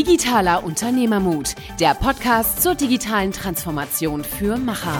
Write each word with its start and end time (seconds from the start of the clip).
Digitaler 0.00 0.64
Unternehmermut, 0.64 1.56
der 1.78 1.92
Podcast 1.92 2.62
zur 2.62 2.74
digitalen 2.74 3.32
Transformation 3.32 4.24
für 4.24 4.56
Macher. 4.56 4.98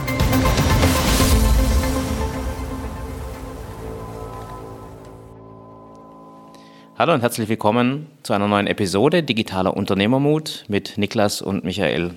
Hallo 6.99 7.15
und 7.15 7.21
herzlich 7.21 7.49
willkommen 7.49 8.11
zu 8.21 8.33
einer 8.33 8.47
neuen 8.47 8.67
Episode 8.67 9.23
Digitaler 9.23 9.75
Unternehmermut 9.75 10.65
mit 10.67 10.99
Niklas 10.99 11.41
und 11.41 11.63
Michael. 11.63 12.13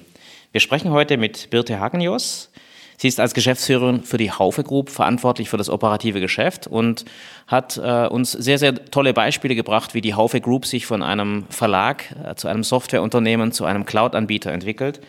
Wir 0.53 0.61
sprechen 0.61 0.91
heute 0.91 1.17
mit 1.17 1.49
Birte 1.49 1.81
Hagenjos. 1.81 2.51
Sie 2.97 3.09
ist 3.09 3.21
als 3.21 3.35
Geschäftsführerin 3.35 4.03
für 4.03 4.19
die 4.19 4.31
Haufe 4.31 4.63
Group 4.63 4.91
verantwortlich 4.91 5.51
für 5.51 5.57
das 5.57 5.69
operative 5.69 6.21
Geschäft 6.21 6.67
und 6.67 7.05
hat 7.47 7.77
äh, 7.77 8.07
uns 8.07 8.33
sehr, 8.33 8.59
sehr 8.59 8.75
tolle 8.87 9.13
Beispiele 9.13 9.55
gebracht, 9.55 9.95
wie 9.95 10.01
die 10.01 10.15
Haufe 10.15 10.41
Group 10.41 10.67
sich 10.67 10.87
von 10.87 11.03
einem 11.03 11.45
Verlag 11.51 12.05
äh, 12.25 12.35
zu 12.35 12.49
einem 12.49 12.65
Softwareunternehmen 12.65 13.53
zu 13.53 13.65
einem 13.65 13.85
Cloud-Anbieter 13.85 14.53
entwickelt. 14.53 15.01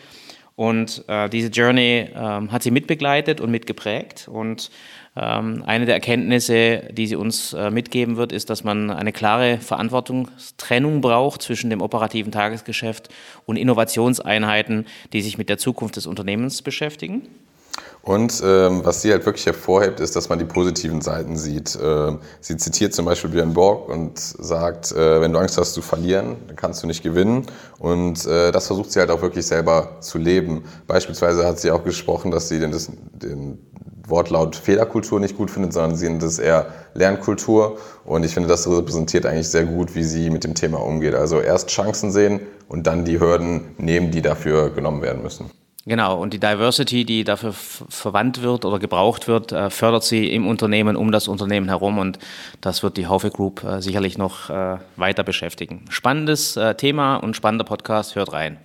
Und 0.56 1.04
äh, 1.06 1.28
diese 1.28 1.48
Journey 1.48 2.08
ähm, 2.14 2.50
hat 2.50 2.62
sie 2.62 2.70
mitbegleitet 2.70 3.42
und 3.42 3.50
mitgeprägt. 3.50 4.26
Und 4.26 4.70
ähm, 5.14 5.62
eine 5.66 5.84
der 5.84 5.94
Erkenntnisse, 5.94 6.84
die 6.92 7.06
sie 7.06 7.16
uns 7.16 7.52
äh, 7.52 7.70
mitgeben 7.70 8.16
wird, 8.16 8.32
ist, 8.32 8.48
dass 8.48 8.64
man 8.64 8.90
eine 8.90 9.12
klare 9.12 9.58
Verantwortungstrennung 9.58 11.02
braucht 11.02 11.42
zwischen 11.42 11.68
dem 11.68 11.82
operativen 11.82 12.32
Tagesgeschäft 12.32 13.10
und 13.44 13.56
Innovationseinheiten, 13.56 14.86
die 15.12 15.20
sich 15.20 15.36
mit 15.36 15.50
der 15.50 15.58
Zukunft 15.58 15.96
des 15.96 16.06
Unternehmens 16.06 16.62
beschäftigen. 16.62 17.28
Und 18.06 18.40
ähm, 18.46 18.82
was 18.84 19.02
sie 19.02 19.10
halt 19.10 19.26
wirklich 19.26 19.46
hervorhebt, 19.46 19.98
ist, 19.98 20.14
dass 20.14 20.28
man 20.28 20.38
die 20.38 20.44
positiven 20.44 21.00
Seiten 21.00 21.36
sieht. 21.36 21.76
Ähm, 21.82 22.20
sie 22.40 22.56
zitiert 22.56 22.94
zum 22.94 23.04
Beispiel 23.04 23.30
Björn 23.30 23.52
Borg 23.52 23.88
und 23.88 24.16
sagt, 24.16 24.92
äh, 24.92 25.20
wenn 25.20 25.32
du 25.32 25.40
Angst 25.40 25.58
hast 25.58 25.74
zu 25.74 25.82
verlieren, 25.82 26.36
dann 26.46 26.54
kannst 26.54 26.84
du 26.84 26.86
nicht 26.86 27.02
gewinnen. 27.02 27.46
Und 27.80 28.24
äh, 28.24 28.52
das 28.52 28.68
versucht 28.68 28.92
sie 28.92 29.00
halt 29.00 29.10
auch 29.10 29.22
wirklich 29.22 29.44
selber 29.44 29.96
zu 29.98 30.18
leben. 30.18 30.62
Beispielsweise 30.86 31.44
hat 31.44 31.58
sie 31.58 31.72
auch 31.72 31.82
gesprochen, 31.82 32.30
dass 32.30 32.48
sie 32.48 32.60
den, 32.60 32.70
den 33.12 33.58
Wortlaut 34.06 34.54
Fehlerkultur 34.54 35.18
nicht 35.18 35.36
gut 35.36 35.50
findet, 35.50 35.72
sondern 35.72 35.96
sie 35.96 36.08
nennt 36.08 36.22
es 36.22 36.38
eher 36.38 36.66
Lernkultur. 36.94 37.78
Und 38.04 38.24
ich 38.24 38.34
finde, 38.34 38.48
das 38.48 38.68
repräsentiert 38.68 39.26
eigentlich 39.26 39.48
sehr 39.48 39.64
gut, 39.64 39.96
wie 39.96 40.04
sie 40.04 40.30
mit 40.30 40.44
dem 40.44 40.54
Thema 40.54 40.80
umgeht. 40.80 41.16
Also 41.16 41.40
erst 41.40 41.70
Chancen 41.70 42.12
sehen 42.12 42.38
und 42.68 42.86
dann 42.86 43.04
die 43.04 43.18
Hürden 43.18 43.74
nehmen, 43.78 44.12
die 44.12 44.22
dafür 44.22 44.70
genommen 44.70 45.02
werden 45.02 45.24
müssen. 45.24 45.50
Genau, 45.88 46.20
und 46.20 46.32
die 46.32 46.40
Diversity, 46.40 47.04
die 47.04 47.22
dafür 47.22 47.52
verwandt 47.52 48.42
wird 48.42 48.64
oder 48.64 48.80
gebraucht 48.80 49.28
wird, 49.28 49.52
äh, 49.52 49.70
fördert 49.70 50.02
sie 50.02 50.32
im 50.32 50.48
Unternehmen, 50.48 50.96
um 50.96 51.12
das 51.12 51.28
Unternehmen 51.28 51.68
herum 51.68 51.98
und 51.98 52.18
das 52.60 52.82
wird 52.82 52.96
die 52.96 53.06
Haufe 53.06 53.30
Group 53.30 53.62
äh, 53.62 53.80
sicherlich 53.80 54.18
noch 54.18 54.50
äh, 54.50 54.78
weiter 54.96 55.22
beschäftigen. 55.22 55.84
Spannendes 55.88 56.58
Thema 56.78 57.16
und 57.16 57.36
spannender 57.36 57.64
Podcast, 57.64 58.16
hört 58.16 58.32
rein. 58.32 58.56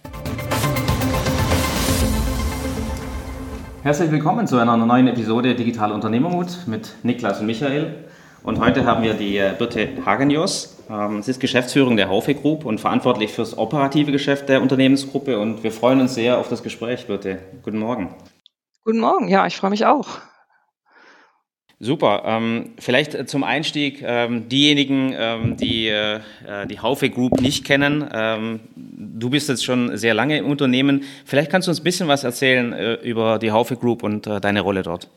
Herzlich 3.83 4.09
willkommen 4.09 4.47
zu 4.47 4.57
einer 4.57 4.75
neuen 4.77 5.07
Episode 5.07 5.53
Digitale 5.53 5.93
Unternehmermut 5.93 6.65
mit 6.65 6.95
Niklas 7.03 7.39
und 7.39 7.45
Michael. 7.45 8.05
Und 8.43 8.59
heute 8.59 8.85
haben 8.85 9.03
wir 9.03 9.13
die 9.13 9.39
Birte 9.57 9.89
Hagenjos. 10.03 10.77
Ähm, 10.89 11.21
sie 11.21 11.29
ist 11.29 11.39
Geschäftsführung 11.39 11.95
der 11.95 12.09
Haufe 12.09 12.33
Group 12.33 12.65
und 12.65 12.79
verantwortlich 12.79 13.31
fürs 13.31 13.55
operative 13.55 14.11
Geschäft 14.11 14.49
der 14.49 14.63
Unternehmensgruppe. 14.63 15.39
Und 15.39 15.63
wir 15.63 15.71
freuen 15.71 16.01
uns 16.01 16.15
sehr 16.15 16.39
auf 16.39 16.49
das 16.49 16.63
Gespräch, 16.63 17.05
Birte. 17.05 17.37
Guten 17.61 17.77
Morgen. 17.77 18.15
Guten 18.83 18.99
Morgen, 18.99 19.27
ja, 19.27 19.45
ich 19.45 19.57
freue 19.57 19.69
mich 19.69 19.85
auch. 19.85 20.07
Super. 21.79 22.23
Ähm, 22.25 22.73
vielleicht 22.79 23.29
zum 23.29 23.43
Einstieg 23.43 24.03
ähm, 24.03 24.49
diejenigen, 24.49 25.57
die 25.57 25.87
äh, 25.87 26.19
die 26.67 26.79
Haufe 26.79 27.09
Group 27.09 27.41
nicht 27.41 27.65
kennen. 27.65 28.59
Du 28.75 29.29
bist 29.29 29.49
jetzt 29.49 29.65
schon 29.65 29.97
sehr 29.97 30.13
lange 30.13 30.37
im 30.37 30.45
Unternehmen. 30.45 31.03
Vielleicht 31.25 31.51
kannst 31.51 31.67
du 31.67 31.71
uns 31.71 31.79
ein 31.79 31.83
bisschen 31.83 32.07
was 32.07 32.23
erzählen 32.23 32.73
äh, 32.73 32.93
über 32.95 33.39
die 33.39 33.51
Haufe 33.51 33.77
Group 33.77 34.03
und 34.03 34.25
äh, 34.27 34.39
deine 34.39 34.61
Rolle 34.61 34.83
dort. 34.83 35.09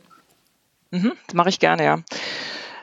Mhm, 0.91 1.12
das 1.27 1.35
mache 1.35 1.49
ich 1.49 1.59
gerne, 1.59 1.85
ja. 1.85 1.99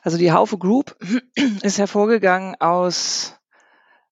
Also 0.02 0.18
die 0.18 0.32
Haufe 0.32 0.58
Group 0.58 0.98
ist 1.62 1.78
hervorgegangen 1.78 2.56
aus 2.60 3.36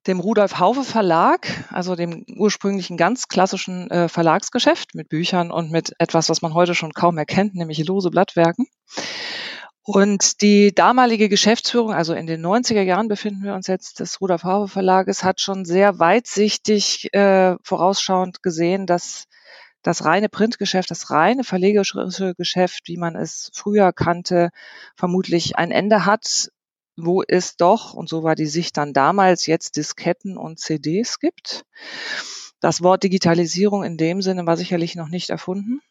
dem 0.08 0.20
Rudolf 0.20 0.60
Haufe 0.60 0.84
Verlag, 0.84 1.48
also 1.72 1.96
dem 1.96 2.26
ursprünglichen 2.38 2.96
ganz 2.96 3.28
klassischen 3.28 3.92
äh, 3.92 4.08
Verlagsgeschäft 4.08 4.96
mit 4.96 5.10
Büchern 5.10 5.52
und 5.52 5.72
mit 5.72 5.94
etwas, 6.00 6.30
was 6.30 6.42
man 6.42 6.54
heute 6.54 6.74
schon 6.74 6.94
kaum 6.94 7.18
erkennt, 7.18 7.56
nämlich 7.56 7.86
lose 7.86 8.10
Blattwerken. 8.10 8.68
Und 9.84 10.42
die 10.42 10.74
damalige 10.74 11.30
Geschäftsführung, 11.30 11.94
also 11.94 12.14
in 12.14 12.28
den 12.28 12.46
90er 12.46 12.82
Jahren 12.82 13.08
befinden 13.08 13.44
wir 13.44 13.56
uns 13.56 13.68
jetzt 13.68 14.00
des 14.00 14.22
Rudolf 14.22 14.44
Haufe 14.44 14.72
Verlages, 14.72 15.24
hat 15.24 15.42
schon 15.42 15.66
sehr 15.66 16.00
weitsichtig 16.00 17.12
äh, 17.14 17.56
vorausschauend 17.64 18.44
gesehen, 18.44 18.86
dass 18.86 19.26
das 19.82 20.06
reine 20.06 20.30
Printgeschäft, 20.30 20.92
das 20.92 21.10
reine 21.10 21.44
verlegerische 21.44 22.34
Geschäft, 22.36 22.82
wie 22.86 22.98
man 22.98 23.16
es 23.16 23.50
früher 23.54 23.94
kannte, 23.94 24.50
vermutlich 24.96 25.58
ein 25.58 25.72
Ende 25.72 26.06
hat, 26.06 26.50
wo 26.98 27.24
es 27.26 27.56
doch, 27.56 27.94
und 27.94 28.10
so 28.10 28.24
war 28.24 28.36
die 28.36 28.46
Sicht 28.46 28.78
dann 28.78 28.94
damals, 28.94 29.46
jetzt 29.46 29.78
Disketten 29.78 30.38
und 30.38 30.60
CDs 30.60 31.20
gibt. 31.20 31.64
Das 32.60 32.82
Wort 32.82 33.04
Digitalisierung 33.04 33.84
in 33.84 33.98
dem 33.98 34.22
Sinne 34.22 34.46
war 34.46 34.58
sicherlich 34.58 34.96
noch 34.96 35.08
nicht 35.08 35.30
erfunden 35.30 35.82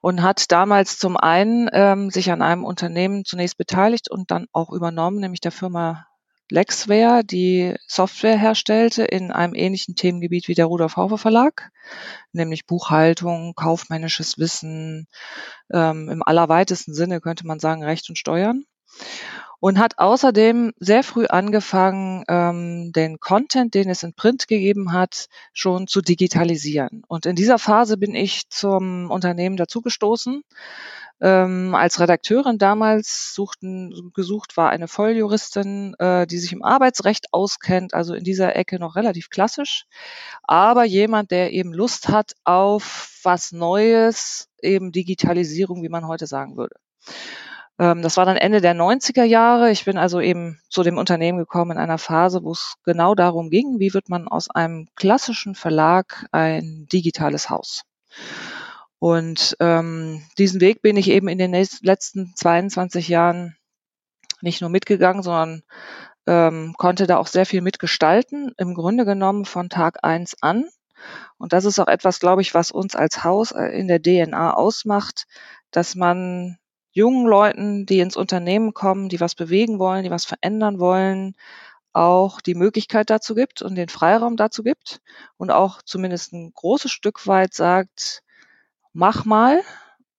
und 0.00 0.22
hat 0.22 0.52
damals 0.52 0.98
zum 0.98 1.16
einen 1.16 1.68
ähm, 1.72 2.10
sich 2.10 2.30
an 2.30 2.42
einem 2.42 2.64
Unternehmen 2.64 3.24
zunächst 3.24 3.56
beteiligt 3.56 4.10
und 4.10 4.30
dann 4.30 4.46
auch 4.52 4.70
übernommen, 4.70 5.18
nämlich 5.18 5.40
der 5.40 5.52
Firma 5.52 6.06
Lexware, 6.50 7.24
die 7.24 7.74
Software 7.86 8.38
herstellte 8.38 9.04
in 9.04 9.32
einem 9.32 9.54
ähnlichen 9.54 9.96
Themengebiet 9.96 10.48
wie 10.48 10.54
der 10.54 10.66
Rudolf 10.66 10.96
Haufe 10.96 11.18
Verlag, 11.18 11.70
nämlich 12.32 12.66
Buchhaltung, 12.66 13.54
kaufmännisches 13.54 14.38
Wissen, 14.38 15.08
ähm, 15.72 16.08
im 16.08 16.22
allerweitesten 16.22 16.94
Sinne 16.94 17.20
könnte 17.20 17.46
man 17.46 17.58
sagen 17.58 17.82
Recht 17.82 18.08
und 18.08 18.16
Steuern. 18.16 18.64
Und 19.58 19.78
hat 19.78 19.98
außerdem 19.98 20.74
sehr 20.78 21.02
früh 21.02 21.26
angefangen, 21.26 22.24
ähm, 22.28 22.92
den 22.92 23.18
Content, 23.18 23.74
den 23.74 23.88
es 23.88 24.02
in 24.02 24.12
Print 24.12 24.48
gegeben 24.48 24.92
hat, 24.92 25.28
schon 25.54 25.86
zu 25.86 26.02
digitalisieren. 26.02 27.02
Und 27.08 27.24
in 27.24 27.36
dieser 27.36 27.58
Phase 27.58 27.96
bin 27.96 28.14
ich 28.14 28.50
zum 28.50 29.10
Unternehmen 29.10 29.56
dazugestoßen 29.56 30.42
ähm, 31.20 31.74
als 31.74 31.98
Redakteurin 31.98 32.58
damals 32.58 33.34
suchten, 33.34 34.12
gesucht 34.14 34.56
war 34.56 34.70
eine 34.70 34.88
Volljuristin, 34.88 35.94
äh, 35.98 36.26
die 36.26 36.38
sich 36.38 36.52
im 36.52 36.62
Arbeitsrecht 36.62 37.32
auskennt, 37.32 37.94
also 37.94 38.14
in 38.14 38.24
dieser 38.24 38.54
Ecke 38.56 38.78
noch 38.78 38.96
relativ 38.96 39.30
klassisch, 39.30 39.84
aber 40.42 40.84
jemand, 40.84 41.30
der 41.30 41.52
eben 41.52 41.72
Lust 41.72 42.08
hat 42.08 42.32
auf 42.44 43.20
was 43.22 43.52
Neues, 43.52 44.48
eben 44.60 44.92
Digitalisierung, 44.92 45.82
wie 45.82 45.88
man 45.88 46.06
heute 46.06 46.26
sagen 46.26 46.56
würde. 46.56 46.76
Ähm, 47.78 48.02
das 48.02 48.16
war 48.16 48.24
dann 48.24 48.36
Ende 48.36 48.60
der 48.60 48.74
90er 48.74 49.24
Jahre. 49.24 49.70
Ich 49.70 49.84
bin 49.84 49.98
also 49.98 50.20
eben 50.20 50.60
zu 50.68 50.82
dem 50.82 50.98
Unternehmen 50.98 51.38
gekommen 51.38 51.72
in 51.72 51.78
einer 51.78 51.98
Phase, 51.98 52.42
wo 52.42 52.52
es 52.52 52.76
genau 52.84 53.14
darum 53.14 53.50
ging, 53.50 53.78
wie 53.78 53.94
wird 53.94 54.08
man 54.08 54.28
aus 54.28 54.50
einem 54.50 54.88
klassischen 54.96 55.54
Verlag 55.54 56.26
ein 56.32 56.86
digitales 56.92 57.50
Haus. 57.50 57.82
Und 58.98 59.56
ähm, 59.60 60.22
diesen 60.38 60.60
Weg 60.60 60.82
bin 60.82 60.96
ich 60.96 61.10
eben 61.10 61.28
in 61.28 61.38
den 61.38 61.52
letzten 61.52 62.34
22 62.34 63.08
Jahren 63.08 63.56
nicht 64.40 64.60
nur 64.60 64.70
mitgegangen, 64.70 65.22
sondern 65.22 65.62
ähm, 66.26 66.74
konnte 66.76 67.06
da 67.06 67.18
auch 67.18 67.26
sehr 67.26 67.46
viel 67.46 67.60
mitgestalten, 67.60 68.52
im 68.56 68.74
Grunde 68.74 69.04
genommen 69.04 69.44
von 69.44 69.68
Tag 69.68 69.98
eins 70.02 70.36
an. 70.40 70.64
Und 71.38 71.52
das 71.52 71.64
ist 71.64 71.78
auch 71.78 71.88
etwas, 71.88 72.20
glaube 72.20 72.42
ich, 72.42 72.54
was 72.54 72.70
uns 72.70 72.96
als 72.96 73.22
Haus 73.22 73.52
äh, 73.52 73.66
in 73.66 73.88
der 73.88 74.02
DNA 74.02 74.54
ausmacht, 74.54 75.26
dass 75.70 75.94
man 75.94 76.58
jungen 76.92 77.26
Leuten, 77.26 77.86
die 77.86 78.00
ins 78.00 78.16
Unternehmen 78.16 78.72
kommen, 78.72 79.08
die 79.10 79.20
was 79.20 79.34
bewegen 79.34 79.78
wollen, 79.78 80.04
die 80.04 80.10
was 80.10 80.24
verändern 80.24 80.78
wollen, 80.78 81.34
auch 81.92 82.40
die 82.40 82.54
Möglichkeit 82.54 83.10
dazu 83.10 83.34
gibt 83.34 83.62
und 83.62 83.74
den 83.74 83.88
Freiraum 83.88 84.36
dazu 84.36 84.62
gibt 84.62 85.00
und 85.36 85.50
auch 85.50 85.82
zumindest 85.82 86.32
ein 86.32 86.52
großes 86.54 86.90
Stück 86.90 87.26
weit 87.26 87.54
sagt, 87.54 88.22
mach 88.96 89.26
mal, 89.26 89.62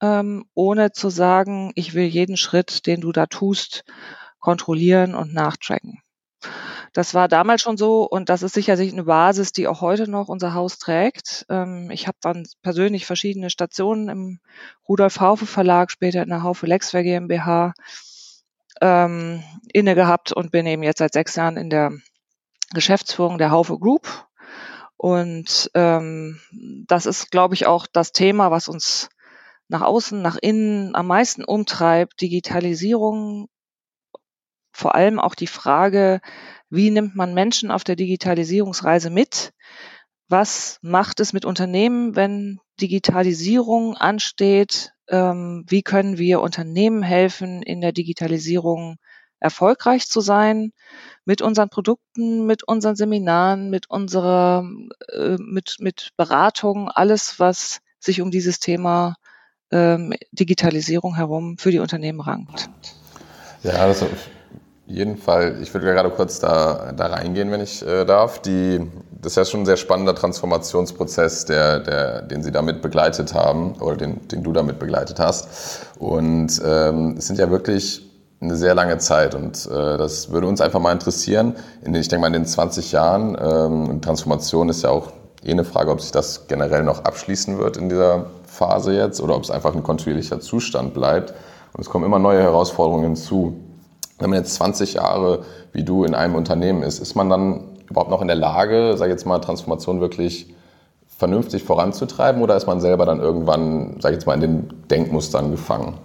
ähm, 0.01 0.45
ohne 0.53 0.91
zu 0.91 1.09
sagen, 1.09 1.71
ich 1.75 1.95
will 1.95 2.05
jeden 2.05 2.37
Schritt, 2.37 2.85
den 2.85 3.01
du 3.01 3.11
da 3.11 3.25
tust, 3.25 3.83
kontrollieren 4.39 5.15
und 5.15 5.33
nachtracken. 5.33 5.99
Das 6.93 7.15
war 7.15 7.27
damals 7.27 7.63
schon 7.63 7.77
so 7.77 8.03
und 8.07 8.29
das 8.29 8.43
ist 8.43 8.53
sicherlich 8.53 8.93
eine 8.93 9.05
Basis, 9.05 9.51
die 9.51 9.67
auch 9.67 9.81
heute 9.81 10.09
noch 10.09 10.29
unser 10.29 10.53
Haus 10.53 10.77
trägt. 10.77 11.45
Ähm, 11.49 11.89
ich 11.91 12.07
habe 12.07 12.17
dann 12.21 12.45
persönlich 12.61 13.07
verschiedene 13.07 13.49
Stationen 13.49 14.09
im 14.09 14.39
Rudolf 14.87 15.19
Haufe 15.19 15.47
Verlag, 15.47 15.89
später 15.91 16.21
in 16.21 16.29
der 16.29 16.43
Haufe 16.43 16.67
Lexware 16.67 17.03
GmbH 17.03 17.73
ähm, 18.79 19.43
inne 19.73 19.95
gehabt 19.95 20.31
und 20.31 20.51
bin 20.51 20.67
eben 20.67 20.83
jetzt 20.83 20.99
seit 20.99 21.13
sechs 21.13 21.35
Jahren 21.35 21.57
in 21.57 21.71
der 21.71 21.91
Geschäftsführung 22.73 23.39
der 23.39 23.49
Haufe 23.49 23.79
Group 23.79 24.27
und 24.97 25.69
ähm, 25.75 26.39
das 26.87 27.05
ist, 27.05 27.29
glaube 27.29 27.53
ich, 27.53 27.67
auch 27.67 27.85
das 27.85 28.11
Thema, 28.11 28.49
was 28.49 28.67
uns 28.67 29.09
nach 29.69 29.81
außen, 29.81 30.21
nach 30.21 30.37
innen 30.41 30.95
am 30.95 31.07
meisten 31.07 31.43
umtreibt. 31.43 32.19
Digitalisierung, 32.21 33.47
vor 34.71 34.95
allem 34.95 35.19
auch 35.19 35.35
die 35.35 35.47
Frage, 35.47 36.19
wie 36.69 36.89
nimmt 36.89 37.15
man 37.15 37.33
Menschen 37.33 37.71
auf 37.71 37.83
der 37.83 37.95
Digitalisierungsreise 37.95 39.09
mit? 39.09 39.53
Was 40.29 40.79
macht 40.81 41.19
es 41.19 41.31
mit 41.31 41.45
Unternehmen, 41.45 42.15
wenn 42.15 42.59
Digitalisierung 42.81 43.95
ansteht? 43.95 44.93
Ähm, 45.09 45.63
wie 45.67 45.83
können 45.83 46.17
wir 46.17 46.41
Unternehmen 46.41 47.03
helfen, 47.03 47.61
in 47.61 47.81
der 47.81 47.91
Digitalisierung 47.91 48.97
erfolgreich 49.39 50.07
zu 50.07 50.21
sein? 50.21 50.71
Mit 51.25 51.41
unseren 51.41 51.69
Produkten, 51.69 52.45
mit 52.45 52.63
unseren 52.63 52.95
Seminaren, 52.95 53.69
mit 53.69 53.89
unserer, 53.89 54.67
äh, 55.11 55.37
mit, 55.39 55.77
mit 55.79 56.09
Beratung, 56.17 56.89
alles, 56.89 57.39
was 57.39 57.79
sich 57.99 58.21
um 58.21 58.31
dieses 58.31 58.59
Thema 58.59 59.15
ähm, 59.71 60.13
Digitalisierung 60.31 61.15
herum 61.15 61.57
für 61.57 61.71
die 61.71 61.79
Unternehmen 61.79 62.21
rankt. 62.21 62.69
Ja, 63.63 63.87
das 63.87 64.03
auf 64.03 64.09
jeden 64.85 65.17
Fall. 65.17 65.57
Ich 65.61 65.73
würde 65.73 65.85
gerade 65.87 66.09
kurz 66.09 66.39
da, 66.39 66.93
da 66.95 67.07
reingehen, 67.07 67.51
wenn 67.51 67.59
ich 67.59 67.85
äh, 67.85 68.05
darf. 68.05 68.41
Die, 68.41 68.79
das 69.21 69.33
ist 69.33 69.35
ja 69.35 69.45
schon 69.45 69.61
ein 69.61 69.65
sehr 69.65 69.75
spannender 69.75 70.15
Transformationsprozess, 70.15 71.45
der, 71.45 71.79
der, 71.81 72.21
den 72.21 72.41
Sie 72.41 72.51
damit 72.51 72.81
begleitet 72.81 73.33
haben 73.33 73.73
oder 73.81 73.97
den, 73.97 74.25
den 74.29 74.43
du 74.43 74.53
damit 74.53 74.79
begleitet 74.79 75.19
hast. 75.19 75.49
Und 75.99 76.61
ähm, 76.63 77.15
es 77.17 77.27
sind 77.27 77.37
ja 77.37 77.51
wirklich 77.51 78.06
eine 78.39 78.55
sehr 78.55 78.75
lange 78.75 78.97
Zeit 78.99 79.33
und 79.33 79.65
äh, 79.65 79.97
das 79.97 80.31
würde 80.31 80.47
uns 80.47 80.61
einfach 80.61 80.79
mal 80.79 80.91
interessieren. 80.91 81.55
In 81.81 81.93
den, 81.93 82.01
ich 82.01 82.07
denke 82.07 82.21
mal, 82.21 82.27
in 82.27 82.33
den 82.33 82.45
20 82.45 82.91
Jahren, 82.91 83.37
ähm, 83.39 84.01
Transformation 84.01 84.69
ist 84.69 84.83
ja 84.83 84.89
auch 84.89 85.11
eh 85.43 85.51
eine 85.51 85.63
Frage, 85.63 85.91
ob 85.91 86.01
sich 86.01 86.11
das 86.11 86.47
generell 86.47 86.83
noch 86.83 87.03
abschließen 87.03 87.57
wird 87.57 87.77
in 87.77 87.89
dieser 87.89 88.27
Phase 88.45 88.93
jetzt 88.93 89.21
oder 89.21 89.35
ob 89.35 89.43
es 89.43 89.51
einfach 89.51 89.73
ein 89.75 89.83
kontinuierlicher 89.83 90.39
Zustand 90.39 90.93
bleibt. 90.93 91.33
Und 91.73 91.81
es 91.81 91.89
kommen 91.89 92.05
immer 92.05 92.19
neue 92.19 92.41
Herausforderungen 92.41 93.03
hinzu. 93.03 93.59
Wenn 94.19 94.29
man 94.29 94.39
jetzt 94.39 94.55
20 94.55 94.95
Jahre 94.95 95.43
wie 95.73 95.83
du 95.83 96.03
in 96.03 96.15
einem 96.15 96.35
Unternehmen 96.35 96.83
ist, 96.83 96.99
ist 96.99 97.15
man 97.15 97.29
dann 97.29 97.77
überhaupt 97.89 98.09
noch 98.09 98.21
in 98.21 98.27
der 98.27 98.35
Lage, 98.35 98.97
sage 98.97 99.11
ich 99.11 99.15
jetzt 99.15 99.25
mal, 99.25 99.39
Transformation 99.39 100.01
wirklich 100.01 100.53
vernünftig 101.07 101.63
voranzutreiben 101.63 102.41
oder 102.41 102.55
ist 102.55 102.67
man 102.67 102.79
selber 102.79 103.05
dann 103.05 103.19
irgendwann, 103.19 103.99
sage 103.99 104.13
ich 104.13 104.19
jetzt 104.19 104.27
mal, 104.27 104.35
in 104.35 104.41
den 104.41 104.87
Denkmustern 104.89 105.51
gefangen? 105.51 105.95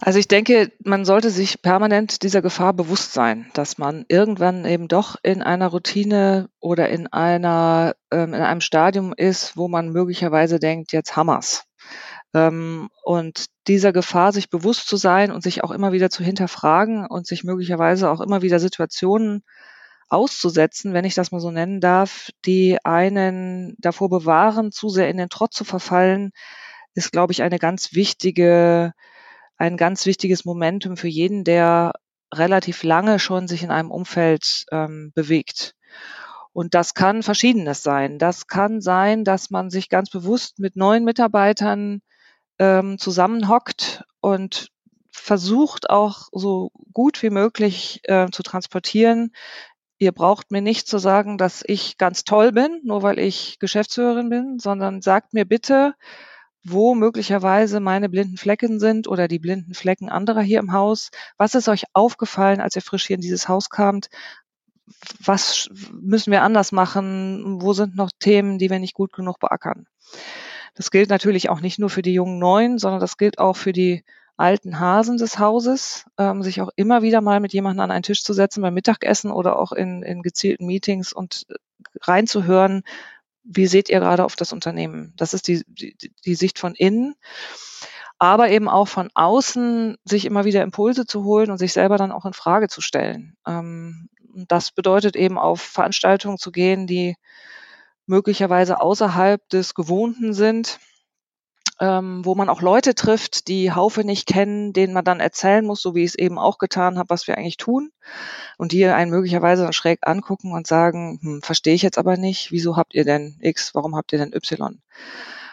Also 0.00 0.18
ich 0.18 0.28
denke, 0.28 0.72
man 0.82 1.04
sollte 1.04 1.30
sich 1.30 1.62
permanent 1.62 2.22
dieser 2.22 2.42
Gefahr 2.42 2.72
bewusst 2.72 3.12
sein, 3.12 3.50
dass 3.54 3.78
man 3.78 4.04
irgendwann 4.08 4.64
eben 4.64 4.88
doch 4.88 5.16
in 5.22 5.42
einer 5.42 5.68
Routine 5.68 6.48
oder 6.60 6.88
in 6.88 7.06
einer 7.06 7.94
ähm, 8.10 8.34
in 8.34 8.40
einem 8.40 8.60
Stadium 8.60 9.14
ist, 9.16 9.56
wo 9.56 9.68
man 9.68 9.90
möglicherweise 9.90 10.58
denkt, 10.58 10.92
jetzt 10.92 11.16
Hammers. 11.16 11.64
Ähm, 12.34 12.88
und 13.04 13.46
dieser 13.68 13.92
Gefahr 13.92 14.32
sich 14.32 14.50
bewusst 14.50 14.88
zu 14.88 14.96
sein 14.96 15.30
und 15.30 15.42
sich 15.42 15.62
auch 15.62 15.70
immer 15.70 15.92
wieder 15.92 16.10
zu 16.10 16.24
hinterfragen 16.24 17.06
und 17.06 17.26
sich 17.26 17.44
möglicherweise 17.44 18.10
auch 18.10 18.20
immer 18.20 18.42
wieder 18.42 18.58
Situationen 18.58 19.44
auszusetzen, 20.08 20.92
wenn 20.92 21.04
ich 21.04 21.14
das 21.14 21.32
mal 21.32 21.40
so 21.40 21.50
nennen 21.50 21.80
darf, 21.80 22.30
die 22.44 22.78
einen 22.84 23.74
davor 23.78 24.10
bewahren, 24.10 24.72
zu 24.72 24.88
sehr 24.88 25.08
in 25.08 25.16
den 25.16 25.28
Trott 25.28 25.54
zu 25.54 25.64
verfallen, 25.64 26.32
ist, 26.94 27.12
glaube 27.12 27.32
ich, 27.32 27.42
eine 27.42 27.58
ganz 27.58 27.94
wichtige 27.94 28.92
ein 29.64 29.76
ganz 29.76 30.04
wichtiges 30.04 30.44
Momentum 30.44 30.96
für 30.96 31.08
jeden, 31.08 31.42
der 31.42 31.92
relativ 32.32 32.82
lange 32.82 33.18
schon 33.18 33.48
sich 33.48 33.62
in 33.62 33.70
einem 33.70 33.90
Umfeld 33.90 34.66
ähm, 34.70 35.12
bewegt. 35.14 35.74
Und 36.52 36.74
das 36.74 36.94
kann 36.94 37.22
verschiedenes 37.22 37.82
sein. 37.82 38.18
Das 38.18 38.46
kann 38.46 38.80
sein, 38.80 39.24
dass 39.24 39.50
man 39.50 39.70
sich 39.70 39.88
ganz 39.88 40.10
bewusst 40.10 40.58
mit 40.58 40.76
neuen 40.76 41.04
Mitarbeitern 41.04 42.00
ähm, 42.58 42.98
zusammenhockt 42.98 44.04
und 44.20 44.68
versucht 45.10 45.90
auch 45.90 46.28
so 46.32 46.70
gut 46.92 47.22
wie 47.22 47.30
möglich 47.30 48.00
äh, 48.04 48.28
zu 48.30 48.42
transportieren. 48.42 49.32
Ihr 49.98 50.12
braucht 50.12 50.50
mir 50.50 50.60
nicht 50.60 50.86
zu 50.86 50.98
sagen, 50.98 51.38
dass 51.38 51.62
ich 51.66 51.96
ganz 51.96 52.24
toll 52.24 52.52
bin, 52.52 52.80
nur 52.84 53.02
weil 53.02 53.18
ich 53.18 53.58
Geschäftsführerin 53.58 54.28
bin, 54.28 54.58
sondern 54.58 55.00
sagt 55.00 55.32
mir 55.32 55.46
bitte, 55.46 55.94
wo 56.64 56.94
möglicherweise 56.94 57.78
meine 57.80 58.08
blinden 58.08 58.36
Flecken 58.36 58.80
sind 58.80 59.06
oder 59.06 59.28
die 59.28 59.38
blinden 59.38 59.74
Flecken 59.74 60.08
anderer 60.08 60.40
hier 60.40 60.58
im 60.58 60.72
Haus. 60.72 61.10
Was 61.36 61.54
ist 61.54 61.68
euch 61.68 61.84
aufgefallen, 61.92 62.60
als 62.60 62.74
ihr 62.74 62.82
frisch 62.82 63.06
hier 63.06 63.16
in 63.16 63.20
dieses 63.20 63.48
Haus 63.48 63.68
kamt? 63.68 64.08
Was 65.22 65.68
müssen 65.92 66.30
wir 66.30 66.42
anders 66.42 66.72
machen? 66.72 67.60
Wo 67.60 67.72
sind 67.72 67.96
noch 67.96 68.10
Themen, 68.18 68.58
die 68.58 68.70
wir 68.70 68.78
nicht 68.78 68.94
gut 68.94 69.12
genug 69.12 69.38
beackern? 69.38 69.86
Das 70.74 70.90
gilt 70.90 71.10
natürlich 71.10 71.50
auch 71.50 71.60
nicht 71.60 71.78
nur 71.78 71.90
für 71.90 72.02
die 72.02 72.14
jungen 72.14 72.38
Neuen, 72.38 72.78
sondern 72.78 73.00
das 73.00 73.16
gilt 73.16 73.38
auch 73.38 73.56
für 73.56 73.72
die 73.72 74.02
alten 74.36 74.80
Hasen 74.80 75.16
des 75.16 75.38
Hauses, 75.38 76.06
ähm, 76.18 76.42
sich 76.42 76.60
auch 76.60 76.70
immer 76.74 77.02
wieder 77.02 77.20
mal 77.20 77.40
mit 77.40 77.52
jemandem 77.52 77.84
an 77.84 77.90
einen 77.90 78.02
Tisch 78.02 78.24
zu 78.24 78.32
setzen 78.32 78.62
beim 78.62 78.74
Mittagessen 78.74 79.30
oder 79.30 79.58
auch 79.58 79.70
in, 79.72 80.02
in 80.02 80.22
gezielten 80.22 80.66
Meetings 80.66 81.12
und 81.12 81.46
äh, 81.48 81.54
reinzuhören, 82.00 82.82
wie 83.44 83.66
seht 83.66 83.88
ihr 83.88 84.00
gerade 84.00 84.24
auf 84.24 84.36
das 84.36 84.52
Unternehmen? 84.52 85.12
Das 85.16 85.34
ist 85.34 85.48
die, 85.48 85.62
die, 85.66 85.96
die 86.24 86.34
Sicht 86.34 86.58
von 86.58 86.74
innen 86.74 87.14
aber 88.18 88.50
eben 88.50 88.68
auch 88.68 88.88
von 88.88 89.10
außen 89.14 89.96
sich 90.04 90.24
immer 90.24 90.44
wieder 90.44 90.62
Impulse 90.62 91.06
zu 91.06 91.24
holen 91.24 91.50
und 91.50 91.58
sich 91.58 91.72
selber 91.72 91.98
dann 91.98 92.12
auch 92.12 92.24
in 92.24 92.32
Frage 92.32 92.68
zu 92.68 92.80
stellen. 92.80 93.36
Ähm, 93.46 94.08
das 94.34 94.70
bedeutet 94.70 95.16
eben 95.16 95.38
auf 95.38 95.60
Veranstaltungen 95.60 96.38
zu 96.38 96.50
gehen, 96.50 96.86
die 96.86 97.16
möglicherweise 98.06 98.80
außerhalb 98.80 99.46
des 99.48 99.74
Gewohnten 99.74 100.32
sind, 100.32 100.78
ähm, 101.80 102.24
wo 102.24 102.34
man 102.34 102.48
auch 102.48 102.62
Leute 102.62 102.94
trifft, 102.94 103.48
die 103.48 103.72
Haufe 103.72 104.04
nicht 104.04 104.26
kennen, 104.26 104.72
denen 104.72 104.92
man 104.92 105.04
dann 105.04 105.20
erzählen 105.20 105.64
muss, 105.64 105.82
so 105.82 105.94
wie 105.94 106.04
ich 106.04 106.10
es 106.10 106.14
eben 106.14 106.38
auch 106.38 106.58
getan 106.58 106.98
habe, 106.98 107.10
was 107.10 107.26
wir 107.26 107.36
eigentlich 107.36 107.56
tun. 107.56 107.90
Und 108.58 108.72
die 108.72 108.84
einen 108.86 109.10
möglicherweise 109.10 109.72
schräg 109.72 110.00
angucken 110.02 110.52
und 110.52 110.66
sagen, 110.66 111.18
hm, 111.22 111.42
verstehe 111.42 111.74
ich 111.74 111.82
jetzt 111.82 111.98
aber 111.98 112.16
nicht, 112.16 112.52
wieso 112.52 112.76
habt 112.76 112.94
ihr 112.94 113.04
denn 113.04 113.36
X, 113.40 113.74
warum 113.74 113.96
habt 113.96 114.12
ihr 114.12 114.18
denn 114.18 114.32
Y? 114.32 114.80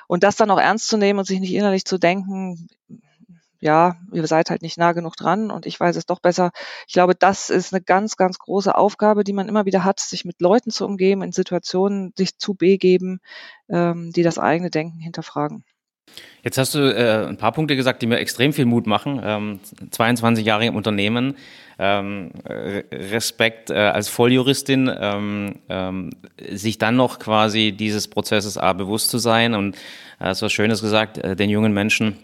Und 0.07 0.23
das 0.23 0.35
dann 0.35 0.51
auch 0.51 0.59
ernst 0.59 0.87
zu 0.87 0.97
nehmen 0.97 1.19
und 1.19 1.25
sich 1.25 1.39
nicht 1.39 1.53
innerlich 1.53 1.85
zu 1.85 1.97
denken, 1.97 2.67
ja, 3.61 3.95
ihr 4.11 4.25
seid 4.27 4.49
halt 4.49 4.63
nicht 4.63 4.77
nah 4.77 4.91
genug 4.91 5.15
dran 5.15 5.51
und 5.51 5.65
ich 5.67 5.79
weiß 5.79 5.95
es 5.95 6.07
doch 6.07 6.19
besser. 6.19 6.51
Ich 6.87 6.93
glaube, 6.93 7.15
das 7.15 7.49
ist 7.49 7.73
eine 7.73 7.81
ganz, 7.81 8.17
ganz 8.17 8.39
große 8.39 8.75
Aufgabe, 8.75 9.23
die 9.23 9.33
man 9.33 9.47
immer 9.47 9.65
wieder 9.65 9.83
hat, 9.83 9.99
sich 9.99 10.25
mit 10.25 10.41
Leuten 10.41 10.71
zu 10.71 10.85
umgeben, 10.85 11.21
in 11.21 11.31
Situationen 11.31 12.11
sich 12.17 12.37
zu 12.39 12.55
begeben, 12.55 13.19
ähm, 13.69 14.11
die 14.11 14.23
das 14.23 14.39
eigene 14.39 14.71
Denken 14.71 14.99
hinterfragen. 14.99 15.63
Jetzt 16.43 16.57
hast 16.57 16.73
du 16.73 16.79
äh, 16.79 17.27
ein 17.27 17.37
paar 17.37 17.51
Punkte 17.51 17.75
gesagt, 17.75 18.01
die 18.01 18.07
mir 18.07 18.17
extrem 18.17 18.51
viel 18.51 18.65
Mut 18.65 18.87
machen. 18.87 19.21
Ähm, 19.23 19.59
22 19.91 20.45
Jahre 20.45 20.65
im 20.65 20.75
Unternehmen, 20.75 21.35
ähm, 21.77 22.31
Respekt 22.45 23.69
äh, 23.69 23.75
als 23.75 24.09
Volljuristin, 24.09 24.91
ähm, 24.99 25.55
ähm, 25.69 26.09
sich 26.49 26.77
dann 26.79 26.95
noch 26.95 27.19
quasi 27.19 27.71
dieses 27.71 28.07
Prozesses 28.07 28.57
A 28.57 28.73
bewusst 28.73 29.11
zu 29.11 29.19
sein 29.19 29.53
und 29.53 29.75
äh, 29.75 30.25
hast 30.25 30.41
was 30.41 30.51
Schönes 30.51 30.81
gesagt, 30.81 31.19
äh, 31.19 31.35
den 31.35 31.49
jungen 31.49 31.73
Menschen 31.73 32.17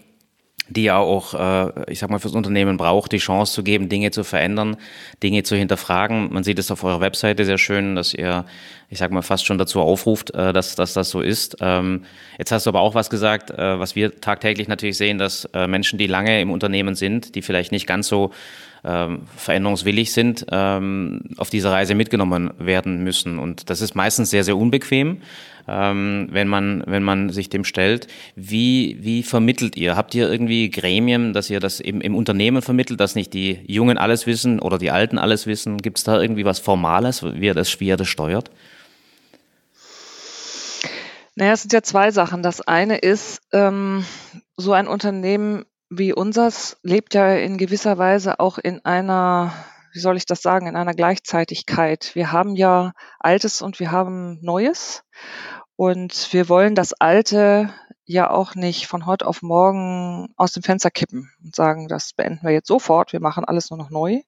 die 0.70 0.84
ja 0.84 0.98
auch, 0.98 1.34
äh, 1.34 1.92
ich 1.92 2.00
sag 2.00 2.10
mal, 2.10 2.20
fürs 2.20 2.34
Unternehmen 2.34 2.78
braucht, 2.78 3.12
die 3.12 3.18
Chance 3.18 3.54
zu 3.54 3.64
geben, 3.64 3.90
Dinge 3.90 4.12
zu 4.12 4.24
verändern, 4.24 4.78
Dinge 5.24 5.44
zu 5.44 5.56
hinterfragen. 5.56 6.32
Man 6.34 6.44
sieht 6.44 6.60
es 6.60 6.72
auf 6.72 6.84
eurer 6.84 7.02
Webseite 7.02 7.46
sehr 7.46 7.58
schön, 7.58 7.96
dass 7.96 8.14
ihr, 8.14 8.46
ich 8.90 8.98
sag 8.98 9.12
mal, 9.12 9.22
fast 9.22 9.46
schon 9.46 9.58
dazu 9.58 9.80
aufruft, 9.82 10.34
äh, 10.34 10.54
dass, 10.54 10.76
dass 10.76 10.94
das 10.94 11.10
so 11.10 11.22
ist. 11.22 11.58
Ähm, 11.62 12.04
jetzt 12.38 12.52
hast 12.52 12.66
du 12.66 12.70
aber 12.70 12.82
auch 12.82 12.96
was 12.96 13.10
gesagt, 13.10 13.52
äh, 13.52 13.80
was 13.80 13.96
wir 13.96 14.20
tagtäglich 14.20 14.68
natürlich 14.68 14.98
sehen, 14.98 15.18
dass 15.18 15.46
äh, 15.54 15.68
Menschen, 15.68 15.98
die 15.98 16.08
lange 16.08 16.42
im 16.42 16.52
Unternehmen 16.52 16.96
sind, 16.96 17.36
die 17.36 17.42
vielleicht 17.42 17.72
nicht 17.72 17.88
ganz 17.88 18.08
so 18.08 18.32
ähm, 18.84 19.24
veränderungswillig 19.36 20.12
sind, 20.12 20.46
ähm, 20.52 21.22
auf 21.38 21.50
diese 21.50 21.72
Reise 21.72 21.96
mitgenommen 21.96 22.52
werden 22.58 23.04
müssen. 23.04 23.40
Und 23.40 23.70
das 23.70 23.82
ist 23.82 23.96
meistens 23.96 24.30
sehr, 24.30 24.44
sehr 24.44 24.58
unbequem, 24.58 25.22
ähm, 25.68 26.28
wenn, 26.32 26.48
man, 26.48 26.84
wenn 26.86 27.04
man 27.04 27.30
sich 27.30 27.50
dem 27.50 27.64
stellt. 27.64 28.08
Wie, 28.36 28.98
wie 29.02 29.24
vermittelt 29.24 29.78
ihr? 29.78 29.96
Habt 29.96 30.16
ihr 30.16 30.30
irgendwie 30.30 30.70
Gremien, 30.70 31.34
dass 31.34 31.50
ihr 31.50 31.60
das 31.60 31.80
im, 31.80 32.02
im 32.02 32.16
Unternehmen 32.16 32.62
vermittelt, 32.62 33.00
dass 33.00 33.16
nicht 33.16 33.34
die 33.34 33.60
Jungen 33.68 33.98
alles 33.98 34.28
wissen 34.28 34.60
oder 34.60 34.78
die 34.78 34.92
Alten 34.92 35.18
alles 35.18 35.48
wissen? 35.48 35.78
Gibt 35.78 35.98
es 35.98 36.04
da 36.04 36.22
irgendwie 36.22 36.46
was 36.46 36.60
Formales, 36.60 37.24
wie 37.24 37.46
ihr 37.46 37.54
das, 37.54 37.80
wie 37.80 37.88
ihr 37.88 37.98
das 37.98 38.08
steuert? 38.08 38.52
Naja, 41.36 41.54
es 41.54 41.62
sind 41.62 41.74
ja 41.74 41.84
zwei 41.84 42.12
Sachen. 42.12 42.42
Das 42.42 42.62
eine 42.62 42.98
ist, 42.98 43.42
ähm, 43.52 44.04
so 44.56 44.74
ein 44.74 44.88
Unternehmen 44.88 45.66
wie 45.90 46.14
unseres 46.14 46.78
lebt 46.84 47.14
ja 47.14 47.36
in 47.36 47.58
gewisser 47.58 47.98
Weise 47.98 48.40
auch 48.40 48.58
in 48.58 48.84
einer, 48.84 49.54
wie 49.94 50.00
soll 50.00 50.18
ich 50.18 50.26
das 50.26 50.42
sagen, 50.42 50.68
in 50.68 50.76
einer 50.76 50.94
Gleichzeitigkeit. 50.94 52.12
Wir 52.14 52.32
haben 52.32 52.56
ja 52.56 52.94
Altes 53.20 53.62
und 53.62 53.80
wir 53.80 53.92
haben 53.92 54.40
Neues. 54.42 55.04
Und 55.78 56.34
wir 56.34 56.50
wollen 56.50 56.74
das 56.74 56.94
Alte 56.94 57.72
ja 58.04 58.32
auch 58.32 58.56
nicht 58.56 58.88
von 58.88 59.06
heute 59.06 59.28
auf 59.28 59.44
morgen 59.44 60.34
aus 60.36 60.52
dem 60.52 60.64
Fenster 60.64 60.90
kippen 60.90 61.32
und 61.44 61.56
sagen, 61.56 61.88
das 61.88 62.14
beenden 62.14 62.44
wir 62.44 62.52
jetzt 62.52 62.68
sofort, 62.68 63.14
wir 63.14 63.20
machen 63.20 63.46
alles 63.46 63.70
nur 63.70 63.78
noch 63.78 63.92
neu. 63.92 64.22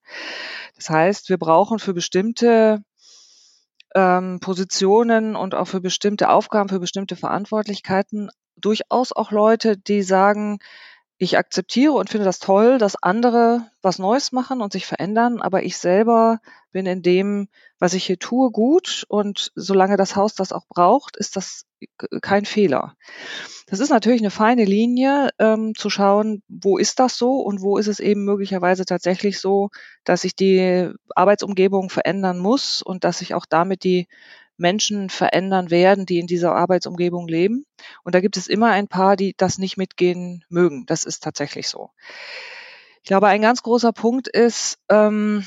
Das 0.75 0.91
heißt, 0.91 1.29
wir 1.29 1.39
brauchen 1.39 1.79
für 1.79 1.96
bestimmte 1.96 2.84
ähm, 3.96 4.39
Positionen 4.41 5.36
und 5.36 5.56
auch 5.56 5.65
für 5.65 5.82
bestimmte 5.82 6.29
Aufgaben, 6.29 6.70
für 6.70 6.79
bestimmte 6.79 7.15
Verantwortlichkeiten 7.15 8.29
durchaus 8.56 9.12
auch 9.12 9.32
Leute, 9.32 9.75
die 9.75 10.03
sagen, 10.03 10.60
ich 11.22 11.38
akzeptiere 11.38 11.92
und 11.92 12.10
finde 12.10 12.24
das 12.24 12.40
toll, 12.40 12.78
dass 12.78 13.02
andere 13.04 13.70
was 13.82 14.00
Neues 14.00 14.32
machen 14.32 14.62
und 14.62 14.72
sich 14.72 14.86
verändern, 14.86 15.42
aber 15.42 15.64
ich 15.64 15.78
selber 15.78 16.40
bin 16.72 16.86
in 16.86 17.02
dem, 17.02 17.50
was 17.78 17.94
ich 17.94 18.06
hier 18.06 18.18
tue, 18.18 18.52
gut 18.52 19.06
und 19.10 19.52
solange 19.54 19.98
das 19.98 20.16
Haus 20.16 20.34
das 20.34 20.54
auch 20.54 20.66
braucht, 20.70 21.18
ist 21.18 21.36
das 21.36 21.66
kein 22.22 22.46
Fehler. 22.46 22.96
Das 23.68 23.82
ist 23.82 23.90
natürlich 23.90 24.22
eine 24.22 24.32
feine 24.32 24.64
Linie, 24.64 25.30
ähm, 25.40 25.76
zu 25.76 25.90
schauen, 25.90 26.42
wo 26.48 26.78
ist 26.78 27.00
das 27.00 27.18
so 27.18 27.42
und 27.42 27.62
wo 27.62 27.78
ist 27.78 27.88
es 27.88 28.00
eben 28.00 28.24
möglicherweise 28.24 28.86
tatsächlich 28.86 29.40
so, 29.40 29.70
dass 30.06 30.22
sich 30.22 30.36
die 30.36 30.90
Arbeitsumgebung 31.16 31.90
verändern 31.90 32.40
muss 32.40 32.82
und 32.82 33.04
dass 33.04 33.20
sich 33.20 33.34
auch 33.34 33.46
damit 33.46 33.84
die 33.84 34.08
Menschen 34.60 35.10
verändern 35.10 35.70
werden, 35.70 36.06
die 36.06 36.20
in 36.20 36.28
dieser 36.28 36.56
Arbeitsumgebung 36.56 37.28
leben. 37.28 37.66
Und 38.04 38.16
da 38.16 38.22
gibt 38.22 38.38
es 38.38 38.48
immer 38.48 38.72
ein 38.72 38.88
paar, 38.88 39.16
die 39.16 39.34
das 39.38 39.58
nicht 39.58 39.78
mitgehen 39.78 40.44
mögen. 40.50 40.86
Das 40.86 41.04
ist 41.04 41.24
tatsächlich 41.24 41.68
so. 41.68 41.89
Ich 43.04 43.08
glaube, 43.08 43.28
ein 43.28 43.42
ganz 43.42 43.63
großer 43.63 43.94
Punkt 43.94 44.28
ist, 44.28 44.78
ähm, 44.89 45.46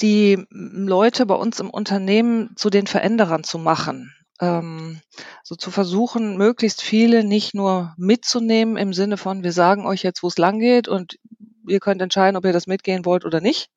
die 0.00 0.44
Leute 0.50 1.26
bei 1.26 1.34
uns 1.34 1.60
im 1.60 1.70
Unternehmen 1.70 2.52
zu 2.56 2.70
den 2.70 2.86
Veränderern 2.86 3.44
zu 3.44 3.58
machen. 3.58 4.12
Ähm, 4.40 5.00
so 5.42 5.54
zu 5.54 5.70
versuchen, 5.70 6.36
möglichst 6.36 6.82
viele 6.82 7.24
nicht 7.24 7.54
nur 7.54 7.94
mitzunehmen 7.96 8.76
im 8.76 8.92
Sinne 8.92 9.16
von, 9.16 9.42
wir 9.42 9.52
sagen 9.52 9.86
euch 9.86 10.02
jetzt, 10.02 10.22
wo 10.22 10.28
es 10.28 10.36
lang 10.36 10.58
geht 10.58 10.88
und 10.88 11.18
ihr 11.66 11.80
könnt 11.80 12.02
entscheiden, 12.02 12.36
ob 12.36 12.44
ihr 12.44 12.52
das 12.52 12.66
mitgehen 12.66 13.04
wollt 13.04 13.24
oder 13.24 13.40
nicht. 13.40 13.70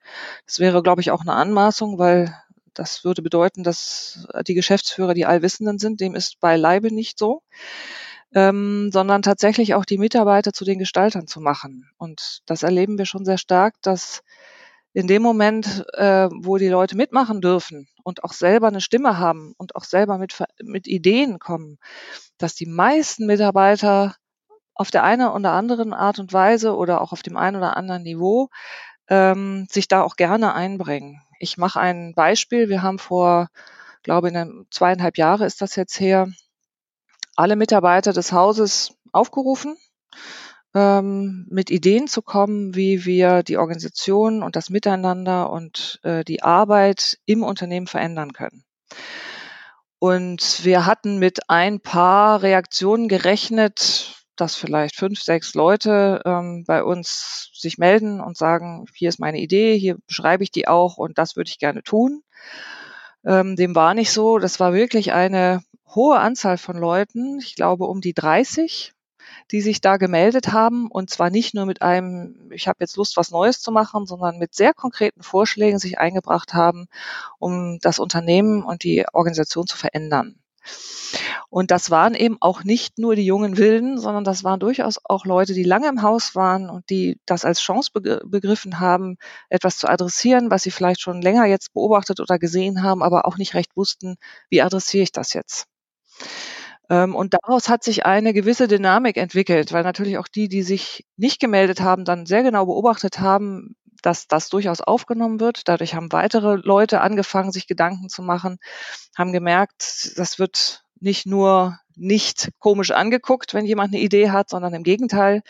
Das 0.45 0.59
wäre, 0.59 0.83
glaube 0.83 1.01
ich, 1.01 1.11
auch 1.11 1.21
eine 1.21 1.33
Anmaßung, 1.33 1.97
weil 1.97 2.35
das 2.73 3.03
würde 3.03 3.21
bedeuten, 3.21 3.63
dass 3.63 4.27
die 4.47 4.53
Geschäftsführer 4.53 5.13
die 5.13 5.25
Allwissenden 5.25 5.79
sind. 5.79 6.01
Dem 6.01 6.15
ist 6.15 6.39
beileibe 6.39 6.93
nicht 6.93 7.17
so. 7.19 7.41
Ähm, 8.33 8.91
sondern 8.93 9.23
tatsächlich 9.23 9.73
auch 9.73 9.85
die 9.85 9.97
Mitarbeiter 9.97 10.53
zu 10.53 10.63
den 10.63 10.77
Gestaltern 10.77 11.25
zu 11.25 11.41
machen. 11.41 11.89
Und 11.97 12.41
das 12.45 12.61
erleben 12.61 12.99
wir 12.99 13.05
schon 13.05 13.25
sehr 13.25 13.39
stark, 13.39 13.73
dass 13.81 14.21
in 14.93 15.07
dem 15.07 15.21
Moment, 15.21 15.85
äh, 15.93 16.29
wo 16.31 16.57
die 16.57 16.67
Leute 16.67 16.95
mitmachen 16.95 17.41
dürfen 17.41 17.87
und 18.03 18.23
auch 18.23 18.33
selber 18.33 18.67
eine 18.67 18.81
Stimme 18.81 19.17
haben 19.17 19.53
und 19.57 19.75
auch 19.75 19.83
selber 19.83 20.17
mit, 20.17 20.37
mit 20.61 20.87
Ideen 20.87 21.39
kommen, 21.39 21.77
dass 22.37 22.55
die 22.55 22.65
meisten 22.65 23.25
Mitarbeiter 23.25 24.15
auf 24.73 24.91
der 24.91 25.03
einen 25.03 25.27
oder 25.27 25.51
anderen 25.51 25.93
Art 25.93 26.19
und 26.19 26.33
Weise 26.33 26.75
oder 26.75 27.01
auch 27.01 27.11
auf 27.11 27.21
dem 27.21 27.37
einen 27.37 27.57
oder 27.57 27.77
anderen 27.77 28.03
Niveau 28.03 28.49
ähm, 29.09 29.67
sich 29.69 29.87
da 29.87 30.01
auch 30.01 30.15
gerne 30.15 30.53
einbringen. 30.53 31.21
Ich 31.39 31.57
mache 31.57 31.79
ein 31.79 32.13
Beispiel. 32.13 32.67
Wir 32.67 32.83
haben 32.83 32.99
vor, 32.99 33.47
glaube 34.03 34.27
ich, 34.29 34.35
in 34.35 34.67
zweieinhalb 34.69 35.17
Jahre 35.17 35.45
ist 35.45 35.61
das 35.61 35.75
jetzt 35.77 35.99
her, 35.99 36.27
alle 37.35 37.55
Mitarbeiter 37.55 38.11
des 38.11 38.33
Hauses 38.33 38.93
aufgerufen, 39.13 39.77
ähm, 40.75 41.47
mit 41.49 41.71
Ideen 41.71 42.09
zu 42.09 42.21
kommen, 42.21 42.75
wie 42.75 43.05
wir 43.05 43.41
die 43.43 43.57
Organisation 43.57 44.43
und 44.43 44.57
das 44.57 44.69
Miteinander 44.69 45.49
und 45.49 46.01
äh, 46.03 46.25
die 46.25 46.43
Arbeit 46.43 47.17
im 47.25 47.43
Unternehmen 47.43 47.87
verändern 47.87 48.33
können. 48.33 48.65
Und 49.99 50.65
wir 50.65 50.85
hatten 50.85 51.17
mit 51.17 51.49
ein 51.49 51.79
paar 51.79 52.41
Reaktionen 52.41 53.07
gerechnet, 53.07 54.18
dass 54.41 54.55
vielleicht 54.55 54.95
fünf, 54.95 55.21
sechs 55.21 55.53
Leute 55.53 56.21
ähm, 56.25 56.63
bei 56.65 56.83
uns 56.83 57.51
sich 57.53 57.77
melden 57.77 58.21
und 58.21 58.37
sagen, 58.37 58.85
hier 58.93 59.09
ist 59.09 59.19
meine 59.19 59.39
Idee, 59.39 59.77
hier 59.77 59.97
beschreibe 60.07 60.43
ich 60.43 60.51
die 60.51 60.67
auch 60.67 60.97
und 60.97 61.17
das 61.17 61.35
würde 61.35 61.49
ich 61.49 61.59
gerne 61.59 61.83
tun. 61.83 62.23
Ähm, 63.25 63.55
dem 63.55 63.75
war 63.75 63.93
nicht 63.93 64.11
so. 64.11 64.39
Das 64.39 64.59
war 64.59 64.73
wirklich 64.73 65.11
eine 65.13 65.61
hohe 65.93 66.19
Anzahl 66.19 66.57
von 66.57 66.77
Leuten, 66.77 67.39
ich 67.39 67.55
glaube 67.55 67.85
um 67.85 68.01
die 68.01 68.13
30, 68.13 68.93
die 69.51 69.61
sich 69.61 69.81
da 69.81 69.97
gemeldet 69.97 70.51
haben 70.53 70.89
und 70.89 71.09
zwar 71.09 71.29
nicht 71.29 71.53
nur 71.53 71.65
mit 71.65 71.81
einem, 71.81 72.51
ich 72.53 72.67
habe 72.67 72.77
jetzt 72.81 72.95
Lust, 72.95 73.17
was 73.17 73.31
Neues 73.31 73.61
zu 73.61 73.71
machen, 73.71 74.05
sondern 74.05 74.37
mit 74.37 74.55
sehr 74.55 74.73
konkreten 74.73 75.23
Vorschlägen 75.23 75.79
sich 75.79 75.99
eingebracht 75.99 76.53
haben, 76.53 76.87
um 77.39 77.79
das 77.81 77.99
Unternehmen 77.99 78.63
und 78.63 78.83
die 78.83 79.05
Organisation 79.13 79.67
zu 79.67 79.77
verändern. 79.77 80.39
Und 81.49 81.71
das 81.71 81.89
waren 81.89 82.13
eben 82.13 82.37
auch 82.39 82.63
nicht 82.63 82.99
nur 82.99 83.15
die 83.15 83.25
jungen 83.25 83.57
Wilden, 83.57 83.97
sondern 83.97 84.23
das 84.23 84.43
waren 84.43 84.59
durchaus 84.59 84.99
auch 85.03 85.25
Leute, 85.25 85.53
die 85.53 85.63
lange 85.63 85.87
im 85.87 86.03
Haus 86.03 86.35
waren 86.35 86.69
und 86.69 86.89
die 86.89 87.19
das 87.25 87.45
als 87.45 87.61
Chance 87.61 87.91
begriffen 87.91 88.79
haben, 88.79 89.17
etwas 89.49 89.77
zu 89.77 89.87
adressieren, 89.87 90.51
was 90.51 90.63
sie 90.63 90.71
vielleicht 90.71 91.01
schon 91.01 91.21
länger 91.21 91.45
jetzt 91.45 91.73
beobachtet 91.73 92.19
oder 92.19 92.37
gesehen 92.37 92.83
haben, 92.83 93.01
aber 93.01 93.25
auch 93.25 93.37
nicht 93.37 93.55
recht 93.55 93.75
wussten, 93.75 94.17
wie 94.49 94.61
adressiere 94.61 95.03
ich 95.03 95.11
das 95.11 95.33
jetzt. 95.33 95.65
Ähm, 96.89 97.15
und 97.15 97.35
daraus 97.35 97.69
hat 97.69 97.83
sich 97.83 98.05
eine 98.05 98.33
gewisse 98.33 98.67
Dynamik 98.67 99.17
entwickelt, 99.17 99.71
weil 99.71 99.83
natürlich 99.83 100.17
auch 100.17 100.27
die, 100.27 100.49
die 100.49 100.63
sich 100.63 101.05
nicht 101.17 101.39
gemeldet 101.39 101.81
haben, 101.81 102.03
dann 102.03 102.25
sehr 102.25 102.43
genau 102.43 102.65
beobachtet 102.65 103.19
haben, 103.19 103.75
dass 104.01 104.27
das 104.27 104.49
durchaus 104.49 104.81
aufgenommen 104.81 105.39
wird. 105.39 105.67
Dadurch 105.67 105.95
haben 105.95 106.11
weitere 106.11 106.55
Leute 106.55 107.01
angefangen, 107.01 107.51
sich 107.51 107.67
Gedanken 107.67 108.09
zu 108.09 108.21
machen, 108.21 108.57
haben 109.17 109.31
gemerkt, 109.31 110.17
das 110.17 110.39
wird 110.39 110.83
nicht 110.99 111.25
nur 111.25 111.79
nicht 111.95 112.49
komisch 112.59 112.91
angeguckt, 112.91 113.53
wenn 113.53 113.65
jemand 113.65 113.93
eine 113.93 114.01
Idee 114.01 114.29
hat, 114.29 114.49
sondern 114.49 114.73
im 114.73 114.83
Gegenteil. 114.83 115.41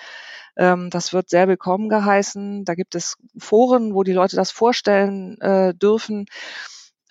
Ähm, 0.58 0.90
das 0.90 1.14
wird 1.14 1.30
sehr 1.30 1.48
willkommen 1.48 1.90
geheißen. 1.90 2.66
Da 2.66 2.76
gibt 2.76 2.96
es 2.96 3.18
Foren, 3.38 3.94
wo 3.94 4.04
die 4.04 4.14
Leute 4.14 4.36
das 4.36 4.52
vorstellen 4.52 5.40
äh, 5.42 5.74
dürfen. 5.76 6.26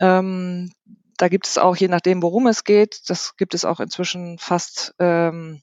Ähm, 0.01 0.73
da 1.17 1.29
gibt 1.29 1.47
es 1.47 1.59
auch, 1.59 1.77
je 1.77 1.89
nachdem, 1.89 2.23
worum 2.23 2.47
es 2.47 2.65
geht, 2.65 3.11
das 3.11 3.37
gibt 3.37 3.55
es 3.55 3.65
auch 3.65 3.81
inzwischen 3.81 4.39
fast, 4.39 4.95
ähm, 4.99 5.63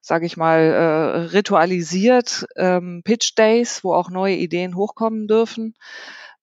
sage 0.00 0.26
ich 0.26 0.36
mal, 0.36 0.60
äh, 0.60 1.18
ritualisiert 1.32 2.46
ähm, 2.56 3.02
Pitch 3.04 3.36
Days, 3.36 3.84
wo 3.84 3.94
auch 3.94 4.10
neue 4.10 4.36
Ideen 4.36 4.76
hochkommen 4.76 5.26
dürfen 5.28 5.74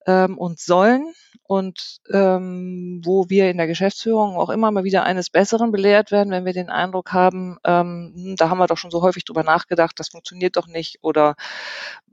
ähm, 0.06 0.38
und 0.38 0.60
sollen 0.60 1.12
und 1.42 1.98
ähm, 2.12 3.00
wo 3.04 3.28
wir 3.28 3.50
in 3.50 3.56
der 3.56 3.66
Geschäftsführung 3.66 4.36
auch 4.36 4.50
immer 4.50 4.70
mal 4.70 4.84
wieder 4.84 5.04
eines 5.04 5.30
Besseren 5.30 5.72
belehrt 5.72 6.10
werden, 6.10 6.30
wenn 6.30 6.44
wir 6.44 6.52
den 6.52 6.70
Eindruck 6.70 7.12
haben, 7.12 7.58
ähm, 7.64 8.12
hm, 8.14 8.36
da 8.36 8.50
haben 8.50 8.58
wir 8.58 8.66
doch 8.66 8.78
schon 8.78 8.90
so 8.90 9.02
häufig 9.02 9.24
drüber 9.24 9.42
nachgedacht, 9.42 9.98
das 9.98 10.08
funktioniert 10.10 10.56
doch 10.56 10.66
nicht 10.66 10.98
oder 11.02 11.36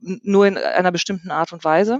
nur 0.01 0.47
in 0.47 0.57
einer 0.57 0.91
bestimmten 0.91 1.31
Art 1.31 1.53
und 1.53 1.63
Weise. 1.63 1.99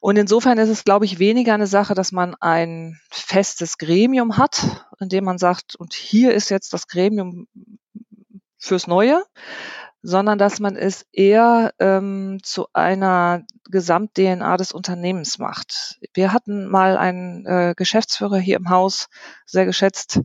Und 0.00 0.16
insofern 0.16 0.58
ist 0.58 0.68
es, 0.68 0.84
glaube 0.84 1.04
ich, 1.04 1.18
weniger 1.18 1.54
eine 1.54 1.66
Sache, 1.66 1.94
dass 1.94 2.12
man 2.12 2.34
ein 2.40 3.00
festes 3.10 3.78
Gremium 3.78 4.36
hat, 4.36 4.86
in 5.00 5.08
dem 5.08 5.24
man 5.24 5.38
sagt, 5.38 5.74
und 5.76 5.94
hier 5.94 6.34
ist 6.34 6.50
jetzt 6.50 6.72
das 6.72 6.86
Gremium 6.86 7.48
fürs 8.58 8.86
Neue, 8.86 9.22
sondern 10.02 10.38
dass 10.38 10.60
man 10.60 10.76
es 10.76 11.06
eher 11.12 11.72
ähm, 11.78 12.38
zu 12.42 12.66
einer 12.72 13.42
Gesamt-DNA 13.70 14.56
des 14.56 14.72
Unternehmens 14.72 15.38
macht. 15.38 15.98
Wir 16.14 16.32
hatten 16.32 16.68
mal 16.68 16.96
einen 16.96 17.44
äh, 17.46 17.74
Geschäftsführer 17.76 18.38
hier 18.38 18.56
im 18.56 18.70
Haus, 18.70 19.08
sehr 19.44 19.66
geschätzt 19.66 20.20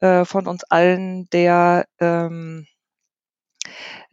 äh, 0.00 0.24
von 0.24 0.46
uns 0.46 0.64
allen, 0.64 1.28
der 1.30 1.86
ähm, 2.00 2.66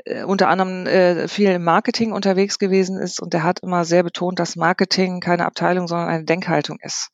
äh, 0.06 0.24
unter 0.24 0.48
anderem 0.50 0.86
äh, 0.88 1.28
viel 1.28 1.50
im 1.52 1.64
Marketing 1.64 2.12
unterwegs 2.12 2.60
gewesen 2.60 2.98
ist 2.98 3.22
und 3.22 3.34
der 3.34 3.44
hat 3.44 3.60
immer 3.60 3.86
sehr 3.86 4.04
betont, 4.04 4.40
dass 4.40 4.56
Marketing 4.56 5.20
keine 5.20 5.46
Abteilung, 5.46 5.88
sondern 5.88 6.10
eine 6.10 6.24
Denkhaltung 6.26 6.78
ist. 6.82 7.10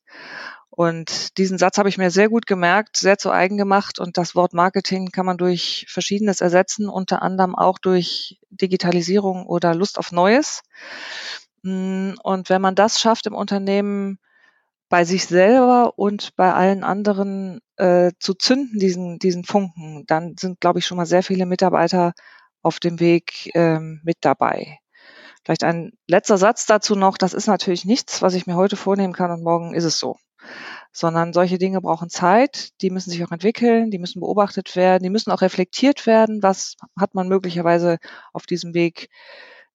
Und 0.78 1.40
diesen 1.40 1.58
Satz 1.58 1.80
habe 1.80 1.90
ich 1.90 1.98
mir 1.98 2.12
sehr 2.12 2.30
gut 2.30 2.46
gemerkt, 2.46 2.98
sehr 2.98 3.18
zu 3.18 3.32
eigen 3.32 3.58
gemacht. 3.58 3.98
Und 3.98 4.16
das 4.16 4.36
Wort 4.36 4.54
Marketing 4.54 5.10
kann 5.10 5.26
man 5.26 5.38
durch 5.38 5.88
Verschiedenes 5.90 6.40
ersetzen, 6.40 6.88
unter 6.88 7.24
anderem 7.24 7.56
auch 7.56 7.80
durch 7.80 8.40
Digitalisierung 8.52 9.48
oder 9.48 9.74
Lust 9.74 9.98
auf 9.98 10.12
Neues. 10.12 10.62
Mm, 11.64 12.12
und 12.22 12.52
wenn 12.52 12.62
man 12.62 12.76
das 12.76 13.02
schafft 13.02 13.26
im 13.26 13.34
Unternehmen, 13.34 14.20
bei 14.90 15.06
sich 15.06 15.26
selber 15.26 15.94
und 15.98 16.36
bei 16.36 16.54
allen 16.54 16.84
anderen 16.84 17.60
äh, 17.78 18.12
zu 18.20 18.34
zünden, 18.34 18.80
diesen, 18.80 19.20
diesen 19.20 19.44
Funken, 19.44 20.06
dann 20.08 20.36
sind, 20.38 20.60
glaube 20.62 20.80
ich, 20.80 20.86
schon 20.86 20.98
mal 20.98 21.06
sehr 21.06 21.24
viele 21.24 21.46
Mitarbeiter 21.46 22.14
auf 22.62 22.80
dem 22.80 23.00
Weg 23.00 23.52
ähm, 23.56 24.02
mit 24.04 24.18
dabei. 24.22 24.80
Vielleicht 25.44 25.64
ein 25.64 25.92
letzter 26.08 26.38
Satz 26.38 26.66
dazu 26.66 26.96
noch. 26.96 27.18
Das 27.18 27.34
ist 27.34 27.48
natürlich 27.48 27.86
nichts, 27.86 28.22
was 28.22 28.34
ich 28.34 28.48
mir 28.48 28.56
heute 28.56 28.76
vornehmen 28.76 29.14
kann 29.14 29.32
und 29.32 29.44
morgen 29.44 29.74
ist 29.74 29.86
es 29.86 30.00
so 30.00 30.18
sondern 30.92 31.34
solche 31.34 31.58
Dinge 31.58 31.82
brauchen 31.82 32.10
Zeit, 32.10 32.70
die 32.82 32.90
müssen 32.90 33.12
sich 33.12 33.24
auch 33.24 33.32
entwickeln, 33.32 33.92
die 33.92 34.00
müssen 34.00 34.20
beobachtet 34.20 34.76
werden, 34.76 35.04
die 35.04 35.10
müssen 35.10 35.32
auch 35.32 35.42
reflektiert 35.42 36.08
werden, 36.08 36.42
was 36.42 36.76
hat 37.00 37.14
man 37.14 37.28
möglicherweise 37.28 37.98
auf 38.34 38.46
diesem 38.46 38.74
Weg 38.74 39.10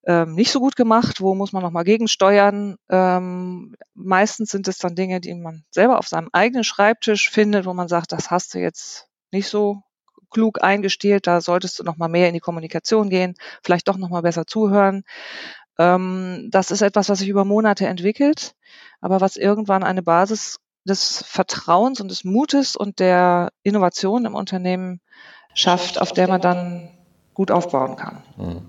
ähm, 0.05 0.35
nicht 0.35 0.51
so 0.51 0.59
gut 0.59 0.75
gemacht, 0.75 1.21
wo 1.21 1.33
muss 1.35 1.53
man 1.53 1.63
nochmal 1.63 1.83
gegensteuern. 1.83 2.75
Ähm, 2.89 3.75
meistens 3.93 4.49
sind 4.49 4.67
es 4.67 4.77
dann 4.77 4.95
Dinge, 4.95 5.21
die 5.21 5.33
man 5.33 5.63
selber 5.71 5.97
auf 5.97 6.07
seinem 6.07 6.29
eigenen 6.33 6.63
Schreibtisch 6.63 7.29
findet, 7.29 7.65
wo 7.65 7.73
man 7.73 7.87
sagt, 7.87 8.11
das 8.11 8.29
hast 8.29 8.53
du 8.53 8.59
jetzt 8.59 9.07
nicht 9.31 9.47
so 9.47 9.81
klug 10.29 10.63
eingestielt, 10.63 11.27
da 11.27 11.41
solltest 11.41 11.79
du 11.79 11.83
nochmal 11.83 12.09
mehr 12.09 12.27
in 12.27 12.33
die 12.33 12.39
Kommunikation 12.39 13.09
gehen, 13.09 13.35
vielleicht 13.63 13.87
doch 13.87 13.97
nochmal 13.97 14.23
besser 14.23 14.45
zuhören. 14.45 15.03
Ähm, 15.79 16.49
das 16.51 16.71
ist 16.71 16.81
etwas, 16.81 17.09
was 17.09 17.19
sich 17.19 17.29
über 17.29 17.45
Monate 17.45 17.87
entwickelt, 17.87 18.55
aber 18.99 19.21
was 19.21 19.37
irgendwann 19.37 19.83
eine 19.83 20.03
Basis 20.03 20.59
des 20.85 21.23
Vertrauens 21.25 22.01
und 22.01 22.09
des 22.09 22.23
Mutes 22.23 22.75
und 22.75 22.99
der 22.99 23.51
Innovation 23.63 24.25
im 24.25 24.35
Unternehmen 24.35 24.99
schafft, 25.53 26.01
auf 26.01 26.11
der 26.11 26.27
man 26.27 26.41
dann 26.41 26.89
gut 27.33 27.51
aufbauen 27.51 27.95
kann. 27.95 28.21
Mhm. 28.37 28.61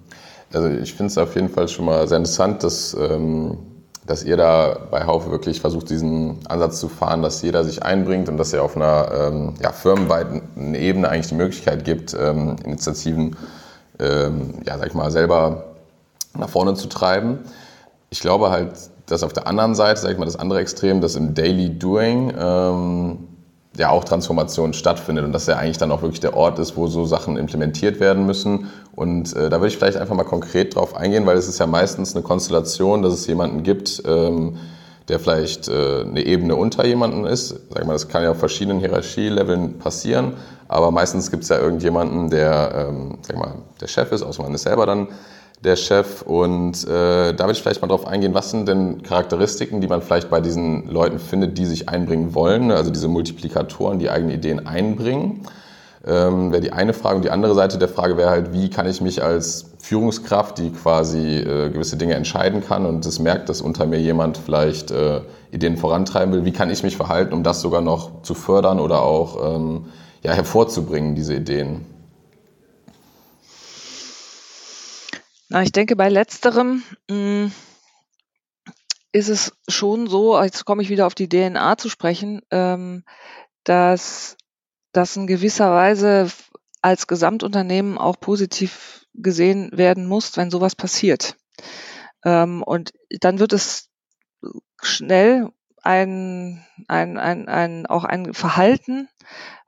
Also 0.54 0.68
ich 0.68 0.94
finde 0.94 1.10
es 1.10 1.18
auf 1.18 1.34
jeden 1.34 1.48
Fall 1.48 1.68
schon 1.68 1.84
mal 1.84 2.06
sehr 2.06 2.18
interessant, 2.18 2.62
dass, 2.62 2.94
ähm, 2.94 3.58
dass 4.06 4.22
ihr 4.22 4.36
da 4.36 4.76
bei 4.90 5.04
Haufe 5.04 5.30
wirklich 5.30 5.60
versucht, 5.60 5.90
diesen 5.90 6.38
Ansatz 6.48 6.80
zu 6.80 6.88
fahren, 6.88 7.22
dass 7.22 7.42
jeder 7.42 7.64
sich 7.64 7.82
einbringt 7.82 8.28
und 8.28 8.36
dass 8.36 8.52
ihr 8.52 8.62
auf 8.62 8.76
einer 8.76 9.08
ähm, 9.12 9.54
ja, 9.60 9.72
firmenweiten 9.72 10.74
Ebene 10.74 11.08
eigentlich 11.08 11.28
die 11.28 11.34
Möglichkeit 11.34 11.84
gibt, 11.84 12.14
ähm, 12.14 12.56
Initiativen, 12.64 13.36
ähm, 13.98 14.54
ja, 14.64 14.78
sag 14.78 14.88
ich 14.88 14.94
mal, 14.94 15.10
selber 15.10 15.64
nach 16.36 16.48
vorne 16.48 16.74
zu 16.74 16.88
treiben. 16.88 17.40
Ich 18.10 18.20
glaube 18.20 18.50
halt, 18.50 18.72
dass 19.06 19.22
auf 19.22 19.32
der 19.32 19.46
anderen 19.46 19.74
Seite, 19.74 20.00
sag 20.00 20.12
ich 20.12 20.18
mal, 20.18 20.24
das 20.24 20.36
andere 20.36 20.60
Extrem, 20.60 21.00
dass 21.00 21.16
im 21.16 21.34
Daily 21.34 21.78
Doing 21.78 22.32
ähm, 22.38 23.18
ja 23.76 23.90
auch 23.90 24.04
Transformation 24.04 24.72
stattfindet 24.72 25.24
und 25.24 25.32
dass 25.32 25.48
er 25.48 25.58
eigentlich 25.58 25.78
dann 25.78 25.90
auch 25.90 26.02
wirklich 26.02 26.20
der 26.20 26.36
Ort 26.36 26.58
ist, 26.58 26.76
wo 26.76 26.86
so 26.86 27.04
Sachen 27.04 27.36
implementiert 27.36 28.00
werden 28.00 28.24
müssen. 28.26 28.70
Und 28.96 29.34
äh, 29.34 29.50
da 29.50 29.58
würde 29.58 29.68
ich 29.68 29.76
vielleicht 29.76 29.96
einfach 29.96 30.14
mal 30.14 30.24
konkret 30.24 30.76
drauf 30.76 30.94
eingehen, 30.94 31.26
weil 31.26 31.36
es 31.36 31.48
ist 31.48 31.58
ja 31.58 31.66
meistens 31.66 32.14
eine 32.14 32.22
Konstellation, 32.22 33.02
dass 33.02 33.12
es 33.12 33.26
jemanden 33.26 33.62
gibt, 33.62 34.02
ähm, 34.06 34.56
der 35.08 35.18
vielleicht 35.18 35.68
äh, 35.68 36.02
eine 36.02 36.24
Ebene 36.24 36.56
unter 36.56 36.86
jemanden 36.86 37.24
ist. 37.26 37.54
Sag 37.70 37.86
mal, 37.86 37.92
das 37.92 38.08
kann 38.08 38.22
ja 38.22 38.30
auf 38.30 38.38
verschiedenen 38.38 38.78
Hierarchieleveln 38.78 39.78
passieren, 39.78 40.34
aber 40.68 40.90
meistens 40.90 41.30
gibt 41.30 41.42
es 41.42 41.48
ja 41.48 41.58
irgendjemanden, 41.58 42.30
der, 42.30 42.88
ähm, 42.88 43.18
sag 43.22 43.36
mal, 43.36 43.54
der 43.80 43.88
Chef 43.88 44.12
ist, 44.12 44.22
außer 44.22 44.42
man 44.42 44.54
ist 44.54 44.62
selber 44.62 44.86
dann 44.86 45.08
der 45.62 45.76
Chef. 45.76 46.22
Und 46.22 46.86
äh, 46.86 47.32
da 47.34 47.44
will 47.46 47.52
ich 47.52 47.62
vielleicht 47.62 47.82
mal 47.82 47.88
drauf 47.88 48.06
eingehen, 48.06 48.34
was 48.34 48.50
sind 48.50 48.68
denn 48.68 49.02
Charakteristiken, 49.02 49.80
die 49.80 49.88
man 49.88 50.02
vielleicht 50.02 50.30
bei 50.30 50.40
diesen 50.40 50.88
Leuten 50.88 51.18
findet, 51.18 51.58
die 51.58 51.66
sich 51.66 51.88
einbringen 51.88 52.34
wollen, 52.34 52.70
also 52.70 52.90
diese 52.90 53.08
Multiplikatoren, 53.08 53.98
die 53.98 54.10
eigene 54.10 54.34
Ideen 54.34 54.66
einbringen. 54.66 55.46
Ähm, 56.06 56.52
wäre 56.52 56.60
die 56.60 56.72
eine 56.72 56.92
Frage. 56.92 57.16
Und 57.16 57.24
die 57.24 57.30
andere 57.30 57.54
Seite 57.54 57.78
der 57.78 57.88
Frage 57.88 58.16
wäre 58.16 58.28
halt, 58.28 58.52
wie 58.52 58.68
kann 58.68 58.86
ich 58.86 59.00
mich 59.00 59.22
als 59.22 59.72
Führungskraft, 59.78 60.58
die 60.58 60.70
quasi 60.70 61.38
äh, 61.38 61.70
gewisse 61.70 61.96
Dinge 61.96 62.14
entscheiden 62.14 62.62
kann 62.62 62.84
und 62.84 63.06
es 63.06 63.18
merkt, 63.18 63.48
dass 63.48 63.62
unter 63.62 63.86
mir 63.86 64.00
jemand 64.00 64.36
vielleicht 64.36 64.90
äh, 64.90 65.22
Ideen 65.50 65.76
vorantreiben 65.76 66.34
will, 66.34 66.44
wie 66.44 66.52
kann 66.52 66.70
ich 66.70 66.82
mich 66.82 66.96
verhalten, 66.96 67.32
um 67.32 67.42
das 67.42 67.60
sogar 67.60 67.80
noch 67.80 68.22
zu 68.22 68.34
fördern 68.34 68.80
oder 68.80 69.02
auch 69.02 69.56
ähm, 69.56 69.86
ja, 70.22 70.32
hervorzubringen, 70.32 71.14
diese 71.14 71.34
Ideen? 71.36 71.86
Na, 75.48 75.62
ich 75.62 75.72
denke, 75.72 75.96
bei 75.96 76.08
letzterem 76.08 76.82
mh, 77.08 77.14
hm, 77.16 77.52
ist 79.12 79.28
es 79.28 79.52
schon 79.68 80.08
so, 80.08 80.38
jetzt 80.42 80.64
komme 80.64 80.82
ich 80.82 80.88
wieder 80.88 81.06
auf 81.06 81.14
die 81.14 81.28
DNA 81.28 81.78
zu 81.78 81.88
sprechen, 81.88 82.42
ähm, 82.50 83.04
dass 83.62 84.36
das 84.94 85.16
in 85.16 85.26
gewisser 85.26 85.70
Weise 85.72 86.30
als 86.80 87.06
Gesamtunternehmen 87.06 87.98
auch 87.98 88.18
positiv 88.18 89.06
gesehen 89.14 89.70
werden 89.72 90.06
muss, 90.06 90.36
wenn 90.36 90.50
sowas 90.50 90.74
passiert. 90.74 91.36
Ähm, 92.24 92.62
und 92.62 92.92
dann 93.20 93.38
wird 93.38 93.52
es 93.52 93.90
schnell 94.82 95.50
ein, 95.82 96.64
ein, 96.88 97.18
ein, 97.18 97.48
ein, 97.48 97.86
auch 97.86 98.04
ein 98.04 98.32
Verhalten, 98.32 99.08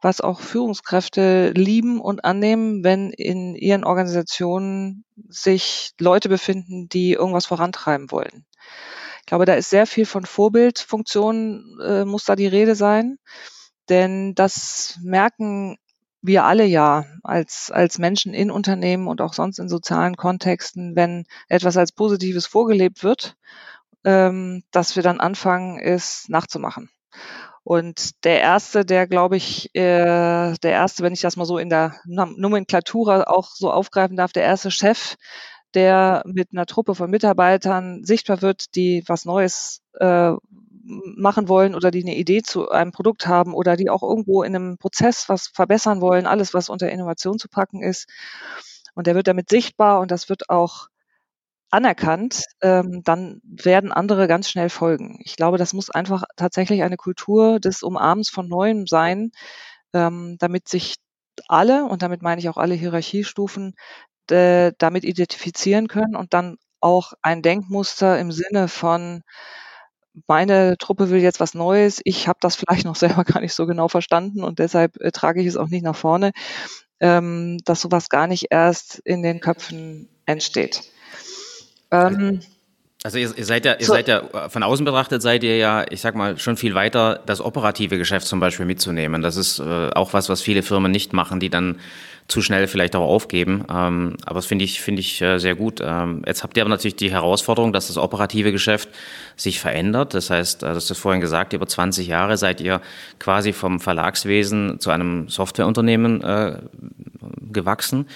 was 0.00 0.20
auch 0.20 0.40
Führungskräfte 0.40 1.50
lieben 1.50 2.00
und 2.00 2.24
annehmen, 2.24 2.84
wenn 2.84 3.10
in 3.10 3.54
ihren 3.54 3.84
Organisationen 3.84 5.04
sich 5.28 5.92
Leute 6.00 6.28
befinden, 6.28 6.88
die 6.88 7.12
irgendwas 7.12 7.46
vorantreiben 7.46 8.10
wollen. 8.10 8.46
Ich 9.20 9.26
glaube, 9.26 9.44
da 9.44 9.54
ist 9.54 9.70
sehr 9.70 9.86
viel 9.86 10.06
von 10.06 10.24
Vorbildfunktionen, 10.24 11.80
äh, 11.82 12.04
muss 12.04 12.24
da 12.24 12.36
die 12.36 12.46
Rede 12.46 12.74
sein. 12.76 13.18
Denn 13.88 14.34
das 14.34 14.98
merken 15.02 15.78
wir 16.22 16.44
alle 16.44 16.64
ja 16.64 17.04
als, 17.22 17.70
als 17.70 17.98
Menschen 17.98 18.34
in 18.34 18.50
Unternehmen 18.50 19.06
und 19.06 19.20
auch 19.20 19.32
sonst 19.32 19.58
in 19.58 19.68
sozialen 19.68 20.16
Kontexten, 20.16 20.96
wenn 20.96 21.24
etwas 21.48 21.76
als 21.76 21.92
Positives 21.92 22.46
vorgelebt 22.46 23.04
wird 23.04 23.36
ähm, 24.06 24.62
dass 24.70 24.96
wir 24.96 25.02
dann 25.02 25.20
anfangen, 25.20 25.78
es 25.80 26.28
nachzumachen. 26.28 26.88
Und 27.64 28.24
der 28.24 28.40
erste, 28.40 28.84
der 28.84 29.08
glaube 29.08 29.36
ich, 29.36 29.74
äh, 29.74 30.54
der 30.54 30.70
erste, 30.70 31.02
wenn 31.02 31.12
ich 31.12 31.20
das 31.20 31.36
mal 31.36 31.44
so 31.44 31.58
in 31.58 31.68
der 31.68 31.96
Nomenklatura 32.06 33.24
auch 33.24 33.50
so 33.56 33.72
aufgreifen 33.72 34.16
darf, 34.16 34.32
der 34.32 34.44
erste 34.44 34.70
Chef, 34.70 35.16
der 35.74 36.22
mit 36.24 36.50
einer 36.52 36.66
Truppe 36.66 36.94
von 36.94 37.10
Mitarbeitern 37.10 38.04
sichtbar 38.04 38.40
wird, 38.40 38.76
die 38.76 39.02
was 39.08 39.24
Neues 39.24 39.82
äh, 39.94 40.32
machen 40.86 41.48
wollen 41.48 41.74
oder 41.74 41.90
die 41.90 42.02
eine 42.02 42.16
Idee 42.16 42.42
zu 42.42 42.70
einem 42.70 42.92
Produkt 42.92 43.26
haben 43.26 43.54
oder 43.54 43.76
die 43.76 43.90
auch 43.90 44.02
irgendwo 44.02 44.42
in 44.42 44.54
einem 44.56 44.78
Prozess 44.78 45.28
was 45.28 45.48
verbessern 45.48 46.00
wollen, 46.00 46.26
alles, 46.26 46.54
was 46.54 46.68
unter 46.68 46.90
Innovation 46.90 47.38
zu 47.38 47.48
packen 47.48 47.82
ist. 47.82 48.08
Und 48.94 49.06
der 49.06 49.14
wird 49.14 49.28
damit 49.28 49.50
sichtbar 49.50 50.00
und 50.00 50.10
das 50.10 50.28
wird 50.28 50.48
auch 50.50 50.88
anerkannt, 51.70 52.44
ähm, 52.62 53.02
dann 53.04 53.40
werden 53.44 53.92
andere 53.92 54.28
ganz 54.28 54.48
schnell 54.48 54.70
folgen. 54.70 55.18
Ich 55.24 55.36
glaube, 55.36 55.58
das 55.58 55.72
muss 55.74 55.90
einfach 55.90 56.24
tatsächlich 56.36 56.82
eine 56.82 56.96
Kultur 56.96 57.60
des 57.60 57.82
Umarmens 57.82 58.30
von 58.30 58.48
Neuem 58.48 58.86
sein, 58.86 59.32
ähm, 59.94 60.36
damit 60.38 60.68
sich 60.68 60.96
alle, 61.48 61.84
und 61.86 62.02
damit 62.02 62.22
meine 62.22 62.40
ich 62.40 62.48
auch 62.48 62.56
alle 62.58 62.74
Hierarchiestufen, 62.74 63.74
äh, 64.30 64.72
damit 64.78 65.04
identifizieren 65.04 65.88
können 65.88 66.16
und 66.16 66.34
dann 66.34 66.56
auch 66.80 67.14
ein 67.22 67.42
Denkmuster 67.42 68.18
im 68.20 68.32
Sinne 68.32 68.68
von 68.68 69.22
meine 70.26 70.76
Truppe 70.78 71.10
will 71.10 71.20
jetzt 71.20 71.40
was 71.40 71.54
Neues, 71.54 72.00
ich 72.04 72.28
habe 72.28 72.38
das 72.40 72.56
vielleicht 72.56 72.84
noch 72.84 72.96
selber 72.96 73.24
gar 73.24 73.40
nicht 73.40 73.54
so 73.54 73.66
genau 73.66 73.88
verstanden 73.88 74.42
und 74.42 74.58
deshalb 74.58 74.96
äh, 75.00 75.10
trage 75.10 75.40
ich 75.40 75.46
es 75.46 75.56
auch 75.56 75.68
nicht 75.68 75.84
nach 75.84 75.96
vorne, 75.96 76.32
ähm, 77.00 77.58
dass 77.64 77.80
sowas 77.80 78.08
gar 78.08 78.26
nicht 78.26 78.46
erst 78.50 79.00
in 79.04 79.22
den 79.22 79.40
Köpfen 79.40 80.08
entsteht. 80.24 80.82
Ähm, 81.90 82.40
also 83.04 83.18
ihr, 83.18 83.36
ihr, 83.36 83.44
seid 83.44 83.64
ja, 83.64 83.74
ihr 83.74 83.86
so, 83.86 83.92
seid 83.92 84.08
ja 84.08 84.48
von 84.48 84.62
außen 84.64 84.84
betrachtet 84.84 85.22
seid 85.22 85.44
ihr 85.44 85.56
ja, 85.58 85.84
ich 85.88 86.00
sag 86.00 86.16
mal, 86.16 86.38
schon 86.38 86.56
viel 86.56 86.74
weiter, 86.74 87.22
das 87.24 87.40
operative 87.40 87.98
Geschäft 87.98 88.26
zum 88.26 88.40
Beispiel 88.40 88.66
mitzunehmen. 88.66 89.22
Das 89.22 89.36
ist 89.36 89.60
äh, 89.60 89.90
auch 89.90 90.12
was, 90.12 90.28
was 90.28 90.42
viele 90.42 90.62
Firmen 90.62 90.90
nicht 90.90 91.12
machen, 91.12 91.38
die 91.38 91.50
dann 91.50 91.78
zu 92.28 92.42
schnell 92.42 92.66
vielleicht 92.66 92.96
auch 92.96 93.06
aufgeben. 93.06 93.64
Ähm, 93.70 94.16
aber 94.24 94.36
das 94.36 94.46
finde 94.46 94.64
ich, 94.64 94.80
finde 94.80 95.00
ich 95.00 95.22
äh, 95.22 95.38
sehr 95.38 95.54
gut. 95.54 95.80
Ähm, 95.82 96.22
jetzt 96.26 96.42
habt 96.42 96.56
ihr 96.56 96.62
aber 96.62 96.70
natürlich 96.70 96.96
die 96.96 97.10
Herausforderung, 97.10 97.72
dass 97.72 97.86
das 97.86 97.98
operative 97.98 98.52
Geschäft 98.52 98.88
sich 99.36 99.60
verändert. 99.60 100.14
Das 100.14 100.30
heißt, 100.30 100.62
äh, 100.62 100.74
das 100.74 100.90
ist 100.90 100.98
vorhin 100.98 101.20
gesagt, 101.20 101.52
über 101.52 101.66
20 101.66 102.06
Jahre 102.06 102.36
seid 102.36 102.60
ihr 102.60 102.80
quasi 103.18 103.52
vom 103.52 103.80
Verlagswesen 103.80 104.80
zu 104.80 104.90
einem 104.90 105.28
Softwareunternehmen 105.28 106.22
äh, 106.22 106.58
gewachsen. 107.52 108.06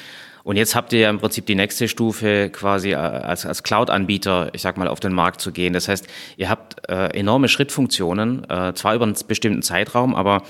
Und 0.42 0.56
jetzt 0.56 0.74
habt 0.74 0.92
ihr 0.92 1.00
ja 1.00 1.10
im 1.10 1.18
Prinzip 1.18 1.46
die 1.46 1.54
nächste 1.54 1.86
Stufe 1.86 2.50
quasi 2.50 2.92
äh, 2.92 2.96
als, 2.96 3.46
als 3.46 3.62
Cloud-Anbieter, 3.62 4.50
ich 4.54 4.62
sag 4.62 4.76
mal, 4.76 4.88
auf 4.88 5.00
den 5.00 5.12
Markt 5.12 5.40
zu 5.40 5.52
gehen. 5.52 5.72
Das 5.72 5.88
heißt, 5.88 6.06
ihr 6.36 6.48
habt 6.48 6.88
äh, 6.88 7.08
enorme 7.08 7.48
Schrittfunktionen, 7.48 8.48
äh, 8.50 8.72
zwar 8.74 8.94
über 8.94 9.04
einen 9.04 9.16
bestimmten 9.28 9.62
Zeitraum, 9.62 10.14
aber 10.14 10.42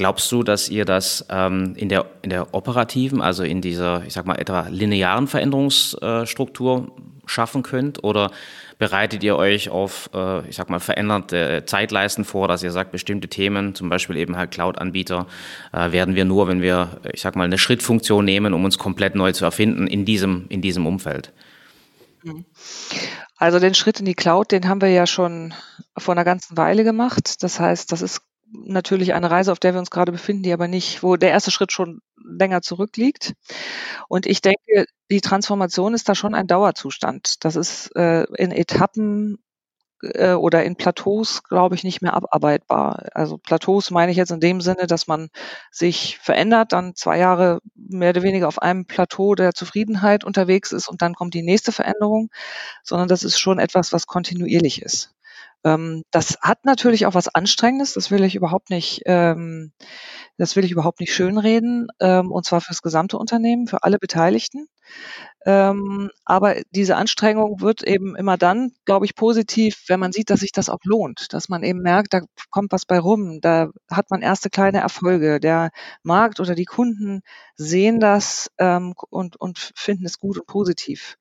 glaubst 0.00 0.32
du, 0.32 0.42
dass 0.42 0.70
ihr 0.70 0.86
das 0.86 1.26
ähm, 1.28 1.74
in, 1.76 1.90
der, 1.90 2.06
in 2.22 2.30
der 2.30 2.54
operativen, 2.54 3.20
also 3.20 3.42
in 3.42 3.60
dieser, 3.60 4.02
ich 4.06 4.14
sag 4.14 4.24
mal, 4.24 4.36
etwa 4.36 4.66
linearen 4.70 5.26
Veränderungsstruktur 5.26 6.90
schaffen 7.26 7.62
könnt? 7.62 8.02
Oder 8.02 8.30
bereitet 8.78 9.22
ihr 9.22 9.36
euch 9.36 9.68
auf, 9.68 10.08
äh, 10.14 10.48
ich 10.48 10.56
sag 10.56 10.70
mal, 10.70 10.80
veränderte 10.80 11.64
Zeitleisten 11.66 12.24
vor, 12.24 12.48
dass 12.48 12.62
ihr 12.62 12.70
sagt, 12.70 12.92
bestimmte 12.92 13.28
Themen, 13.28 13.74
zum 13.74 13.90
Beispiel 13.90 14.16
eben 14.16 14.38
halt 14.38 14.52
Cloud-Anbieter, 14.52 15.26
äh, 15.74 15.92
werden 15.92 16.14
wir 16.14 16.24
nur, 16.24 16.48
wenn 16.48 16.62
wir, 16.62 16.98
ich 17.12 17.20
sag 17.20 17.36
mal, 17.36 17.44
eine 17.44 17.58
Schrittfunktion 17.58 18.24
nehmen, 18.24 18.54
um 18.54 18.64
uns 18.64 18.78
komplett 18.78 19.14
neu 19.14 19.32
zu 19.32 19.44
erfinden 19.44 19.86
in 19.86 20.06
diesem, 20.06 20.46
in 20.48 20.62
diesem 20.62 20.86
Umfeld? 20.86 21.30
Mhm. 22.22 22.46
Also 23.36 23.58
den 23.58 23.74
Schritt 23.74 24.00
in 24.00 24.06
die 24.06 24.14
Cloud, 24.14 24.50
den 24.50 24.66
haben 24.66 24.80
wir 24.80 24.88
ja 24.88 25.06
schon 25.06 25.52
vor 25.98 26.14
einer 26.14 26.24
ganzen 26.24 26.56
Weile 26.56 26.84
gemacht. 26.84 27.42
Das 27.42 27.60
heißt, 27.60 27.92
das 27.92 28.00
ist 28.00 28.22
natürlich 28.52 29.14
eine 29.14 29.30
Reise, 29.30 29.52
auf 29.52 29.58
der 29.60 29.74
wir 29.74 29.80
uns 29.80 29.90
gerade 29.90 30.12
befinden, 30.12 30.42
die 30.42 30.52
aber 30.52 30.68
nicht, 30.68 31.02
wo 31.02 31.16
der 31.16 31.30
erste 31.30 31.50
Schritt 31.50 31.72
schon 31.72 32.00
länger 32.22 32.62
zurückliegt. 32.62 33.34
Und 34.08 34.26
ich 34.26 34.40
denke, 34.42 34.86
die 35.10 35.20
Transformation 35.20 35.94
ist 35.94 36.08
da 36.08 36.14
schon 36.14 36.34
ein 36.34 36.46
Dauerzustand. 36.46 37.44
Das 37.44 37.56
ist 37.56 37.94
äh, 37.96 38.24
in 38.36 38.52
Etappen 38.52 39.38
äh, 40.02 40.32
oder 40.32 40.64
in 40.64 40.76
Plateaus, 40.76 41.42
glaube 41.44 41.74
ich, 41.74 41.84
nicht 41.84 42.02
mehr 42.02 42.14
abarbeitbar. 42.14 43.06
Also 43.14 43.38
Plateaus 43.38 43.90
meine 43.90 44.12
ich 44.12 44.18
jetzt 44.18 44.30
in 44.32 44.40
dem 44.40 44.60
Sinne, 44.60 44.86
dass 44.86 45.06
man 45.06 45.28
sich 45.70 46.18
verändert, 46.18 46.72
dann 46.72 46.94
zwei 46.94 47.18
Jahre 47.18 47.60
mehr 47.74 48.10
oder 48.10 48.22
weniger 48.22 48.48
auf 48.48 48.60
einem 48.62 48.86
Plateau 48.86 49.34
der 49.34 49.54
Zufriedenheit 49.54 50.24
unterwegs 50.24 50.72
ist 50.72 50.88
und 50.88 51.02
dann 51.02 51.14
kommt 51.14 51.34
die 51.34 51.42
nächste 51.42 51.72
Veränderung, 51.72 52.30
sondern 52.82 53.08
das 53.08 53.22
ist 53.24 53.38
schon 53.38 53.58
etwas, 53.58 53.92
was 53.92 54.06
kontinuierlich 54.06 54.82
ist. 54.82 55.14
Ähm, 55.64 56.02
das 56.10 56.38
hat 56.40 56.64
natürlich 56.64 57.06
auch 57.06 57.14
was 57.14 57.28
Anstrengendes, 57.28 57.94
das 57.94 58.10
will 58.10 58.24
ich 58.24 58.34
überhaupt 58.34 58.70
nicht, 58.70 59.02
ähm, 59.06 59.72
das 60.38 60.56
will 60.56 60.64
ich 60.64 60.72
überhaupt 60.72 61.00
nicht 61.00 61.14
schönreden, 61.14 61.88
ähm, 62.00 62.32
und 62.32 62.46
zwar 62.46 62.60
fürs 62.60 62.82
gesamte 62.82 63.18
Unternehmen, 63.18 63.66
für 63.66 63.82
alle 63.82 63.98
Beteiligten. 63.98 64.66
Ähm, 65.46 66.10
aber 66.24 66.56
diese 66.70 66.96
Anstrengung 66.96 67.60
wird 67.60 67.82
eben 67.82 68.16
immer 68.16 68.36
dann, 68.36 68.72
glaube 68.84 69.06
ich, 69.06 69.14
positiv, 69.14 69.84
wenn 69.88 70.00
man 70.00 70.12
sieht, 70.12 70.30
dass 70.30 70.40
sich 70.40 70.52
das 70.52 70.68
auch 70.68 70.80
lohnt, 70.84 71.32
dass 71.32 71.48
man 71.48 71.62
eben 71.62 71.80
merkt, 71.80 72.12
da 72.14 72.20
kommt 72.50 72.72
was 72.72 72.86
bei 72.86 72.98
rum, 72.98 73.40
da 73.40 73.70
hat 73.90 74.10
man 74.10 74.22
erste 74.22 74.50
kleine 74.50 74.80
Erfolge. 74.80 75.40
Der 75.40 75.70
Markt 76.02 76.40
oder 76.40 76.54
die 76.54 76.64
Kunden 76.66 77.20
sehen 77.56 78.00
das 78.00 78.50
ähm, 78.58 78.94
und, 79.10 79.36
und 79.40 79.72
finden 79.76 80.06
es 80.06 80.18
gut 80.18 80.38
und 80.38 80.46
positiv. 80.46 81.16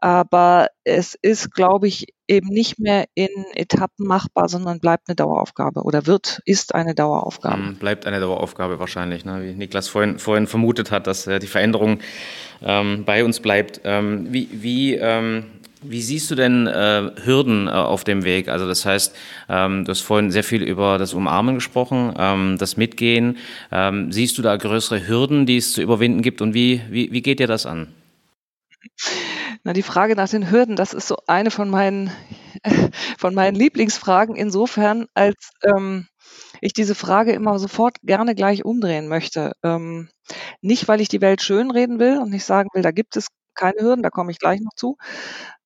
Aber 0.00 0.68
es 0.84 1.14
ist, 1.20 1.52
glaube 1.52 1.88
ich, 1.88 2.06
eben 2.28 2.48
nicht 2.48 2.78
mehr 2.78 3.06
in 3.14 3.28
Etappen 3.54 4.06
machbar, 4.06 4.48
sondern 4.48 4.80
bleibt 4.80 5.08
eine 5.08 5.16
Daueraufgabe 5.16 5.82
oder 5.82 6.06
wird, 6.06 6.40
ist 6.44 6.74
eine 6.74 6.94
Daueraufgabe. 6.94 7.60
Ähm, 7.60 7.76
bleibt 7.76 8.06
eine 8.06 8.20
Daueraufgabe 8.20 8.78
wahrscheinlich, 8.78 9.24
ne? 9.24 9.42
wie 9.42 9.52
Niklas 9.52 9.88
vorhin, 9.88 10.18
vorhin 10.18 10.46
vermutet 10.46 10.90
hat, 10.90 11.06
dass 11.06 11.26
äh, 11.26 11.38
die 11.38 11.46
Veränderung 11.46 12.00
ähm, 12.62 13.04
bei 13.04 13.24
uns 13.24 13.40
bleibt. 13.40 13.80
Ähm, 13.84 14.28
wie, 14.30 14.48
wie, 14.52 14.94
ähm, 14.94 15.46
wie 15.82 16.02
siehst 16.02 16.30
du 16.30 16.34
denn 16.34 16.66
äh, 16.66 17.10
Hürden 17.24 17.66
äh, 17.66 17.70
auf 17.70 18.04
dem 18.04 18.24
Weg? 18.24 18.48
Also 18.48 18.66
das 18.66 18.84
heißt, 18.84 19.14
ähm, 19.48 19.84
du 19.84 19.90
hast 19.90 20.00
vorhin 20.00 20.30
sehr 20.30 20.44
viel 20.44 20.62
über 20.62 20.98
das 20.98 21.14
Umarmen 21.14 21.56
gesprochen, 21.56 22.14
ähm, 22.18 22.56
das 22.58 22.76
Mitgehen. 22.76 23.38
Ähm, 23.72 24.12
siehst 24.12 24.36
du 24.38 24.42
da 24.42 24.56
größere 24.56 25.06
Hürden, 25.08 25.46
die 25.46 25.56
es 25.56 25.72
zu 25.72 25.82
überwinden 25.82 26.22
gibt 26.22 26.42
und 26.42 26.54
wie, 26.54 26.82
wie, 26.90 27.12
wie 27.12 27.22
geht 27.22 27.40
dir 27.40 27.46
das 27.46 27.64
an? 27.66 27.88
Na, 29.64 29.72
die 29.72 29.82
Frage 29.82 30.14
nach 30.14 30.28
den 30.28 30.50
Hürden, 30.50 30.76
das 30.76 30.92
ist 30.92 31.08
so 31.08 31.16
eine 31.26 31.50
von 31.50 31.70
meinen, 31.70 32.12
von 33.18 33.34
meinen 33.34 33.54
Lieblingsfragen 33.54 34.36
insofern, 34.36 35.06
als 35.14 35.50
ähm, 35.64 36.06
ich 36.60 36.72
diese 36.72 36.94
Frage 36.94 37.32
immer 37.32 37.58
sofort 37.58 37.96
gerne 38.02 38.34
gleich 38.34 38.64
umdrehen 38.64 39.08
möchte. 39.08 39.52
Ähm, 39.62 40.08
nicht, 40.60 40.88
weil 40.88 41.00
ich 41.00 41.08
die 41.08 41.20
Welt 41.20 41.42
schönreden 41.42 41.98
will 41.98 42.18
und 42.18 42.30
nicht 42.30 42.44
sagen 42.44 42.68
will, 42.72 42.82
da 42.82 42.90
gibt 42.90 43.16
es 43.16 43.28
keine 43.54 43.80
Hürden, 43.80 44.02
da 44.02 44.10
komme 44.10 44.30
ich 44.30 44.38
gleich 44.38 44.60
noch 44.60 44.74
zu, 44.76 44.96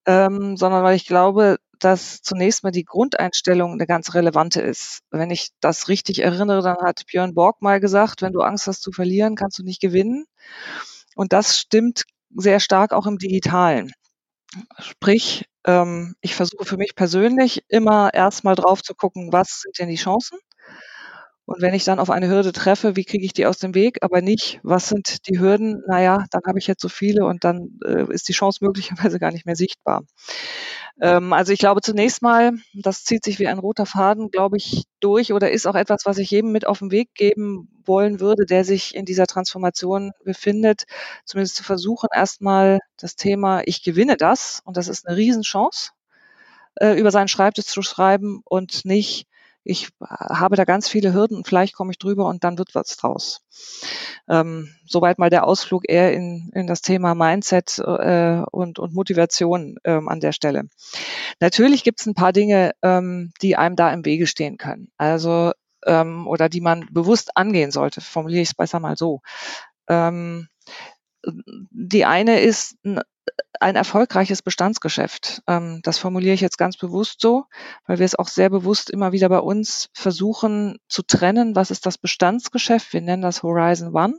ähm, 0.06 0.56
sondern 0.56 0.82
weil 0.84 0.96
ich 0.96 1.06
glaube, 1.06 1.58
dass 1.78 2.22
zunächst 2.22 2.62
mal 2.62 2.70
die 2.70 2.84
Grundeinstellung 2.84 3.72
eine 3.72 3.86
ganz 3.86 4.14
relevante 4.14 4.60
ist. 4.62 5.00
Wenn 5.10 5.30
ich 5.30 5.50
das 5.60 5.88
richtig 5.88 6.20
erinnere, 6.20 6.62
dann 6.62 6.78
hat 6.78 7.04
Björn 7.06 7.34
Borg 7.34 7.60
mal 7.60 7.80
gesagt, 7.80 8.22
wenn 8.22 8.32
du 8.32 8.40
Angst 8.40 8.68
hast 8.68 8.82
zu 8.82 8.92
verlieren, 8.92 9.34
kannst 9.34 9.58
du 9.58 9.64
nicht 9.64 9.80
gewinnen. 9.80 10.26
Und 11.16 11.32
das 11.32 11.58
stimmt 11.58 12.04
sehr 12.36 12.60
stark 12.60 12.92
auch 12.92 13.06
im 13.06 13.18
Digitalen. 13.18 13.92
Sprich, 14.78 15.46
ähm, 15.66 16.14
ich 16.20 16.34
versuche 16.34 16.64
für 16.64 16.76
mich 16.76 16.94
persönlich 16.94 17.62
immer 17.68 18.12
erstmal 18.14 18.54
drauf 18.54 18.82
zu 18.82 18.94
gucken, 18.94 19.32
was 19.32 19.60
sind 19.62 19.78
denn 19.78 19.88
die 19.88 19.96
Chancen? 19.96 20.38
Und 21.44 21.60
wenn 21.60 21.74
ich 21.74 21.84
dann 21.84 21.98
auf 21.98 22.10
eine 22.10 22.28
Hürde 22.28 22.52
treffe, 22.52 22.94
wie 22.96 23.04
kriege 23.04 23.24
ich 23.24 23.32
die 23.32 23.46
aus 23.46 23.58
dem 23.58 23.74
Weg? 23.74 23.98
Aber 24.02 24.22
nicht, 24.22 24.60
was 24.62 24.88
sind 24.88 25.26
die 25.28 25.40
Hürden? 25.40 25.82
Naja, 25.88 26.24
dann 26.30 26.42
habe 26.46 26.58
ich 26.58 26.66
jetzt 26.68 26.82
so 26.82 26.88
viele 26.88 27.24
und 27.26 27.42
dann 27.44 27.78
äh, 27.84 28.04
ist 28.12 28.28
die 28.28 28.32
Chance 28.32 28.64
möglicherweise 28.64 29.18
gar 29.18 29.32
nicht 29.32 29.44
mehr 29.46 29.56
sichtbar. 29.56 30.02
Ähm, 31.00 31.32
also 31.32 31.52
ich 31.52 31.58
glaube 31.58 31.80
zunächst 31.80 32.22
mal, 32.22 32.52
das 32.74 33.04
zieht 33.04 33.24
sich 33.24 33.38
wie 33.38 33.46
ein 33.48 33.58
roter 33.58 33.86
Faden, 33.86 34.30
glaube 34.30 34.56
ich, 34.56 34.84
durch 35.00 35.32
oder 35.32 35.50
ist 35.50 35.66
auch 35.66 35.74
etwas, 35.74 36.04
was 36.04 36.18
ich 36.18 36.30
jedem 36.30 36.52
mit 36.52 36.66
auf 36.66 36.78
den 36.80 36.90
Weg 36.90 37.14
geben 37.14 37.68
wollen 37.84 38.20
würde, 38.20 38.44
der 38.46 38.64
sich 38.64 38.94
in 38.94 39.04
dieser 39.04 39.26
Transformation 39.26 40.12
befindet, 40.24 40.84
zumindest 41.24 41.56
zu 41.56 41.64
versuchen, 41.64 42.08
erstmal 42.14 42.78
das 42.98 43.16
Thema, 43.16 43.62
ich 43.64 43.82
gewinne 43.82 44.16
das 44.16 44.60
und 44.64 44.76
das 44.76 44.88
ist 44.88 45.06
eine 45.06 45.16
Riesenchance, 45.16 45.90
äh, 46.76 46.98
über 46.98 47.10
seinen 47.10 47.28
Schreibtisch 47.28 47.66
zu 47.66 47.82
schreiben 47.82 48.42
und 48.44 48.84
nicht, 48.84 49.26
ich 49.64 49.90
habe 50.00 50.56
da 50.56 50.64
ganz 50.64 50.88
viele 50.88 51.12
Hürden 51.12 51.36
und 51.36 51.46
vielleicht 51.46 51.74
komme 51.74 51.92
ich 51.92 51.98
drüber 51.98 52.26
und 52.26 52.44
dann 52.44 52.58
wird 52.58 52.74
was 52.74 52.96
draus. 52.96 53.42
Ähm, 54.28 54.74
soweit 54.86 55.18
mal 55.18 55.30
der 55.30 55.46
Ausflug 55.46 55.88
eher 55.88 56.12
in, 56.12 56.50
in 56.54 56.66
das 56.66 56.82
Thema 56.82 57.14
Mindset 57.14 57.78
äh, 57.78 58.42
und, 58.50 58.78
und 58.78 58.94
Motivation 58.94 59.76
ähm, 59.84 60.08
an 60.08 60.20
der 60.20 60.32
Stelle. 60.32 60.64
Natürlich 61.40 61.84
gibt 61.84 62.00
es 62.00 62.06
ein 62.06 62.14
paar 62.14 62.32
Dinge, 62.32 62.72
ähm, 62.82 63.32
die 63.42 63.56
einem 63.56 63.76
da 63.76 63.92
im 63.92 64.04
Wege 64.04 64.26
stehen 64.26 64.56
können. 64.58 64.90
Also 64.96 65.52
ähm, 65.86 66.26
oder 66.26 66.48
die 66.48 66.60
man 66.60 66.86
bewusst 66.90 67.36
angehen 67.36 67.70
sollte, 67.70 68.00
formuliere 68.00 68.42
ich 68.42 68.50
es 68.50 68.54
besser 68.54 68.80
mal 68.80 68.96
so. 68.96 69.20
Ähm, 69.88 70.48
die 71.24 72.04
eine 72.04 72.40
ist 72.40 72.76
ein 73.60 73.76
erfolgreiches 73.76 74.42
Bestandsgeschäft. 74.42 75.42
Ähm, 75.46 75.80
das 75.82 75.98
formuliere 75.98 76.34
ich 76.34 76.40
jetzt 76.40 76.58
ganz 76.58 76.76
bewusst 76.76 77.20
so, 77.20 77.44
weil 77.86 77.98
wir 77.98 78.06
es 78.06 78.16
auch 78.18 78.28
sehr 78.28 78.50
bewusst 78.50 78.90
immer 78.90 79.12
wieder 79.12 79.28
bei 79.28 79.38
uns 79.38 79.90
versuchen 79.94 80.78
zu 80.88 81.02
trennen. 81.02 81.54
Was 81.54 81.70
ist 81.70 81.86
das 81.86 81.98
Bestandsgeschäft? 81.98 82.92
Wir 82.92 83.00
nennen 83.00 83.22
das 83.22 83.42
Horizon 83.42 83.94
One. 83.94 84.18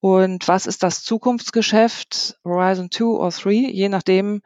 Und 0.00 0.48
was 0.48 0.66
ist 0.66 0.82
das 0.82 1.02
Zukunftsgeschäft? 1.02 2.36
Horizon 2.44 2.90
2 2.90 3.04
oder 3.04 3.30
3, 3.30 3.50
je 3.50 3.88
nachdem, 3.88 4.42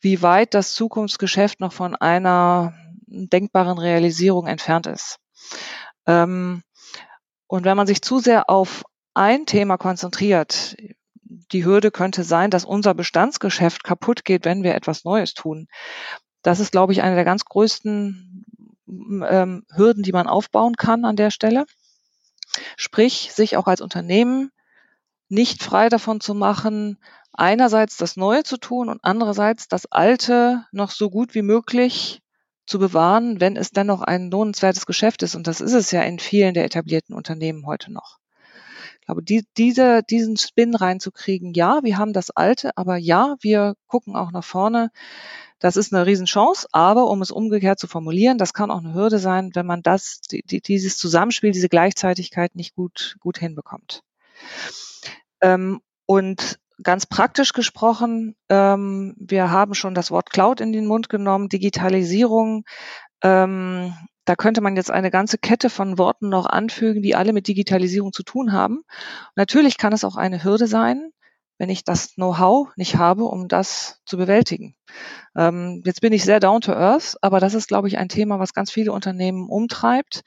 wie 0.00 0.22
weit 0.22 0.54
das 0.54 0.74
Zukunftsgeschäft 0.74 1.60
noch 1.60 1.72
von 1.72 1.96
einer 1.96 2.74
denkbaren 3.06 3.78
Realisierung 3.78 4.46
entfernt 4.46 4.86
ist. 4.86 5.18
Ähm, 6.06 6.62
und 7.48 7.64
wenn 7.64 7.76
man 7.76 7.86
sich 7.86 8.02
zu 8.02 8.18
sehr 8.18 8.48
auf 8.48 8.84
ein 9.16 9.46
Thema 9.46 9.78
konzentriert, 9.78 10.76
die 11.22 11.64
Hürde 11.64 11.90
könnte 11.90 12.22
sein, 12.22 12.50
dass 12.50 12.64
unser 12.64 12.92
Bestandsgeschäft 12.94 13.82
kaputt 13.82 14.24
geht, 14.24 14.44
wenn 14.44 14.62
wir 14.62 14.74
etwas 14.74 15.04
Neues 15.04 15.32
tun. 15.32 15.68
Das 16.42 16.60
ist, 16.60 16.70
glaube 16.70 16.92
ich, 16.92 17.02
eine 17.02 17.14
der 17.14 17.24
ganz 17.24 17.44
größten 17.44 18.44
ähm, 18.86 19.64
Hürden, 19.74 20.02
die 20.02 20.12
man 20.12 20.26
aufbauen 20.26 20.76
kann 20.76 21.04
an 21.04 21.16
der 21.16 21.30
Stelle. 21.30 21.64
Sprich, 22.76 23.32
sich 23.32 23.56
auch 23.56 23.66
als 23.66 23.80
Unternehmen 23.80 24.50
nicht 25.28 25.62
frei 25.62 25.88
davon 25.88 26.20
zu 26.20 26.34
machen, 26.34 26.98
einerseits 27.32 27.96
das 27.96 28.16
Neue 28.16 28.44
zu 28.44 28.58
tun 28.58 28.88
und 28.88 29.00
andererseits 29.02 29.66
das 29.66 29.86
Alte 29.86 30.64
noch 30.72 30.90
so 30.90 31.10
gut 31.10 31.34
wie 31.34 31.42
möglich 31.42 32.20
zu 32.66 32.78
bewahren, 32.78 33.40
wenn 33.40 33.56
es 33.56 33.70
dennoch 33.70 34.02
ein 34.02 34.30
lohnenswertes 34.30 34.86
Geschäft 34.86 35.22
ist. 35.22 35.34
Und 35.34 35.46
das 35.46 35.60
ist 35.60 35.72
es 35.72 35.90
ja 35.90 36.02
in 36.02 36.18
vielen 36.18 36.54
der 36.54 36.64
etablierten 36.64 37.14
Unternehmen 37.14 37.66
heute 37.66 37.92
noch. 37.92 38.18
Ich 39.06 39.08
glaube, 39.08 39.22
die, 39.22 39.46
diese, 39.56 40.02
diesen 40.02 40.36
Spin 40.36 40.74
reinzukriegen, 40.74 41.54
ja, 41.54 41.78
wir 41.84 41.96
haben 41.96 42.12
das 42.12 42.32
Alte, 42.32 42.76
aber 42.76 42.96
ja, 42.96 43.36
wir 43.40 43.76
gucken 43.86 44.16
auch 44.16 44.32
nach 44.32 44.42
vorne. 44.42 44.90
Das 45.60 45.76
ist 45.76 45.94
eine 45.94 46.06
Riesenchance, 46.06 46.66
aber 46.72 47.08
um 47.08 47.22
es 47.22 47.30
umgekehrt 47.30 47.78
zu 47.78 47.86
formulieren, 47.86 48.36
das 48.36 48.52
kann 48.52 48.72
auch 48.72 48.80
eine 48.80 48.94
Hürde 48.94 49.20
sein, 49.20 49.52
wenn 49.54 49.64
man 49.64 49.84
das, 49.84 50.22
die, 50.22 50.42
die, 50.42 50.60
dieses 50.60 50.98
Zusammenspiel, 50.98 51.52
diese 51.52 51.68
Gleichzeitigkeit 51.68 52.56
nicht 52.56 52.74
gut, 52.74 53.14
gut 53.20 53.38
hinbekommt. 53.38 54.02
Ähm, 55.40 55.82
und 56.06 56.58
ganz 56.82 57.06
praktisch 57.06 57.52
gesprochen, 57.52 58.34
ähm, 58.48 59.14
wir 59.20 59.52
haben 59.52 59.74
schon 59.74 59.94
das 59.94 60.10
Wort 60.10 60.30
Cloud 60.30 60.60
in 60.60 60.72
den 60.72 60.86
Mund 60.86 61.08
genommen, 61.08 61.48
Digitalisierung. 61.48 62.64
Ähm, 63.22 63.94
da 64.26 64.34
könnte 64.34 64.60
man 64.60 64.76
jetzt 64.76 64.90
eine 64.90 65.10
ganze 65.10 65.38
Kette 65.38 65.70
von 65.70 65.98
Worten 65.98 66.28
noch 66.28 66.46
anfügen, 66.46 67.00
die 67.00 67.14
alle 67.14 67.32
mit 67.32 67.46
Digitalisierung 67.46 68.12
zu 68.12 68.24
tun 68.24 68.52
haben. 68.52 68.82
Natürlich 69.36 69.78
kann 69.78 69.92
es 69.92 70.04
auch 70.04 70.16
eine 70.16 70.42
Hürde 70.44 70.66
sein, 70.66 71.12
wenn 71.58 71.70
ich 71.70 71.84
das 71.84 72.14
Know-how 72.16 72.68
nicht 72.76 72.96
habe, 72.96 73.24
um 73.24 73.48
das 73.48 74.00
zu 74.04 74.16
bewältigen. 74.16 74.74
Ähm, 75.36 75.82
jetzt 75.86 76.00
bin 76.00 76.12
ich 76.12 76.24
sehr 76.24 76.40
down 76.40 76.60
to 76.60 76.72
earth, 76.72 77.16
aber 77.22 77.38
das 77.38 77.54
ist, 77.54 77.68
glaube 77.68 77.88
ich, 77.88 77.98
ein 77.98 78.08
Thema, 78.08 78.38
was 78.40 78.52
ganz 78.52 78.70
viele 78.70 78.92
Unternehmen 78.92 79.48
umtreibt, 79.48 80.22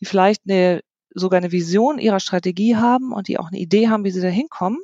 die 0.00 0.06
vielleicht 0.06 0.42
eine, 0.48 0.82
sogar 1.14 1.38
eine 1.38 1.52
Vision 1.52 1.98
ihrer 1.98 2.20
Strategie 2.20 2.76
haben 2.76 3.12
und 3.12 3.28
die 3.28 3.38
auch 3.38 3.48
eine 3.48 3.58
Idee 3.58 3.88
haben, 3.88 4.04
wie 4.04 4.10
sie 4.10 4.20
da 4.20 4.28
hinkommen. 4.28 4.80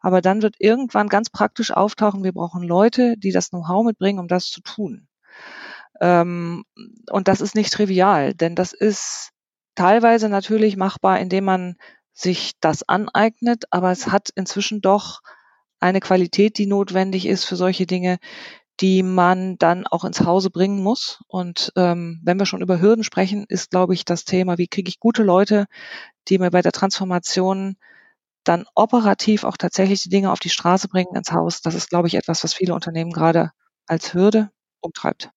Aber 0.00 0.20
dann 0.22 0.40
wird 0.40 0.54
irgendwann 0.60 1.08
ganz 1.08 1.30
praktisch 1.30 1.72
auftauchen, 1.72 2.22
wir 2.22 2.32
brauchen 2.32 2.62
Leute, 2.62 3.16
die 3.18 3.32
das 3.32 3.50
Know-how 3.50 3.84
mitbringen, 3.84 4.20
um 4.20 4.28
das 4.28 4.46
zu 4.46 4.60
tun. 4.62 5.08
Ähm, 6.00 6.64
und 7.10 7.28
das 7.28 7.40
ist 7.40 7.54
nicht 7.54 7.72
trivial, 7.72 8.34
denn 8.34 8.54
das 8.54 8.72
ist 8.72 9.30
teilweise 9.74 10.28
natürlich 10.28 10.76
machbar, 10.76 11.20
indem 11.20 11.44
man 11.44 11.76
sich 12.12 12.52
das 12.60 12.82
aneignet, 12.88 13.64
aber 13.70 13.90
es 13.90 14.08
hat 14.08 14.30
inzwischen 14.34 14.80
doch 14.80 15.20
eine 15.80 16.00
Qualität, 16.00 16.58
die 16.58 16.66
notwendig 16.66 17.26
ist 17.26 17.44
für 17.44 17.56
solche 17.56 17.86
Dinge, 17.86 18.18
die 18.80 19.02
man 19.02 19.56
dann 19.58 19.86
auch 19.86 20.04
ins 20.04 20.20
Hause 20.24 20.50
bringen 20.50 20.82
muss. 20.82 21.22
Und 21.28 21.72
ähm, 21.76 22.20
wenn 22.24 22.38
wir 22.38 22.46
schon 22.46 22.62
über 22.62 22.80
Hürden 22.80 23.04
sprechen, 23.04 23.44
ist, 23.48 23.70
glaube 23.70 23.94
ich, 23.94 24.04
das 24.04 24.24
Thema, 24.24 24.58
wie 24.58 24.68
kriege 24.68 24.88
ich 24.88 25.00
gute 25.00 25.22
Leute, 25.22 25.66
die 26.28 26.38
mir 26.38 26.50
bei 26.50 26.62
der 26.62 26.72
Transformation 26.72 27.76
dann 28.44 28.66
operativ 28.74 29.44
auch 29.44 29.58
tatsächlich 29.58 30.02
die 30.02 30.10
Dinge 30.10 30.32
auf 30.32 30.40
die 30.40 30.50
Straße 30.50 30.88
bringen 30.88 31.16
ins 31.16 31.32
Haus. 31.32 31.62
Das 31.62 31.74
ist, 31.74 31.90
glaube 31.90 32.08
ich, 32.08 32.14
etwas, 32.16 32.44
was 32.44 32.54
viele 32.54 32.74
Unternehmen 32.74 33.12
gerade 33.12 33.52
als 33.86 34.14
Hürde 34.14 34.50
umtreibt. 34.80 35.33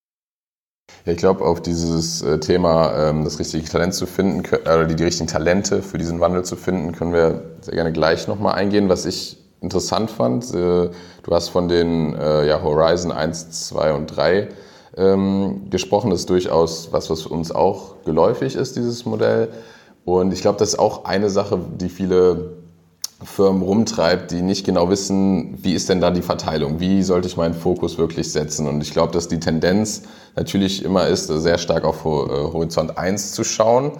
Ich 1.05 1.17
glaube, 1.17 1.45
auf 1.45 1.61
dieses 1.61 2.21
äh, 2.21 2.37
Thema, 2.39 3.09
ähm, 3.09 3.23
das 3.23 3.39
richtige 3.39 3.63
Talent 3.63 3.93
zu 3.93 4.05
finden, 4.05 4.43
oder 4.61 4.85
die, 4.85 5.01
richtigen 5.01 5.27
Talente 5.27 5.81
für 5.81 5.97
diesen 5.97 6.19
Wandel 6.19 6.43
zu 6.43 6.57
finden, 6.57 6.91
können 6.91 7.13
wir 7.13 7.43
sehr 7.61 7.75
gerne 7.75 7.93
gleich 7.93 8.27
nochmal 8.27 8.55
eingehen. 8.55 8.89
Was 8.89 9.05
ich 9.05 9.37
interessant 9.61 10.11
fand, 10.11 10.53
äh, 10.53 10.89
du 10.89 11.31
hast 11.31 11.49
von 11.49 11.69
den 11.69 12.13
äh, 12.13 12.53
Horizon 12.61 13.13
1, 13.13 13.67
2 13.67 13.93
und 13.93 14.07
3 14.07 14.49
ähm, 14.97 15.69
gesprochen. 15.69 16.09
Das 16.09 16.21
ist 16.21 16.29
durchaus 16.29 16.89
was, 16.91 17.09
was 17.09 17.25
uns 17.25 17.51
auch 17.51 18.03
geläufig 18.03 18.55
ist, 18.55 18.75
dieses 18.75 19.05
Modell. 19.05 19.47
Und 20.03 20.33
ich 20.33 20.41
glaube, 20.41 20.59
das 20.59 20.69
ist 20.69 20.79
auch 20.79 21.05
eine 21.05 21.29
Sache, 21.29 21.59
die 21.79 21.89
viele 21.89 22.56
Firmen 23.23 23.63
rumtreibt, 23.63 24.29
die 24.29 24.41
nicht 24.43 24.65
genau 24.65 24.89
wissen, 24.89 25.57
wie 25.63 25.73
ist 25.73 25.89
denn 25.89 25.99
da 25.99 26.11
die 26.11 26.21
Verteilung, 26.21 26.79
wie 26.79 27.01
sollte 27.01 27.27
ich 27.27 27.35
meinen 27.35 27.55
Fokus 27.55 27.97
wirklich 27.97 28.31
setzen. 28.31 28.67
Und 28.67 28.81
ich 28.81 28.91
glaube, 28.91 29.11
dass 29.11 29.27
die 29.27 29.39
Tendenz 29.39 30.03
natürlich 30.35 30.85
immer 30.85 31.07
ist, 31.07 31.27
sehr 31.27 31.57
stark 31.57 31.83
auf 31.83 32.01
äh, 32.01 32.07
Horizont 32.07 32.97
1 32.97 33.31
zu 33.31 33.43
schauen. 33.43 33.93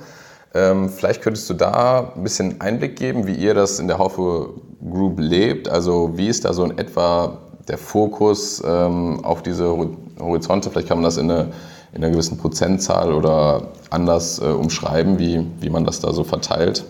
Ähm, 0.53 0.89
vielleicht 0.89 1.21
könntest 1.21 1.49
du 1.49 1.56
da 1.56 2.13
ein 2.15 2.23
bisschen 2.23 2.62
Einblick 2.62 2.95
geben, 2.95 3.25
wie 3.25 3.34
ihr 3.34 3.56
das 3.56 3.80
in 3.80 3.88
der 3.88 3.97
Haufe 3.97 4.49
Group 4.88 5.19
lebt. 5.19 5.67
Also 5.67 6.12
wie 6.15 6.27
ist 6.27 6.45
da 6.45 6.53
so 6.53 6.63
in 6.63 6.77
etwa 6.77 7.39
der 7.67 7.80
Fokus 7.80 8.62
ähm, 8.65 9.25
auf 9.25 9.41
diese 9.41 9.75
Horizonte? 10.19 10.69
Vielleicht 10.69 10.88
kann 10.88 10.97
man 10.97 11.06
das 11.06 11.17
in, 11.17 11.30
eine, 11.30 11.51
in 11.91 12.03
einer 12.03 12.12
gewissen 12.12 12.38
Prozentzahl 12.38 13.12
oder 13.12 13.69
anders 13.89 14.39
äh, 14.39 14.45
umschreiben, 14.45 15.17
wie, 15.17 15.43
wie 15.60 15.71
man 15.71 15.86
das 15.86 16.01
da 16.01 16.13
so 16.13 16.23
verteilt. 16.23 16.86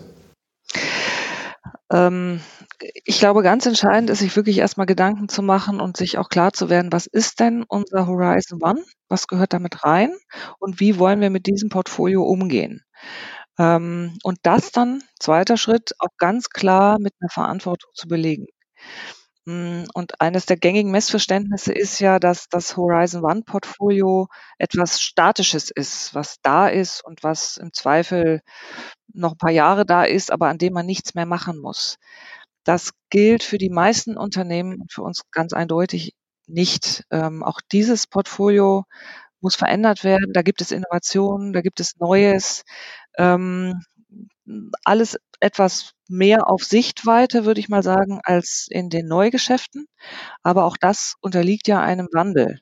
Ähm, 1.90 2.40
ich 3.04 3.18
glaube, 3.18 3.42
ganz 3.42 3.64
entscheidend 3.66 4.10
ist, 4.10 4.18
sich 4.20 4.36
wirklich 4.36 4.58
erstmal 4.58 4.86
Gedanken 4.86 5.28
zu 5.28 5.42
machen 5.42 5.80
und 5.80 5.96
sich 5.96 6.18
auch 6.18 6.28
klar 6.28 6.52
zu 6.52 6.68
werden, 6.68 6.92
was 6.92 7.06
ist 7.06 7.40
denn 7.40 7.64
unser 7.66 8.06
Horizon 8.06 8.60
One? 8.62 8.84
Was 9.08 9.26
gehört 9.26 9.52
damit 9.54 9.84
rein? 9.84 10.12
Und 10.58 10.80
wie 10.80 10.98
wollen 10.98 11.20
wir 11.20 11.30
mit 11.30 11.46
diesem 11.46 11.70
Portfolio 11.70 12.22
umgehen? 12.24 12.82
Ähm, 13.58 14.18
und 14.24 14.38
das 14.44 14.72
dann, 14.72 15.02
zweiter 15.20 15.56
Schritt, 15.56 15.94
auch 15.98 16.16
ganz 16.18 16.50
klar 16.50 16.98
mit 17.00 17.14
einer 17.20 17.30
Verantwortung 17.30 17.90
zu 17.94 18.08
belegen. 18.08 18.46
Hm, 19.48 19.86
und 19.94 20.20
eines 20.20 20.44
der 20.44 20.58
gängigen 20.58 20.90
Missverständnisse 20.90 21.72
ist 21.72 22.00
ja, 22.00 22.18
dass 22.18 22.48
das 22.50 22.76
Horizon 22.76 23.24
One 23.24 23.42
Portfolio 23.42 24.28
etwas 24.58 25.00
Statisches 25.00 25.70
ist, 25.70 26.14
was 26.14 26.36
da 26.42 26.68
ist 26.68 27.02
und 27.02 27.22
was 27.22 27.56
im 27.56 27.72
Zweifel 27.72 28.42
noch 29.14 29.32
ein 29.32 29.38
paar 29.38 29.50
Jahre 29.50 29.86
da 29.86 30.04
ist, 30.04 30.30
aber 30.30 30.48
an 30.48 30.58
dem 30.58 30.74
man 30.74 30.84
nichts 30.84 31.14
mehr 31.14 31.24
machen 31.26 31.58
muss. 31.60 31.96
Das 32.64 32.90
gilt 33.10 33.42
für 33.42 33.56
die 33.58 33.70
meisten 33.70 34.18
Unternehmen 34.18 34.80
und 34.82 34.92
für 34.92 35.02
uns 35.02 35.22
ganz 35.32 35.54
eindeutig 35.54 36.14
nicht. 36.46 37.04
Ähm, 37.10 37.42
auch 37.42 37.60
dieses 37.72 38.06
Portfolio 38.06 38.84
muss 39.40 39.56
verändert 39.56 40.04
werden. 40.04 40.32
Da 40.34 40.42
gibt 40.42 40.60
es 40.62 40.72
Innovationen, 40.72 41.54
da 41.54 41.62
gibt 41.62 41.80
es 41.80 41.96
Neues. 41.98 42.64
Ähm, 43.18 43.80
alles 44.84 45.18
etwas 45.40 45.92
mehr 46.08 46.48
auf 46.50 46.64
Sichtweite, 46.64 47.44
würde 47.44 47.60
ich 47.60 47.68
mal 47.68 47.82
sagen, 47.82 48.20
als 48.24 48.66
in 48.70 48.90
den 48.90 49.06
Neugeschäften. 49.06 49.86
Aber 50.42 50.64
auch 50.64 50.76
das 50.76 51.14
unterliegt 51.20 51.68
ja 51.68 51.80
einem 51.80 52.08
Wandel. 52.12 52.60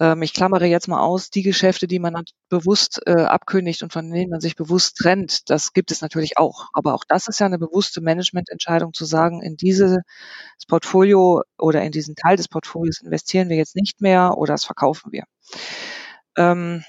Ähm, 0.00 0.22
ich 0.22 0.32
klammere 0.34 0.66
jetzt 0.66 0.88
mal 0.88 1.00
aus, 1.00 1.30
die 1.30 1.42
Geschäfte, 1.42 1.86
die 1.86 1.98
man 1.98 2.24
bewusst 2.48 3.00
äh, 3.06 3.12
abkündigt 3.22 3.82
und 3.82 3.92
von 3.92 4.10
denen 4.10 4.30
man 4.30 4.40
sich 4.40 4.56
bewusst 4.56 4.96
trennt, 4.98 5.48
das 5.50 5.72
gibt 5.72 5.90
es 5.90 6.02
natürlich 6.02 6.38
auch. 6.38 6.68
Aber 6.74 6.94
auch 6.94 7.04
das 7.08 7.28
ist 7.28 7.40
ja 7.40 7.46
eine 7.46 7.58
bewusste 7.58 8.00
Managemententscheidung 8.00 8.92
zu 8.92 9.04
sagen, 9.04 9.42
in 9.42 9.56
dieses 9.56 9.98
Portfolio 10.68 11.42
oder 11.58 11.82
in 11.82 11.92
diesen 11.92 12.16
Teil 12.16 12.36
des 12.36 12.48
Portfolios 12.48 13.00
investieren 13.02 13.48
wir 13.48 13.56
jetzt 13.56 13.76
nicht 13.76 14.00
mehr 14.00 14.36
oder 14.36 14.54
das 14.54 14.64
verkaufen 14.64 15.12
wir. 15.12 15.24
Ähm, 16.36 16.84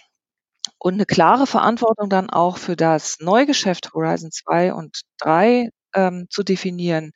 und 0.79 0.95
eine 0.95 1.05
klare 1.05 1.47
Verantwortung 1.47 2.09
dann 2.09 2.29
auch 2.29 2.57
für 2.57 2.75
das 2.75 3.17
Neugeschäft 3.19 3.93
Horizon 3.93 4.31
2 4.31 4.73
und 4.73 5.01
3 5.19 5.69
ähm, 5.97 6.27
zu 6.29 6.43
definieren, 6.43 7.11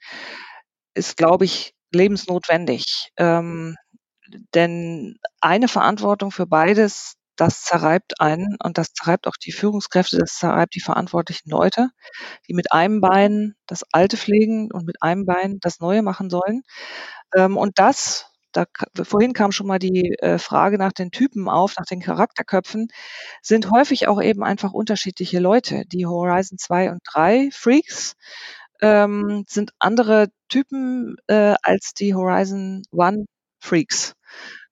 ist, 0.96 1.18
glaube 1.18 1.46
ich, 1.46 1.74
lebensnotwendig. 1.94 3.12
Ähm, 3.18 3.76
denn 4.54 5.18
eine 5.42 5.68
Verantwortung 5.68 6.32
für 6.32 6.48
beides, 6.48 7.16
das 7.36 7.64
zerreibt 7.64 8.20
einen 8.22 8.58
und 8.64 8.78
das 8.78 8.94
zerreibt 8.94 9.28
auch 9.28 9.36
die 9.36 9.52
Führungskräfte, 9.52 10.18
das 10.18 10.36
zerreibt 10.36 10.76
die 10.76 10.82
verantwortlichen 10.82 11.50
Leute, 11.50 11.90
die 12.48 12.54
mit 12.54 12.72
einem 12.72 13.02
Bein 13.02 13.56
das 13.68 13.84
Alte 13.92 14.18
pflegen 14.18 14.72
und 14.72 14.86
mit 14.86 15.02
einem 15.02 15.26
Bein 15.26 15.60
das 15.62 15.80
Neue 15.80 16.02
machen 16.04 16.30
sollen. 16.30 16.64
Ähm, 17.36 17.58
und 17.58 17.80
das, 17.80 18.28
da, 18.52 18.66
vorhin 19.04 19.34
kam 19.34 19.52
schon 19.52 19.68
mal 19.68 19.80
die 19.80 20.16
äh, 20.20 20.38
Frage 20.38 20.78
nach 20.78 20.92
den 20.94 21.12
Typen 21.12 21.50
auf, 21.50 21.76
nach 21.78 21.86
den 21.86 22.02
Charakterköpfen, 22.02 22.90
sind 23.42 23.72
häufig 23.72 24.08
auch 24.08 24.22
eben 24.22 24.44
einfach 24.44 24.74
unterschiedliche 24.74 25.40
Leute. 25.40 25.84
Die 25.88 26.06
Horizon 26.06 26.58
2 26.58 26.92
und 26.92 27.00
3 27.06 27.50
Freaks 27.52 28.16
ähm, 28.82 29.46
sind 29.48 29.72
andere 29.80 30.28
Typen 30.50 31.16
äh, 31.28 31.56
als 31.64 31.94
die 31.94 32.16
Horizon 32.16 32.84
One 32.92 33.26
Freaks. 33.60 34.14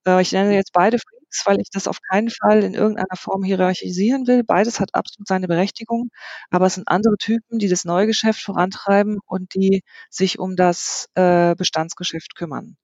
Äh, 0.06 0.22
ich 0.22 0.32
nenne 0.32 0.54
jetzt 0.56 0.74
beide 0.74 0.98
Freaks, 1.00 1.43
weil 1.45 1.60
ich 1.62 1.69
das 1.72 1.88
auf 1.88 2.00
keinen 2.12 2.30
Fall 2.30 2.63
in 2.63 2.74
irgendeiner 2.74 3.15
Form 3.17 3.43
hierarchisieren 3.43 4.28
will. 4.28 4.43
Beides 4.43 4.80
hat 4.80 4.95
absolut 4.95 5.28
seine 5.28 5.48
Berechtigung, 5.48 6.10
aber 6.52 6.67
es 6.67 6.76
sind 6.76 6.88
andere 6.88 7.17
Typen, 7.17 7.60
die 7.60 7.69
das 7.69 7.86
Neugeschäft 7.86 8.41
vorantreiben 8.41 9.19
und 9.26 9.54
die 9.56 9.84
sich 10.10 10.39
um 10.39 10.56
das 10.56 11.08
äh, 11.15 11.56
Bestandsgeschäft 11.56 12.36
kümmern. 12.36 12.78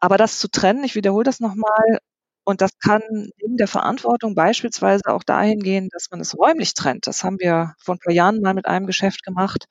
Aber 0.00 0.16
das 0.18 0.38
zu 0.38 0.48
trennen, 0.48 0.84
ich 0.84 0.94
wiederhole 0.94 1.24
das 1.24 1.40
nochmal, 1.40 1.98
und 2.44 2.60
das 2.60 2.70
kann 2.78 3.02
neben 3.40 3.56
der 3.56 3.68
Verantwortung 3.68 4.34
beispielsweise 4.34 5.04
auch 5.06 5.22
dahin 5.24 5.60
gehen, 5.60 5.88
dass 5.92 6.08
man 6.10 6.20
es 6.20 6.36
räumlich 6.36 6.74
trennt. 6.74 7.06
Das 7.06 7.24
haben 7.24 7.38
wir 7.40 7.74
vor 7.78 7.94
ein 7.94 7.98
paar 8.04 8.12
Jahren 8.14 8.40
mal 8.40 8.54
mit 8.54 8.66
einem 8.66 8.86
Geschäft 8.86 9.22
gemacht, 9.24 9.66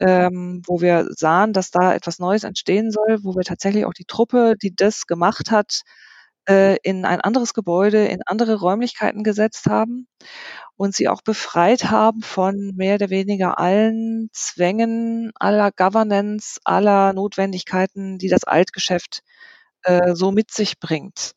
ähm, 0.00 0.62
wo 0.66 0.80
wir 0.80 1.06
sahen, 1.10 1.52
dass 1.52 1.70
da 1.70 1.94
etwas 1.94 2.18
Neues 2.18 2.44
entstehen 2.44 2.90
soll, 2.90 3.18
wo 3.22 3.34
wir 3.36 3.44
tatsächlich 3.44 3.84
auch 3.86 3.94
die 3.94 4.04
Truppe, 4.06 4.54
die 4.60 4.74
das 4.74 5.06
gemacht 5.06 5.50
hat, 5.50 5.82
äh, 6.48 6.76
in 6.82 7.04
ein 7.04 7.20
anderes 7.20 7.54
Gebäude, 7.54 8.06
in 8.06 8.20
andere 8.26 8.56
Räumlichkeiten 8.56 9.22
gesetzt 9.24 9.66
haben 9.66 10.08
und 10.76 10.94
sie 10.94 11.08
auch 11.08 11.22
befreit 11.22 11.90
haben 11.90 12.22
von 12.22 12.72
mehr 12.76 12.96
oder 12.96 13.10
weniger 13.10 13.58
allen 13.58 14.28
Zwängen, 14.32 15.32
aller 15.36 15.70
Governance, 15.72 16.58
aller 16.64 17.12
Notwendigkeiten, 17.12 18.18
die 18.18 18.28
das 18.28 18.44
Altgeschäft 18.44 19.20
äh, 19.84 20.14
so 20.14 20.32
mit 20.32 20.50
sich 20.52 20.80
bringt. 20.80 21.32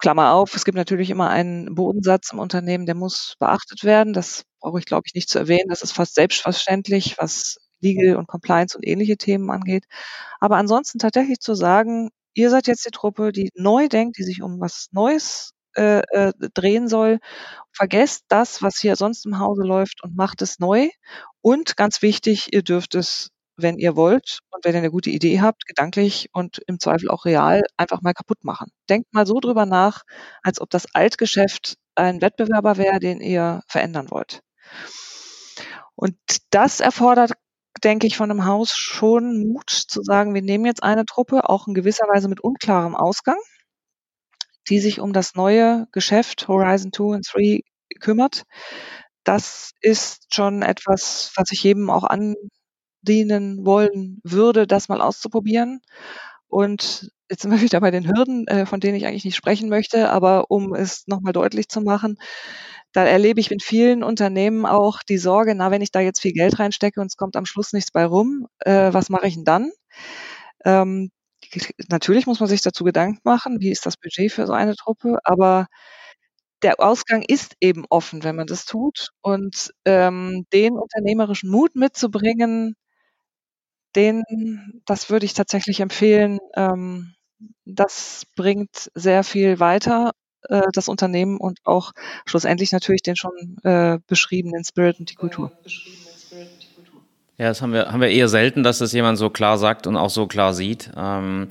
Klammer 0.00 0.32
auf, 0.32 0.54
es 0.54 0.64
gibt 0.64 0.76
natürlich 0.76 1.10
immer 1.10 1.28
einen 1.30 1.74
Bodensatz 1.74 2.32
im 2.32 2.38
Unternehmen, 2.38 2.86
der 2.86 2.94
muss 2.94 3.36
beachtet 3.38 3.84
werden. 3.84 4.12
Das 4.12 4.44
brauche 4.60 4.78
ich, 4.78 4.86
glaube 4.86 5.04
ich, 5.06 5.14
nicht 5.14 5.28
zu 5.28 5.38
erwähnen. 5.38 5.68
Das 5.68 5.82
ist 5.82 5.92
fast 5.92 6.14
selbstverständlich, 6.14 7.16
was 7.18 7.58
Legal 7.80 8.16
und 8.16 8.26
Compliance 8.26 8.76
und 8.76 8.86
ähnliche 8.86 9.16
Themen 9.16 9.50
angeht. 9.50 9.84
Aber 10.40 10.56
ansonsten 10.56 10.98
tatsächlich 10.98 11.40
zu 11.40 11.54
sagen, 11.54 12.10
ihr 12.34 12.50
seid 12.50 12.66
jetzt 12.66 12.86
die 12.86 12.90
Truppe, 12.90 13.32
die 13.32 13.50
neu 13.54 13.88
denkt, 13.88 14.18
die 14.18 14.24
sich 14.24 14.42
um 14.42 14.60
was 14.60 14.88
Neues 14.92 15.52
äh, 15.76 16.00
äh, 16.10 16.32
drehen 16.54 16.88
soll. 16.88 17.18
Vergesst 17.72 18.24
das, 18.28 18.62
was 18.62 18.78
hier 18.80 18.96
sonst 18.96 19.26
im 19.26 19.38
Hause 19.38 19.62
läuft 19.62 20.02
und 20.02 20.16
macht 20.16 20.42
es 20.42 20.58
neu. 20.58 20.88
Und 21.42 21.76
ganz 21.76 22.02
wichtig, 22.02 22.52
ihr 22.52 22.62
dürft 22.62 22.94
es 22.94 23.30
wenn 23.62 23.78
ihr 23.78 23.96
wollt 23.96 24.40
und 24.50 24.64
wenn 24.64 24.74
ihr 24.74 24.78
eine 24.78 24.90
gute 24.90 25.10
Idee 25.10 25.40
habt, 25.40 25.66
gedanklich 25.66 26.28
und 26.32 26.62
im 26.66 26.80
Zweifel 26.80 27.10
auch 27.10 27.24
real, 27.24 27.62
einfach 27.76 28.02
mal 28.02 28.14
kaputt 28.14 28.44
machen. 28.44 28.70
Denkt 28.88 29.12
mal 29.12 29.26
so 29.26 29.40
drüber 29.40 29.66
nach, 29.66 30.02
als 30.42 30.60
ob 30.60 30.70
das 30.70 30.94
Altgeschäft 30.94 31.76
ein 31.94 32.20
Wettbewerber 32.22 32.76
wäre, 32.76 33.00
den 33.00 33.20
ihr 33.20 33.62
verändern 33.66 34.10
wollt. 34.10 34.40
Und 35.94 36.16
das 36.50 36.80
erfordert, 36.80 37.32
denke 37.84 38.06
ich, 38.06 38.16
von 38.16 38.30
einem 38.30 38.46
Haus 38.46 38.72
schon 38.74 39.52
Mut 39.52 39.70
zu 39.70 40.02
sagen, 40.02 40.34
wir 40.34 40.42
nehmen 40.42 40.66
jetzt 40.66 40.82
eine 40.82 41.04
Truppe, 41.04 41.48
auch 41.48 41.66
in 41.66 41.74
gewisser 41.74 42.06
Weise 42.08 42.28
mit 42.28 42.40
unklarem 42.40 42.94
Ausgang, 42.94 43.38
die 44.68 44.80
sich 44.80 45.00
um 45.00 45.12
das 45.12 45.34
neue 45.34 45.86
Geschäft 45.92 46.48
Horizon 46.48 46.92
2 46.92 47.02
und 47.16 47.26
3 47.32 47.60
kümmert. 48.00 48.44
Das 49.24 49.72
ist 49.80 50.34
schon 50.34 50.62
etwas, 50.62 51.32
was 51.36 51.52
ich 51.52 51.62
jedem 51.62 51.90
auch 51.90 52.04
an 52.04 52.34
dienen 53.02 53.64
wollen 53.66 54.20
würde, 54.24 54.66
das 54.66 54.88
mal 54.88 55.00
auszuprobieren. 55.00 55.80
Und 56.48 57.10
jetzt 57.30 57.42
sind 57.42 57.50
wir 57.52 57.60
wieder 57.62 57.80
bei 57.80 57.90
den 57.90 58.08
Hürden, 58.08 58.46
äh, 58.48 58.66
von 58.66 58.80
denen 58.80 58.96
ich 58.96 59.06
eigentlich 59.06 59.24
nicht 59.24 59.36
sprechen 59.36 59.68
möchte, 59.68 60.10
aber 60.10 60.50
um 60.50 60.74
es 60.74 61.06
nochmal 61.06 61.32
deutlich 61.32 61.68
zu 61.68 61.80
machen, 61.80 62.18
da 62.92 63.04
erlebe 63.04 63.40
ich 63.40 63.50
in 63.52 63.60
vielen 63.60 64.02
Unternehmen 64.02 64.66
auch 64.66 65.00
die 65.08 65.18
Sorge, 65.18 65.54
na, 65.54 65.70
wenn 65.70 65.82
ich 65.82 65.92
da 65.92 66.00
jetzt 66.00 66.20
viel 66.20 66.32
Geld 66.32 66.58
reinstecke 66.58 67.00
und 67.00 67.06
es 67.08 67.16
kommt 67.16 67.36
am 67.36 67.46
Schluss 67.46 67.72
nichts 67.72 67.92
bei 67.92 68.04
rum, 68.04 68.46
äh, 68.60 68.92
was 68.92 69.10
mache 69.10 69.28
ich 69.28 69.34
denn 69.34 69.44
dann? 69.44 69.70
Ähm, 70.64 71.10
natürlich 71.90 72.26
muss 72.26 72.40
man 72.40 72.48
sich 72.48 72.62
dazu 72.62 72.84
Gedanken 72.84 73.20
machen, 73.24 73.60
wie 73.60 73.70
ist 73.70 73.86
das 73.86 73.96
Budget 73.96 74.32
für 74.32 74.46
so 74.46 74.52
eine 74.54 74.76
Truppe, 74.76 75.18
aber 75.24 75.66
der 76.62 76.80
Ausgang 76.80 77.22
ist 77.22 77.54
eben 77.60 77.84
offen, 77.90 78.22
wenn 78.24 78.36
man 78.36 78.46
das 78.46 78.64
tut. 78.66 79.08
Und 79.22 79.72
ähm, 79.84 80.46
den 80.52 80.74
unternehmerischen 80.74 81.50
Mut 81.50 81.74
mitzubringen, 81.74 82.76
den, 83.96 84.82
das 84.86 85.10
würde 85.10 85.26
ich 85.26 85.34
tatsächlich 85.34 85.80
empfehlen. 85.80 86.38
Ähm, 86.56 87.14
das 87.64 88.24
bringt 88.36 88.90
sehr 88.94 89.24
viel 89.24 89.60
weiter, 89.60 90.12
äh, 90.48 90.62
das 90.72 90.88
Unternehmen 90.88 91.38
und 91.38 91.58
auch 91.64 91.92
schlussendlich 92.26 92.72
natürlich 92.72 93.02
den 93.02 93.16
schon 93.16 93.56
äh, 93.62 93.98
beschriebenen 94.06 94.64
Spirit 94.64 94.98
und 95.00 95.10
die 95.10 95.14
Kultur. 95.14 95.52
Ja, 97.38 97.48
das 97.48 97.62
haben 97.62 97.72
wir, 97.72 97.90
haben 97.90 98.00
wir 98.00 98.10
eher 98.10 98.28
selten, 98.28 98.62
dass 98.62 98.78
das 98.78 98.92
jemand 98.92 99.16
so 99.18 99.30
klar 99.30 99.56
sagt 99.58 99.86
und 99.86 99.96
auch 99.96 100.10
so 100.10 100.26
klar 100.26 100.54
sieht. 100.54 100.90
Ähm, 100.96 101.48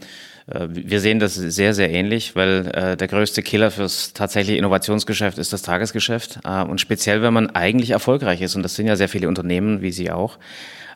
Äh, 0.50 0.68
wir 0.72 1.00
sehen 1.00 1.20
das 1.20 1.36
sehr, 1.36 1.74
sehr 1.74 1.92
ähnlich, 1.92 2.36
weil 2.36 2.72
äh, 2.74 2.98
der 2.98 3.08
größte 3.08 3.44
Killer 3.44 3.72
fürs 3.72 4.14
tatsächliche 4.14 4.58
Innovationsgeschäft 4.58 5.38
ist 5.38 5.54
das 5.54 5.62
Tagesgeschäft. 5.62 6.40
Äh, 6.44 6.64
und 6.64 6.82
speziell, 6.82 7.22
wenn 7.22 7.34
man 7.34 7.50
eigentlich 7.52 7.92
erfolgreich 7.92 8.42
ist, 8.42 8.56
und 8.56 8.64
das 8.64 8.76
sind 8.76 8.88
ja 8.88 8.96
sehr 8.96 9.10
viele 9.10 9.28
Unternehmen, 9.28 9.82
wie 9.82 9.92
Sie 9.92 10.12
auch, 10.12 10.40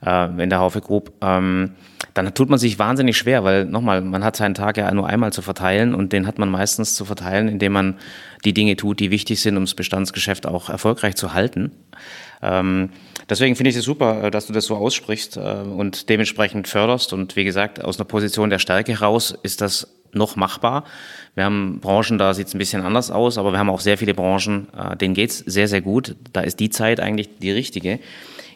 äh, 0.05 0.25
in 0.41 0.49
der 0.49 0.59
Haufe 0.59 0.81
Group, 0.81 1.13
ähm, 1.21 1.71
dann 2.13 2.33
tut 2.33 2.49
man 2.49 2.59
sich 2.59 2.77
wahnsinnig 2.77 3.17
schwer, 3.17 3.43
weil 3.43 3.65
nochmal, 3.65 4.01
man 4.01 4.23
hat 4.23 4.35
seinen 4.35 4.53
Tag 4.53 4.77
ja 4.77 4.91
nur 4.93 5.07
einmal 5.07 5.33
zu 5.33 5.41
verteilen 5.41 5.95
und 5.95 6.13
den 6.13 6.27
hat 6.27 6.37
man 6.37 6.49
meistens 6.49 6.95
zu 6.95 7.05
verteilen, 7.05 7.47
indem 7.47 7.71
man 7.73 7.95
die 8.45 8.53
Dinge 8.53 8.75
tut, 8.75 8.99
die 8.99 9.09
wichtig 9.09 9.41
sind, 9.41 9.57
um 9.57 9.63
das 9.63 9.73
Bestandsgeschäft 9.73 10.45
auch 10.45 10.69
erfolgreich 10.69 11.15
zu 11.15 11.33
halten. 11.33 11.71
Ähm, 12.41 12.89
deswegen 13.29 13.55
finde 13.55 13.71
ich 13.71 13.75
es 13.75 13.85
super, 13.85 14.25
äh, 14.25 14.31
dass 14.31 14.47
du 14.47 14.53
das 14.53 14.65
so 14.65 14.75
aussprichst 14.75 15.37
äh, 15.37 15.39
und 15.39 16.09
dementsprechend 16.09 16.67
förderst. 16.67 17.13
Und 17.13 17.35
wie 17.35 17.45
gesagt, 17.45 17.83
aus 17.83 17.97
einer 17.97 18.05
Position 18.05 18.49
der 18.49 18.59
Stärke 18.59 18.91
heraus 18.91 19.33
ist 19.43 19.61
das 19.61 19.87
noch 20.11 20.35
machbar. 20.35 20.83
Wir 21.33 21.45
haben 21.45 21.79
Branchen, 21.79 22.17
da 22.19 22.33
sieht 22.33 22.47
es 22.47 22.53
ein 22.53 22.59
bisschen 22.59 22.83
anders 22.83 23.09
aus, 23.09 23.39
aber 23.39 23.51
wir 23.51 23.59
haben 23.59 23.69
auch 23.69 23.79
sehr 23.79 23.97
viele 23.97 24.13
Branchen, 24.13 24.67
äh, 24.77 24.95
denen 24.95 25.15
geht's 25.15 25.39
sehr, 25.39 25.67
sehr 25.67 25.81
gut. 25.81 26.15
Da 26.33 26.41
ist 26.41 26.59
die 26.59 26.69
Zeit 26.69 26.99
eigentlich 26.99 27.29
die 27.39 27.51
richtige. 27.51 27.99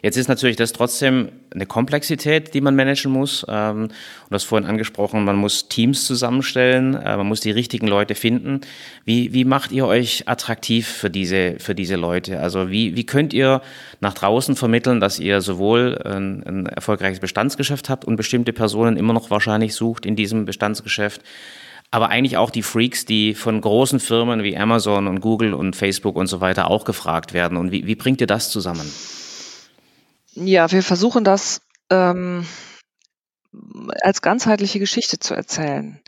Jetzt 0.02 0.16
ist 0.16 0.28
natürlich 0.28 0.56
das 0.56 0.72
trotzdem 0.72 1.30
eine 1.52 1.66
Komplexität, 1.66 2.54
die 2.54 2.60
man 2.60 2.76
managen 2.76 3.10
muss. 3.10 3.44
Ähm, 3.48 3.84
und 3.84 3.92
das 4.30 4.44
vorhin 4.44 4.68
angesprochen, 4.68 5.24
man 5.24 5.36
muss 5.36 5.68
Teams 5.68 6.04
zusammenstellen, 6.04 6.94
äh, 6.94 7.16
man 7.16 7.26
muss 7.26 7.40
die 7.40 7.50
richtigen 7.50 7.86
Leute 7.86 8.14
finden. 8.14 8.60
Wie, 9.04 9.32
wie 9.32 9.44
macht 9.44 9.72
ihr 9.72 9.86
euch 9.86 10.28
attraktiv 10.28 10.86
für 10.86 11.10
diese, 11.10 11.56
für 11.58 11.74
diese 11.74 11.96
Leute? 11.96 12.40
Also 12.40 12.70
wie, 12.70 12.96
wie 12.96 13.06
könnt 13.06 13.32
ihr 13.32 13.62
nach 14.00 14.14
draußen 14.14 14.56
vermitteln, 14.56 15.00
dass 15.00 15.18
ihr 15.18 15.40
sowohl 15.40 15.98
ein, 16.04 16.42
ein 16.46 16.66
erfolgreiches 16.66 17.20
Bestandsgeschäft 17.20 17.88
habt 17.88 18.04
und 18.04 18.16
bestimmte 18.16 18.52
Personen 18.52 18.96
immer 18.96 19.12
noch 19.12 19.30
wahrscheinlich 19.30 19.74
sucht 19.74 20.06
in 20.06 20.16
diesem 20.16 20.44
Bestandsgeschäft? 20.44 21.22
aber 21.90 22.10
eigentlich 22.10 22.36
auch 22.36 22.50
die 22.50 22.62
Freaks, 22.62 23.06
die 23.06 23.34
von 23.34 23.60
großen 23.60 23.98
Firmen 23.98 24.42
wie 24.42 24.56
Amazon 24.56 25.06
und 25.06 25.20
Google 25.20 25.54
und 25.54 25.74
Facebook 25.74 26.16
und 26.16 26.26
so 26.26 26.40
weiter 26.40 26.70
auch 26.70 26.84
gefragt 26.84 27.32
werden. 27.32 27.56
Und 27.56 27.72
wie, 27.72 27.86
wie 27.86 27.94
bringt 27.94 28.20
ihr 28.20 28.26
das 28.26 28.50
zusammen? 28.50 28.92
Ja, 30.44 30.70
wir 30.70 30.82
versuchen 30.82 31.24
das 31.24 31.60
ähm, 31.90 32.46
als 34.02 34.22
ganzheitliche 34.22 34.78
Geschichte 34.78 35.18
zu 35.18 35.34
erzählen. 35.34 36.00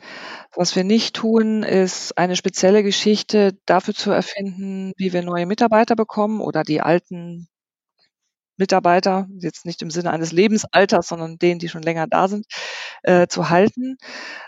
Was 0.54 0.76
wir 0.76 0.84
nicht 0.84 1.16
tun, 1.16 1.62
ist 1.62 2.16
eine 2.18 2.36
spezielle 2.36 2.82
Geschichte 2.82 3.58
dafür 3.66 3.94
zu 3.94 4.10
erfinden, 4.10 4.92
wie 4.96 5.12
wir 5.12 5.22
neue 5.22 5.46
Mitarbeiter 5.46 5.96
bekommen 5.96 6.40
oder 6.40 6.64
die 6.64 6.80
alten 6.80 7.48
Mitarbeiter, 8.56 9.26
jetzt 9.38 9.64
nicht 9.64 9.80
im 9.82 9.90
Sinne 9.90 10.10
eines 10.10 10.32
Lebensalters, 10.32 11.08
sondern 11.08 11.38
denen, 11.38 11.58
die 11.60 11.68
schon 11.70 11.82
länger 11.82 12.06
da 12.06 12.28
sind, 12.28 12.46
äh, 13.02 13.26
zu 13.26 13.48
halten, 13.48 13.96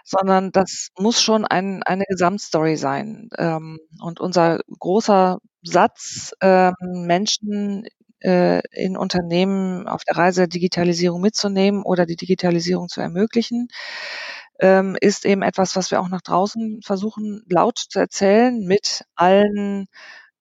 sondern 0.04 0.52
das 0.52 0.88
muss 0.98 1.22
schon 1.22 1.46
ein, 1.46 1.82
eine 1.82 2.04
Gesamtstory 2.08 2.76
sein. 2.76 3.30
Ähm, 3.38 3.78
und 4.02 4.20
unser 4.20 4.60
großer 4.78 5.38
Satz, 5.62 6.32
ähm, 6.42 6.74
Menschen 7.06 7.84
äh, 7.86 7.90
in 8.22 8.96
Unternehmen 8.96 9.88
auf 9.88 10.04
der 10.04 10.16
Reise 10.16 10.42
der 10.42 10.48
Digitalisierung 10.48 11.20
mitzunehmen 11.20 11.82
oder 11.82 12.06
die 12.06 12.16
Digitalisierung 12.16 12.88
zu 12.88 13.00
ermöglichen, 13.00 13.68
ähm, 14.60 14.96
ist 15.00 15.24
eben 15.24 15.42
etwas, 15.42 15.76
was 15.76 15.90
wir 15.90 16.00
auch 16.00 16.08
nach 16.08 16.22
draußen 16.22 16.80
versuchen 16.82 17.44
laut 17.48 17.78
zu 17.78 17.98
erzählen 17.98 18.58
mit 18.60 19.04
allen, 19.16 19.86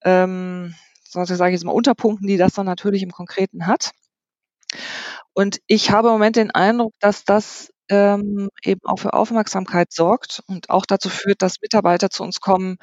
ähm, 0.04 0.76
sage 1.04 1.34
ich 1.34 1.54
jetzt 1.54 1.66
mal, 1.66 1.72
Unterpunkten, 1.72 2.28
die 2.28 2.38
das 2.38 2.54
dann 2.54 2.66
natürlich 2.66 3.04
im 3.04 3.12
Konkreten 3.12 3.68
hat. 3.68 3.92
Und 5.34 5.60
ich 5.68 5.92
habe 5.92 6.10
im 6.10 6.14
Moment 6.14 6.36
den 6.36 6.52
Eindruck, 6.52 6.94
dass 7.00 7.24
das 7.24 7.72
ähm, 7.90 8.50
eben 8.64 8.82
auch 8.84 9.00
für 9.00 9.14
Aufmerksamkeit 9.14 9.92
sorgt 9.92 10.42
und 10.48 10.70
auch 10.70 10.86
dazu 10.86 11.10
führt, 11.10 11.42
dass 11.42 11.62
Mitarbeiter 11.62 12.10
zu 12.10 12.24
uns 12.24 12.40
kommen, 12.40 12.78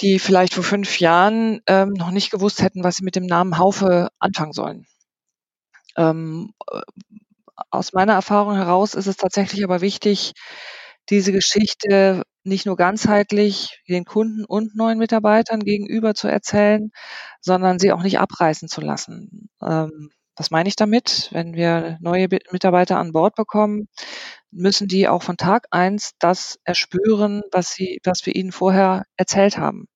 die 0.00 0.18
vielleicht 0.18 0.54
vor 0.54 0.64
fünf 0.64 1.00
Jahren 1.00 1.60
ähm, 1.66 1.90
noch 1.90 2.10
nicht 2.10 2.30
gewusst 2.30 2.62
hätten, 2.62 2.84
was 2.84 2.96
sie 2.96 3.04
mit 3.04 3.16
dem 3.16 3.26
Namen 3.26 3.58
Haufe 3.58 4.08
anfangen 4.18 4.52
sollen. 4.52 4.86
Ähm, 5.96 6.52
äh, 6.70 6.80
aus 7.70 7.92
meiner 7.92 8.14
Erfahrung 8.14 8.54
heraus 8.56 8.94
ist 8.94 9.06
es 9.06 9.16
tatsächlich 9.16 9.64
aber 9.64 9.80
wichtig, 9.80 10.32
diese 11.10 11.32
Geschichte 11.32 12.22
nicht 12.44 12.66
nur 12.66 12.76
ganzheitlich 12.76 13.82
den 13.88 14.04
Kunden 14.04 14.44
und 14.44 14.76
neuen 14.76 14.98
Mitarbeitern 14.98 15.60
gegenüber 15.60 16.14
zu 16.14 16.28
erzählen, 16.28 16.90
sondern 17.40 17.78
sie 17.78 17.92
auch 17.92 18.02
nicht 18.02 18.18
abreißen 18.20 18.68
zu 18.68 18.80
lassen. 18.80 19.50
Ähm, 19.62 20.10
was 20.38 20.50
meine 20.50 20.68
ich 20.68 20.76
damit? 20.76 21.28
Wenn 21.32 21.54
wir 21.54 21.98
neue 22.00 22.28
Mitarbeiter 22.50 22.98
an 22.98 23.12
Bord 23.12 23.34
bekommen, 23.34 23.88
müssen 24.50 24.88
die 24.88 25.08
auch 25.08 25.22
von 25.22 25.36
Tag 25.36 25.66
eins 25.70 26.12
das 26.18 26.58
erspüren, 26.64 27.42
was 27.52 27.72
sie, 27.72 28.00
was 28.04 28.24
wir 28.24 28.34
ihnen 28.34 28.52
vorher 28.52 29.04
erzählt 29.16 29.58
haben. 29.58 29.86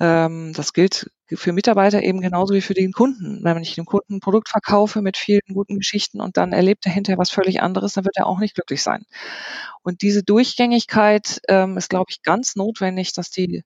Ähm, 0.00 0.52
das 0.54 0.72
gilt 0.72 1.10
für 1.28 1.52
Mitarbeiter 1.52 2.02
eben 2.02 2.20
genauso 2.20 2.54
wie 2.54 2.60
für 2.60 2.74
den 2.74 2.92
Kunden. 2.92 3.42
Wenn 3.42 3.62
ich 3.62 3.74
dem 3.74 3.86
Kunden 3.86 4.16
ein 4.16 4.20
Produkt 4.20 4.48
verkaufe 4.48 5.02
mit 5.02 5.16
vielen 5.16 5.40
guten 5.52 5.78
Geschichten 5.78 6.20
und 6.20 6.36
dann 6.36 6.52
erlebt 6.52 6.86
er 6.86 6.92
hinterher 6.92 7.18
was 7.18 7.30
völlig 7.30 7.62
anderes, 7.62 7.94
dann 7.94 8.04
wird 8.04 8.16
er 8.16 8.26
auch 8.26 8.38
nicht 8.38 8.54
glücklich 8.54 8.82
sein. 8.82 9.04
Und 9.82 10.02
diese 10.02 10.22
Durchgängigkeit 10.22 11.40
ähm, 11.48 11.76
ist, 11.76 11.90
glaube 11.90 12.06
ich, 12.10 12.22
ganz 12.22 12.56
notwendig, 12.56 13.12
dass 13.14 13.30
die 13.30 13.64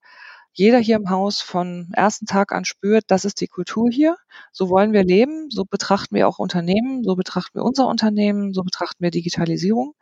jeder 0.52 0.78
hier 0.78 0.96
im 0.96 1.10
Haus 1.10 1.40
von 1.40 1.88
ersten 1.94 2.26
Tag 2.26 2.52
an 2.52 2.64
spürt, 2.64 3.04
das 3.08 3.24
ist 3.24 3.40
die 3.40 3.46
Kultur 3.46 3.88
hier. 3.90 4.16
So 4.52 4.68
wollen 4.68 4.92
wir 4.92 5.04
leben. 5.04 5.48
So 5.50 5.64
betrachten 5.64 6.14
wir 6.14 6.28
auch 6.28 6.38
Unternehmen. 6.38 7.02
So 7.04 7.16
betrachten 7.16 7.58
wir 7.58 7.64
unser 7.64 7.86
Unternehmen. 7.86 8.52
So 8.52 8.62
betrachten 8.62 9.02
wir 9.02 9.10
Digitalisierung. 9.10 9.94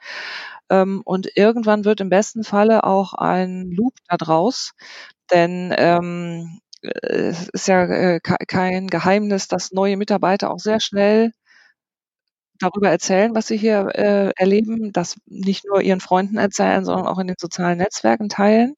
Ähm, 0.71 1.03
und 1.05 1.29
irgendwann 1.37 1.85
wird 1.85 2.01
im 2.01 2.09
besten 2.11 2.45
Falle 2.45 2.85
auch 2.85 3.15
ein 3.15 3.71
Loop 3.71 3.95
da 4.09 4.17
draus. 4.17 4.73
Denn 5.31 5.75
ähm, 5.77 6.61
es 6.83 7.49
ist 7.51 7.69
ja 7.69 7.85
äh, 7.85 8.21
kein 8.21 8.87
Geheimnis, 8.89 9.49
dass 9.49 9.73
neue 9.73 9.97
Mitarbeiter 9.97 10.51
auch 10.51 10.61
sehr 10.61 10.81
schnell 10.81 11.33
darüber 12.61 12.91
erzählen, 12.91 13.35
was 13.35 13.47
sie 13.47 13.57
hier 13.57 13.89
äh, 13.95 14.33
erleben, 14.37 14.93
das 14.93 15.17
nicht 15.27 15.65
nur 15.67 15.81
ihren 15.81 16.01
Freunden 16.01 16.39
erzählen, 16.39 16.85
sondern 16.85 17.07
auch 17.07 17.19
in 17.19 17.29
den 17.29 17.37
sozialen 17.39 17.79
Netzwerken 17.79 18.29
teilen. 18.29 18.75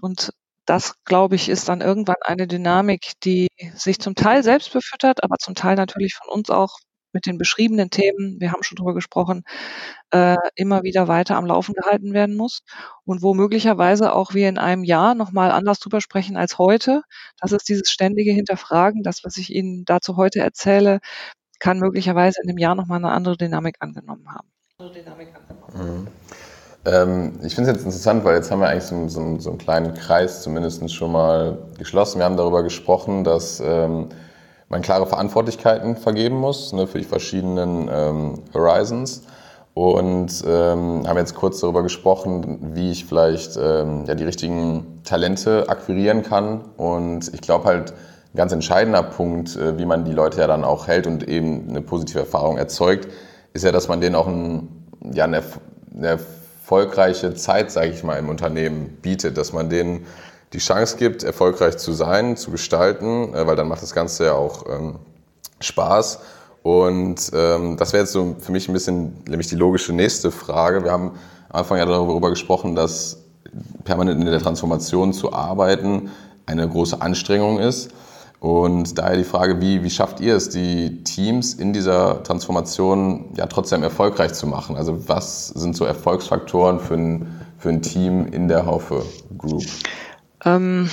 Und 0.00 0.32
das, 0.68 0.94
glaube 1.04 1.34
ich, 1.34 1.48
ist 1.48 1.68
dann 1.68 1.80
irgendwann 1.80 2.16
eine 2.20 2.46
Dynamik, 2.46 3.12
die 3.24 3.48
sich 3.74 3.98
zum 4.00 4.14
Teil 4.14 4.42
selbst 4.44 4.72
befüttert, 4.72 5.24
aber 5.24 5.36
zum 5.38 5.54
Teil 5.54 5.76
natürlich 5.76 6.14
von 6.14 6.28
uns 6.30 6.50
auch 6.50 6.78
mit 7.14 7.24
den 7.24 7.38
beschriebenen 7.38 7.88
Themen, 7.88 8.38
wir 8.38 8.52
haben 8.52 8.62
schon 8.62 8.76
drüber 8.76 8.92
gesprochen, 8.92 9.44
äh, 10.10 10.36
immer 10.56 10.82
wieder 10.82 11.08
weiter 11.08 11.36
am 11.36 11.46
Laufen 11.46 11.72
gehalten 11.72 12.12
werden 12.12 12.36
muss 12.36 12.60
und 13.04 13.22
wo 13.22 13.32
möglicherweise 13.32 14.12
auch 14.12 14.34
wir 14.34 14.48
in 14.50 14.58
einem 14.58 14.84
Jahr 14.84 15.14
nochmal 15.14 15.50
anders 15.52 15.80
drüber 15.80 16.02
sprechen 16.02 16.36
als 16.36 16.58
heute. 16.58 17.02
Das 17.40 17.52
ist 17.52 17.68
dieses 17.70 17.90
ständige 17.90 18.32
Hinterfragen. 18.32 19.02
Das, 19.02 19.24
was 19.24 19.38
ich 19.38 19.54
Ihnen 19.54 19.86
dazu 19.86 20.16
heute 20.18 20.40
erzähle, 20.40 21.00
kann 21.60 21.78
möglicherweise 21.78 22.40
in 22.42 22.48
dem 22.48 22.58
Jahr 22.58 22.74
nochmal 22.74 22.98
eine 22.98 23.12
andere 23.12 23.38
Dynamik 23.38 23.76
angenommen 23.80 24.28
haben. 24.34 24.50
Dynamik 24.78 25.34
angenommen. 25.34 26.02
Mhm. 26.02 26.08
Ähm, 26.84 27.40
ich 27.42 27.54
finde 27.54 27.70
es 27.70 27.76
jetzt 27.76 27.84
interessant, 27.84 28.24
weil 28.24 28.36
jetzt 28.36 28.50
haben 28.50 28.60
wir 28.60 28.68
eigentlich 28.68 28.84
so, 28.84 29.08
so, 29.08 29.38
so, 29.38 29.50
einen 29.50 29.58
kleinen 29.58 29.94
Kreis 29.94 30.42
zumindest 30.42 30.92
schon 30.92 31.12
mal 31.12 31.58
geschlossen. 31.78 32.18
Wir 32.18 32.24
haben 32.24 32.36
darüber 32.36 32.62
gesprochen, 32.62 33.24
dass 33.24 33.60
ähm, 33.60 34.08
man 34.68 34.82
klare 34.82 35.06
Verantwortlichkeiten 35.06 35.96
vergeben 35.96 36.36
muss 36.36 36.72
ne, 36.72 36.86
für 36.86 36.98
die 36.98 37.04
verschiedenen 37.04 37.88
ähm, 37.92 38.34
Horizons. 38.54 39.22
Und 39.74 40.42
ähm, 40.44 41.06
haben 41.06 41.18
jetzt 41.18 41.36
kurz 41.36 41.60
darüber 41.60 41.84
gesprochen, 41.84 42.74
wie 42.74 42.90
ich 42.90 43.04
vielleicht 43.04 43.56
ähm, 43.56 44.06
ja, 44.06 44.16
die 44.16 44.24
richtigen 44.24 45.00
Talente 45.04 45.68
akquirieren 45.68 46.24
kann. 46.24 46.62
Und 46.76 47.32
ich 47.32 47.40
glaube 47.40 47.66
halt, 47.66 47.92
ein 48.34 48.36
ganz 48.36 48.52
entscheidender 48.52 49.04
Punkt, 49.04 49.54
äh, 49.54 49.78
wie 49.78 49.86
man 49.86 50.04
die 50.04 50.12
Leute 50.12 50.40
ja 50.40 50.48
dann 50.48 50.64
auch 50.64 50.88
hält 50.88 51.06
und 51.06 51.28
eben 51.28 51.68
eine 51.68 51.80
positive 51.80 52.18
Erfahrung 52.18 52.58
erzeugt, 52.58 53.06
ist 53.52 53.64
ja, 53.64 53.70
dass 53.70 53.86
man 53.86 54.00
denen 54.00 54.16
auch 54.16 54.26
ein, 54.26 54.68
ja, 55.12 55.24
eine, 55.24 55.42
eine 55.96 56.18
erfolgreiche 56.68 57.32
Zeit, 57.32 57.70
sage 57.70 57.88
ich 57.88 58.04
mal, 58.04 58.18
im 58.18 58.28
Unternehmen 58.28 58.98
bietet, 59.00 59.38
dass 59.38 59.54
man 59.54 59.70
denen 59.70 60.04
die 60.52 60.58
Chance 60.58 60.98
gibt, 60.98 61.22
erfolgreich 61.22 61.78
zu 61.78 61.94
sein, 61.94 62.36
zu 62.36 62.50
gestalten, 62.50 63.32
äh, 63.34 63.46
weil 63.46 63.56
dann 63.56 63.68
macht 63.68 63.82
das 63.82 63.94
Ganze 63.94 64.26
ja 64.26 64.32
auch 64.34 64.66
ähm, 64.68 64.96
Spaß. 65.60 66.18
Und 66.62 67.30
ähm, 67.32 67.78
das 67.78 67.94
wäre 67.94 68.02
jetzt 68.02 68.12
so 68.12 68.36
für 68.38 68.52
mich 68.52 68.68
ein 68.68 68.74
bisschen 68.74 69.14
nämlich 69.26 69.46
die 69.46 69.56
logische 69.56 69.94
nächste 69.94 70.30
Frage. 70.30 70.84
Wir 70.84 70.92
haben 70.92 71.12
am 71.48 71.60
Anfang 71.60 71.78
ja 71.78 71.86
darüber 71.86 72.28
gesprochen, 72.28 72.74
dass 72.74 73.16
permanent 73.84 74.20
in 74.20 74.26
der 74.26 74.38
Transformation 74.38 75.14
zu 75.14 75.32
arbeiten 75.32 76.10
eine 76.44 76.68
große 76.68 77.00
Anstrengung 77.00 77.60
ist. 77.60 77.92
Und 78.40 78.98
daher 78.98 79.16
die 79.16 79.24
Frage, 79.24 79.60
wie, 79.60 79.82
wie 79.82 79.90
schafft 79.90 80.20
ihr 80.20 80.36
es, 80.36 80.48
die 80.48 81.02
Teams 81.02 81.54
in 81.54 81.72
dieser 81.72 82.22
Transformation 82.22 83.32
ja 83.36 83.46
trotzdem 83.46 83.82
erfolgreich 83.82 84.32
zu 84.34 84.46
machen? 84.46 84.76
Also 84.76 85.08
was 85.08 85.48
sind 85.48 85.76
so 85.76 85.84
Erfolgsfaktoren 85.84 86.78
für 86.78 86.94
ein, 86.94 87.40
für 87.58 87.70
ein 87.70 87.82
Team 87.82 88.26
in 88.26 88.46
der 88.46 88.64
Haufe 88.64 89.04
Group? 89.36 89.64
Ähm, 90.44 90.88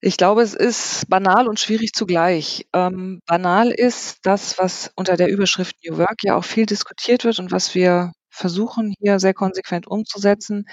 ich 0.00 0.16
glaube, 0.16 0.40
es 0.40 0.54
ist 0.54 1.10
banal 1.10 1.46
und 1.46 1.60
schwierig 1.60 1.92
zugleich. 1.92 2.66
Ähm, 2.72 3.20
banal 3.26 3.70
ist 3.70 4.18
das, 4.22 4.56
was 4.56 4.90
unter 4.96 5.16
der 5.16 5.28
Überschrift 5.28 5.76
New 5.86 5.98
Work 5.98 6.22
ja 6.22 6.36
auch 6.36 6.44
viel 6.44 6.64
diskutiert 6.64 7.24
wird 7.24 7.38
und 7.38 7.52
was 7.52 7.74
wir 7.74 8.12
versuchen 8.30 8.94
hier 8.98 9.18
sehr 9.18 9.34
konsequent 9.34 9.86
umzusetzen, 9.86 10.66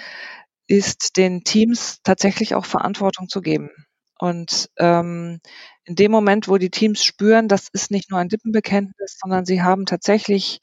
ist 0.68 1.16
den 1.16 1.44
Teams 1.44 2.00
tatsächlich 2.02 2.54
auch 2.54 2.64
Verantwortung 2.66 3.28
zu 3.28 3.40
geben. 3.42 3.70
Und 4.18 4.70
ähm, 4.78 5.40
in 5.84 5.94
dem 5.96 6.10
Moment, 6.10 6.48
wo 6.48 6.56
die 6.58 6.70
Teams 6.70 7.04
spüren, 7.04 7.48
das 7.48 7.68
ist 7.72 7.90
nicht 7.90 8.10
nur 8.10 8.18
ein 8.20 8.28
Lippenbekenntnis, 8.30 9.18
sondern 9.20 9.44
sie 9.46 9.62
haben 9.62 9.86
tatsächlich 9.86 10.60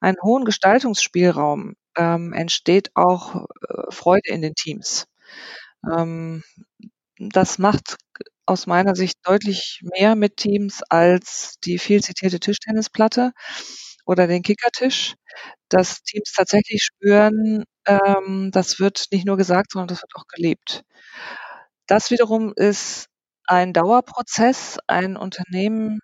einen 0.00 0.18
hohen 0.22 0.44
Gestaltungsspielraum, 0.44 1.74
ähm, 1.96 2.32
entsteht 2.32 2.90
auch 2.94 3.36
äh, 3.36 3.90
Freude 3.92 4.30
in 4.30 4.42
den 4.42 4.54
Teams. 4.54 5.06
Ähm, 5.92 6.42
das 7.18 7.58
macht 7.58 7.96
aus 8.46 8.66
meiner 8.66 8.94
Sicht 8.96 9.16
deutlich 9.24 9.80
mehr 9.82 10.14
mit 10.16 10.36
Teams 10.38 10.82
als 10.88 11.56
die 11.64 11.78
viel 11.78 12.02
zitierte 12.02 12.40
Tischtennisplatte 12.40 13.32
oder 14.06 14.26
den 14.26 14.42
Kickertisch, 14.42 15.14
dass 15.68 16.02
Teams 16.02 16.32
tatsächlich 16.36 16.82
spüren, 16.84 17.64
ähm, 17.88 18.50
das 18.52 18.80
wird 18.80 19.06
nicht 19.12 19.26
nur 19.26 19.36
gesagt, 19.36 19.72
sondern 19.72 19.88
das 19.88 20.02
wird 20.02 20.14
auch 20.16 20.26
gelebt. 20.28 20.84
Das 21.86 22.10
wiederum 22.10 22.52
ist 22.54 23.06
ein 23.46 23.72
Dauerprozess, 23.72 24.78
ein 24.86 25.16
Unternehmen 25.16 26.00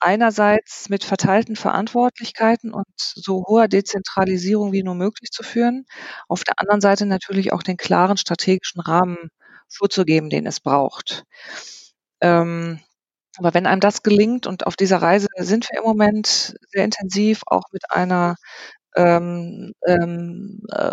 einerseits 0.00 0.88
mit 0.90 1.04
verteilten 1.04 1.56
Verantwortlichkeiten 1.56 2.72
und 2.74 2.86
so 2.96 3.44
hoher 3.46 3.68
Dezentralisierung 3.68 4.72
wie 4.72 4.82
nur 4.82 4.94
möglich 4.94 5.30
zu 5.30 5.42
führen, 5.42 5.86
auf 6.28 6.44
der 6.44 6.54
anderen 6.60 6.80
Seite 6.80 7.06
natürlich 7.06 7.52
auch 7.52 7.62
den 7.62 7.76
klaren 7.78 8.16
strategischen 8.16 8.80
Rahmen 8.80 9.30
vorzugeben, 9.68 10.30
den 10.30 10.46
es 10.46 10.60
braucht. 10.60 11.24
Ähm, 12.20 12.80
aber 13.38 13.54
wenn 13.54 13.66
einem 13.66 13.80
das 13.80 14.02
gelingt 14.02 14.46
und 14.46 14.66
auf 14.66 14.76
dieser 14.76 15.02
Reise 15.02 15.28
sind 15.38 15.68
wir 15.70 15.78
im 15.78 15.84
Moment 15.84 16.56
sehr 16.70 16.84
intensiv, 16.84 17.42
auch 17.46 17.64
mit 17.72 17.82
einer 17.90 18.36
ähm, 18.96 19.72
ähm, 19.86 20.60
äh, 20.72 20.90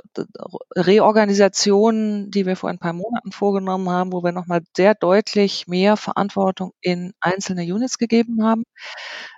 Reorganisation, 0.76 2.32
die 2.32 2.46
wir 2.46 2.56
vor 2.58 2.70
ein 2.70 2.80
paar 2.80 2.94
Monaten 2.94 3.32
vorgenommen 3.32 3.90
haben, 3.90 4.12
wo 4.14 4.24
wir 4.24 4.32
nochmal 4.32 4.62
sehr 4.76 4.96
deutlich 4.96 5.68
mehr 5.68 5.98
Verantwortung 5.98 6.74
in 6.82 7.14
einzelne 7.22 7.64
Units 7.64 7.98
gegeben 7.98 8.44
haben, 8.44 8.64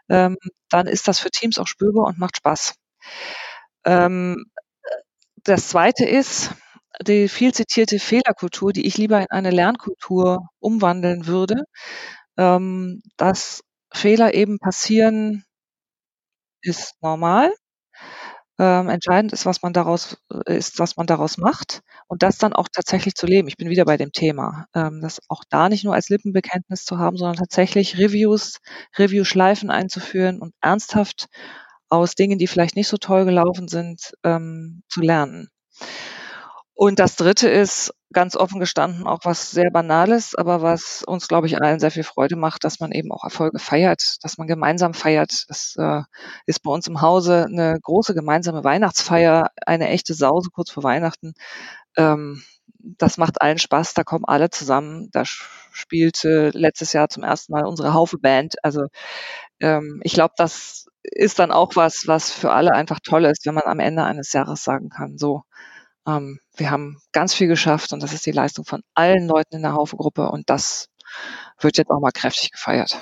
ähm, 0.10 0.38
dann 0.70 0.88
ist 0.88 1.08
das 1.08 1.20
für 1.20 1.32
Teams 1.32 1.60
auch 1.60 1.68
spürbar 1.68 2.06
und 2.08 2.20
macht 2.20 2.38
Spaß. 2.38 2.76
Ähm, 3.86 4.46
das 5.44 5.70
zweite 5.70 6.06
ist, 6.06 6.52
die 7.06 7.28
viel 7.30 7.54
zitierte 7.54 8.00
Fehlerkultur, 8.00 8.74
die 8.74 8.86
ich 8.88 8.98
lieber 8.98 9.20
in 9.20 9.30
eine 9.32 9.52
Lernkultur 9.52 10.50
umwandeln 10.60 11.28
würde, 11.28 11.64
ähm, 12.38 13.02
dass 13.18 13.62
Fehler 13.94 14.34
eben 14.34 14.60
passieren, 14.60 15.46
ist 16.62 16.96
normal. 17.02 17.54
Ähm, 18.60 18.88
entscheidend 18.90 19.34
ist, 19.34 19.46
was 19.46 19.62
man 19.62 19.74
daraus 19.74 20.18
äh, 20.48 20.58
ist, 20.58 20.80
was 20.80 20.96
man 20.96 21.08
daraus 21.08 21.38
macht 21.38 21.82
und 22.08 22.24
das 22.24 22.38
dann 22.38 22.54
auch 22.54 22.70
tatsächlich 22.72 23.16
zu 23.16 23.26
leben. 23.26 23.50
Ich 23.50 23.58
bin 23.58 23.70
wieder 23.70 23.84
bei 23.86 23.98
dem 23.98 24.14
Thema, 24.14 24.68
ähm, 24.74 25.02
das 25.02 25.20
auch 25.28 25.44
da 25.50 25.68
nicht 25.68 25.84
nur 25.84 25.94
als 25.94 26.08
Lippenbekenntnis 26.10 26.86
zu 26.86 26.98
haben, 26.98 27.18
sondern 27.18 27.36
tatsächlich 27.36 27.98
Reviews, 27.98 28.60
Review-Schleifen 28.98 29.70
einzuführen 29.72 30.40
und 30.42 30.54
ernsthaft 30.62 31.28
aus 31.90 32.16
Dingen, 32.16 32.40
die 32.40 32.48
vielleicht 32.48 32.76
nicht 32.78 32.88
so 32.88 32.98
toll 32.98 33.26
gelaufen 33.26 33.68
sind, 33.68 34.14
ähm, 34.24 34.84
zu 34.90 35.02
lernen. 35.02 35.50
Und 36.76 37.00
das 37.00 37.16
Dritte 37.16 37.48
ist 37.50 37.94
ganz 38.12 38.36
offen 38.36 38.60
gestanden 38.60 39.08
auch 39.08 39.20
was 39.24 39.52
sehr 39.52 39.72
Banales, 39.72 40.36
aber 40.36 40.62
was 40.62 41.04
uns, 41.04 41.28
glaube 41.28 41.48
ich, 41.48 41.62
allen 41.62 41.80
sehr 41.80 41.92
viel 41.92 42.04
Freude 42.04 42.36
macht, 42.36 42.64
dass 42.66 42.80
man 42.82 42.92
eben 42.92 43.12
auch 43.12 43.24
Erfolge 43.24 43.60
feiert, 43.60 44.18
dass 44.22 44.38
man 44.38 44.48
gemeinsam 44.48 44.94
feiert. 44.94 45.46
Das 45.48 45.76
äh, 45.78 46.02
ist 46.46 46.64
bei 46.64 46.72
uns 46.72 46.88
im 46.88 47.02
Hause 47.02 47.46
eine 47.46 47.80
große 47.82 48.14
gemeinsame 48.14 48.64
Weihnachtsfeier, 48.64 49.52
eine 49.66 49.88
echte 49.90 50.14
Sause 50.14 50.50
kurz 50.54 50.70
vor 50.70 50.84
Weihnachten. 50.84 51.34
Ähm, 51.98 52.44
das 52.80 53.18
macht 53.18 53.42
allen 53.42 53.58
Spaß, 53.58 53.94
da 53.94 54.04
kommen 54.04 54.26
alle 54.26 54.50
zusammen. 54.50 55.10
Da 55.12 55.24
spielte 55.26 56.52
letztes 56.54 56.94
Jahr 56.94 57.10
zum 57.10 57.24
ersten 57.24 57.54
Mal 57.54 57.66
unsere 57.66 57.94
Haufe-Band. 57.94 58.56
Also 58.64 58.88
ähm, 59.62 60.02
ich 60.04 60.14
glaube, 60.14 60.34
das 60.38 60.88
ist 61.04 61.40
dann 61.40 61.52
auch 61.52 61.76
was, 61.76 62.08
was 62.08 62.32
für 62.32 62.52
alle 62.52 62.74
einfach 62.74 63.00
toll 63.04 63.26
ist, 63.26 63.46
wenn 63.46 63.56
man 63.56 63.64
am 63.66 63.80
Ende 63.80 64.04
eines 64.04 64.34
Jahres 64.34 64.64
sagen 64.64 64.90
kann, 64.90 65.18
so, 65.18 65.44
ähm, 66.08 66.40
wir 66.56 66.72
haben 66.72 66.98
ganz 67.12 67.34
viel 67.34 67.48
geschafft 67.48 67.94
und 67.94 68.02
das 68.02 68.14
ist 68.14 68.26
die 68.26 68.32
Leistung 68.32 68.66
von 68.66 68.82
allen 68.94 69.28
Leuten 69.28 69.58
in 69.58 69.62
der 69.62 69.74
Haufe-Gruppe 69.74 70.30
und 70.30 70.50
das 70.50 70.88
wird 71.60 71.78
jetzt 71.78 71.90
auch 71.90 72.00
mal 72.00 72.12
kräftig 72.12 72.52
gefeiert. 72.52 72.98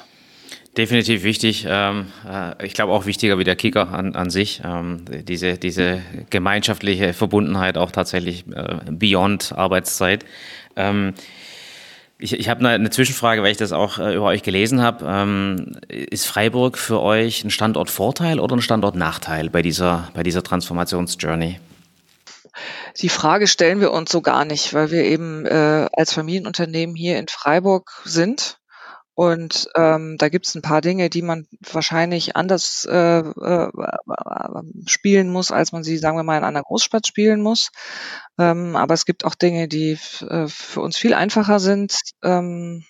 Definitiv 0.77 1.23
wichtig. 1.23 1.67
Ähm, 1.69 2.07
äh, 2.27 2.65
ich 2.65 2.73
glaube 2.73 2.93
auch 2.93 3.05
wichtiger 3.05 3.37
wie 3.37 3.43
der 3.43 3.55
Kicker 3.55 3.89
an, 3.89 4.15
an 4.15 4.31
sich. 4.31 4.61
Ähm, 4.65 5.05
diese, 5.07 5.59
diese 5.59 6.01
gemeinschaftliche 6.31 7.13
Verbundenheit 7.13 7.77
auch 7.77 7.91
tatsächlich 7.91 8.45
äh, 8.47 8.79
beyond 8.89 9.53
Arbeitszeit. 9.55 10.25
Ähm, 10.75 11.13
ich, 12.17 12.33
ich 12.33 12.49
habe 12.49 12.67
eine, 12.67 12.89
Zwischenfrage, 12.89 13.43
weil 13.43 13.51
ich 13.51 13.57
das 13.57 13.71
auch 13.71 13.99
äh, 13.99 14.15
über 14.15 14.25
euch 14.25 14.41
gelesen 14.41 14.81
habe. 14.81 15.67
ist 15.89 16.25
Freiburg 16.25 16.77
für 16.77 17.01
euch 17.01 17.43
ein 17.43 17.51
Standortvorteil 17.51 18.39
oder 18.39 18.55
ein 18.55 18.61
Standortnachteil 18.61 19.49
bei 19.51 19.61
dieser, 19.61 20.09
bei 20.15 20.23
dieser 20.23 20.41
Transformationsjourney? 20.41 21.59
Die 22.97 23.09
Frage 23.09 23.47
stellen 23.47 23.81
wir 23.81 23.91
uns 23.91 24.11
so 24.11 24.21
gar 24.21 24.45
nicht, 24.45 24.73
weil 24.73 24.91
wir 24.91 25.03
eben 25.03 25.45
äh, 25.45 25.89
als 25.93 26.13
Familienunternehmen 26.13 26.95
hier 26.95 27.17
in 27.19 27.27
Freiburg 27.27 28.01
sind. 28.05 28.59
Und 29.15 29.67
ähm, 29.75 30.17
da 30.17 30.29
gibt 30.29 30.47
es 30.47 30.55
ein 30.55 30.63
paar 30.63 30.81
Dinge, 30.81 31.09
die 31.09 31.21
man 31.21 31.45
wahrscheinlich 31.71 32.35
anders 32.35 32.87
äh, 32.89 33.19
äh, 33.19 33.69
spielen 34.87 35.29
muss, 35.29 35.51
als 35.51 35.71
man 35.71 35.83
sie, 35.83 35.97
sagen 35.97 36.17
wir 36.17 36.23
mal, 36.23 36.37
in 36.37 36.43
einer 36.43 36.63
Großstadt 36.63 37.05
spielen 37.05 37.41
muss. 37.41 37.69
Ähm, 38.39 38.75
aber 38.75 38.95
es 38.95 39.05
gibt 39.05 39.23
auch 39.23 39.35
Dinge, 39.35 39.67
die 39.67 39.99
äh, 40.27 40.47
für 40.47 40.81
uns 40.81 40.97
viel 40.97 41.13
einfacher 41.13 41.59
sind. 41.59 41.95
Ähm, 42.23 42.85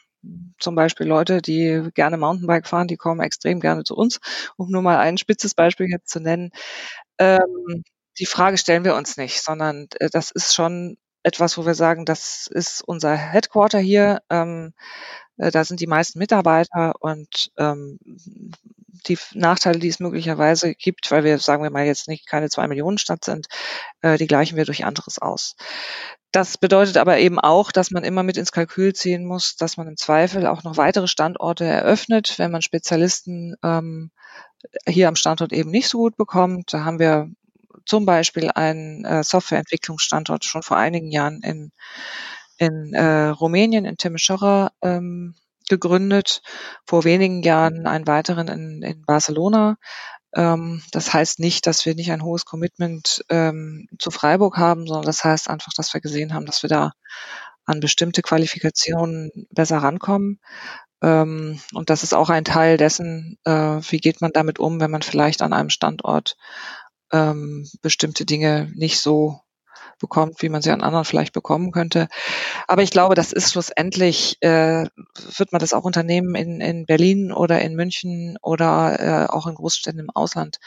zum 0.59 0.75
Beispiel 0.75 1.07
Leute, 1.07 1.41
die 1.41 1.89
gerne 1.93 2.17
Mountainbike 2.17 2.67
fahren, 2.67 2.87
die 2.87 2.95
kommen 2.95 3.19
extrem 3.19 3.59
gerne 3.59 3.83
zu 3.83 3.95
uns, 3.95 4.19
um 4.55 4.69
nur 4.69 4.81
mal 4.81 4.97
ein 4.97 5.17
spitzes 5.17 5.53
Beispiel 5.53 5.87
jetzt 5.89 6.09
zu 6.09 6.21
nennen. 6.21 6.51
Ähm, 7.19 7.83
die 8.19 8.25
Frage 8.25 8.57
stellen 8.57 8.83
wir 8.83 8.95
uns 8.95 9.17
nicht, 9.17 9.41
sondern 9.41 9.87
äh, 9.99 10.09
das 10.11 10.31
ist 10.31 10.53
schon 10.53 10.97
etwas, 11.23 11.57
wo 11.57 11.65
wir 11.65 11.75
sagen, 11.75 12.05
das 12.05 12.47
ist 12.47 12.83
unser 12.85 13.15
Headquarter 13.15 13.79
hier. 13.79 14.21
Ähm, 14.29 14.73
äh, 15.37 15.51
da 15.51 15.63
sind 15.63 15.79
die 15.79 15.87
meisten 15.87 16.19
Mitarbeiter 16.19 16.93
und 16.99 17.51
ähm, 17.57 17.97
die 19.07 19.17
Nachteile, 19.33 19.79
die 19.79 19.87
es 19.87 19.99
möglicherweise 19.99 20.75
gibt, 20.75 21.11
weil 21.11 21.23
wir, 21.23 21.39
sagen 21.39 21.63
wir 21.63 21.71
mal, 21.71 21.85
jetzt 21.85 22.07
nicht 22.07 22.27
keine 22.27 22.49
zwei 22.49 22.67
Millionen 22.67 22.97
Stadt 22.97 23.25
sind, 23.25 23.47
äh, 24.01 24.17
die 24.17 24.27
gleichen 24.27 24.57
wir 24.57 24.65
durch 24.65 24.85
anderes 24.85 25.19
aus. 25.19 25.55
Das 26.31 26.57
bedeutet 26.57 26.97
aber 26.97 27.19
eben 27.19 27.39
auch, 27.39 27.71
dass 27.71 27.91
man 27.91 28.03
immer 28.03 28.23
mit 28.23 28.37
ins 28.37 28.51
Kalkül 28.51 28.93
ziehen 28.93 29.25
muss, 29.25 29.55
dass 29.55 29.77
man 29.77 29.87
im 29.87 29.97
Zweifel 29.97 30.47
auch 30.47 30.63
noch 30.63 30.77
weitere 30.77 31.07
Standorte 31.07 31.65
eröffnet, 31.65 32.39
wenn 32.39 32.51
man 32.51 32.61
Spezialisten 32.61 33.55
ähm, 33.63 34.11
hier 34.87 35.07
am 35.07 35.15
Standort 35.15 35.53
eben 35.53 35.69
nicht 35.69 35.89
so 35.89 35.99
gut 35.99 36.17
bekommt. 36.17 36.73
Da 36.73 36.85
haben 36.85 36.99
wir 36.99 37.29
zum 37.85 38.05
Beispiel 38.05 38.49
einen 38.51 39.05
äh, 39.05 39.23
Softwareentwicklungsstandort 39.23 40.45
schon 40.45 40.63
vor 40.63 40.77
einigen 40.77 41.11
Jahren 41.11 41.41
in, 41.41 41.71
in 42.57 42.93
äh, 42.93 43.27
Rumänien, 43.27 43.85
in 43.85 43.97
Timișoara, 43.97 44.71
ähm, 44.81 45.35
gegründet, 45.69 46.41
vor 46.85 47.03
wenigen 47.03 47.41
Jahren 47.41 47.87
einen 47.87 48.07
weiteren 48.07 48.47
in, 48.47 48.81
in 48.83 49.05
Barcelona. 49.05 49.77
Ähm, 50.35 50.81
das 50.91 51.13
heißt 51.13 51.39
nicht, 51.39 51.67
dass 51.67 51.85
wir 51.85 51.95
nicht 51.95 52.11
ein 52.11 52.23
hohes 52.23 52.45
Commitment 52.45 53.23
ähm, 53.29 53.87
zu 53.99 54.11
Freiburg 54.11 54.57
haben, 54.57 54.87
sondern 54.87 55.05
das 55.05 55.23
heißt 55.23 55.49
einfach, 55.49 55.71
dass 55.75 55.93
wir 55.93 56.01
gesehen 56.01 56.33
haben, 56.33 56.45
dass 56.45 56.63
wir 56.63 56.69
da 56.69 56.91
an 57.65 57.79
bestimmte 57.79 58.21
Qualifikationen 58.21 59.31
besser 59.51 59.77
rankommen. 59.77 60.39
Ähm, 61.01 61.59
und 61.73 61.89
das 61.89 62.03
ist 62.03 62.13
auch 62.13 62.29
ein 62.29 62.45
Teil 62.45 62.77
dessen, 62.77 63.37
äh, 63.45 63.51
wie 63.51 63.99
geht 63.99 64.21
man 64.21 64.31
damit 64.33 64.59
um, 64.59 64.79
wenn 64.79 64.91
man 64.91 65.01
vielleicht 65.01 65.41
an 65.41 65.53
einem 65.53 65.69
Standort 65.69 66.35
ähm, 67.13 67.69
bestimmte 67.81 68.25
Dinge 68.25 68.69
nicht 68.75 68.99
so 68.99 69.39
bekommt, 69.99 70.41
wie 70.41 70.49
man 70.49 70.61
sie 70.61 70.71
an 70.71 70.81
anderen 70.81 71.05
vielleicht 71.05 71.33
bekommen 71.33 71.71
könnte. 71.71 72.07
Aber 72.67 72.83
ich 72.83 72.91
glaube, 72.91 73.15
das 73.15 73.31
ist 73.31 73.51
schlussendlich, 73.51 74.37
äh, 74.41 74.85
wird 75.37 75.51
man 75.51 75.59
das 75.59 75.73
auch 75.73 75.85
Unternehmen 75.85 76.35
in, 76.35 76.59
in 76.59 76.85
Berlin 76.85 77.31
oder 77.31 77.61
in 77.61 77.75
München 77.75 78.37
oder 78.41 78.99
äh, 78.99 79.25
auch 79.31 79.47
in 79.47 79.55
Großstädten 79.55 79.99
im 79.99 80.09
Ausland 80.09 80.57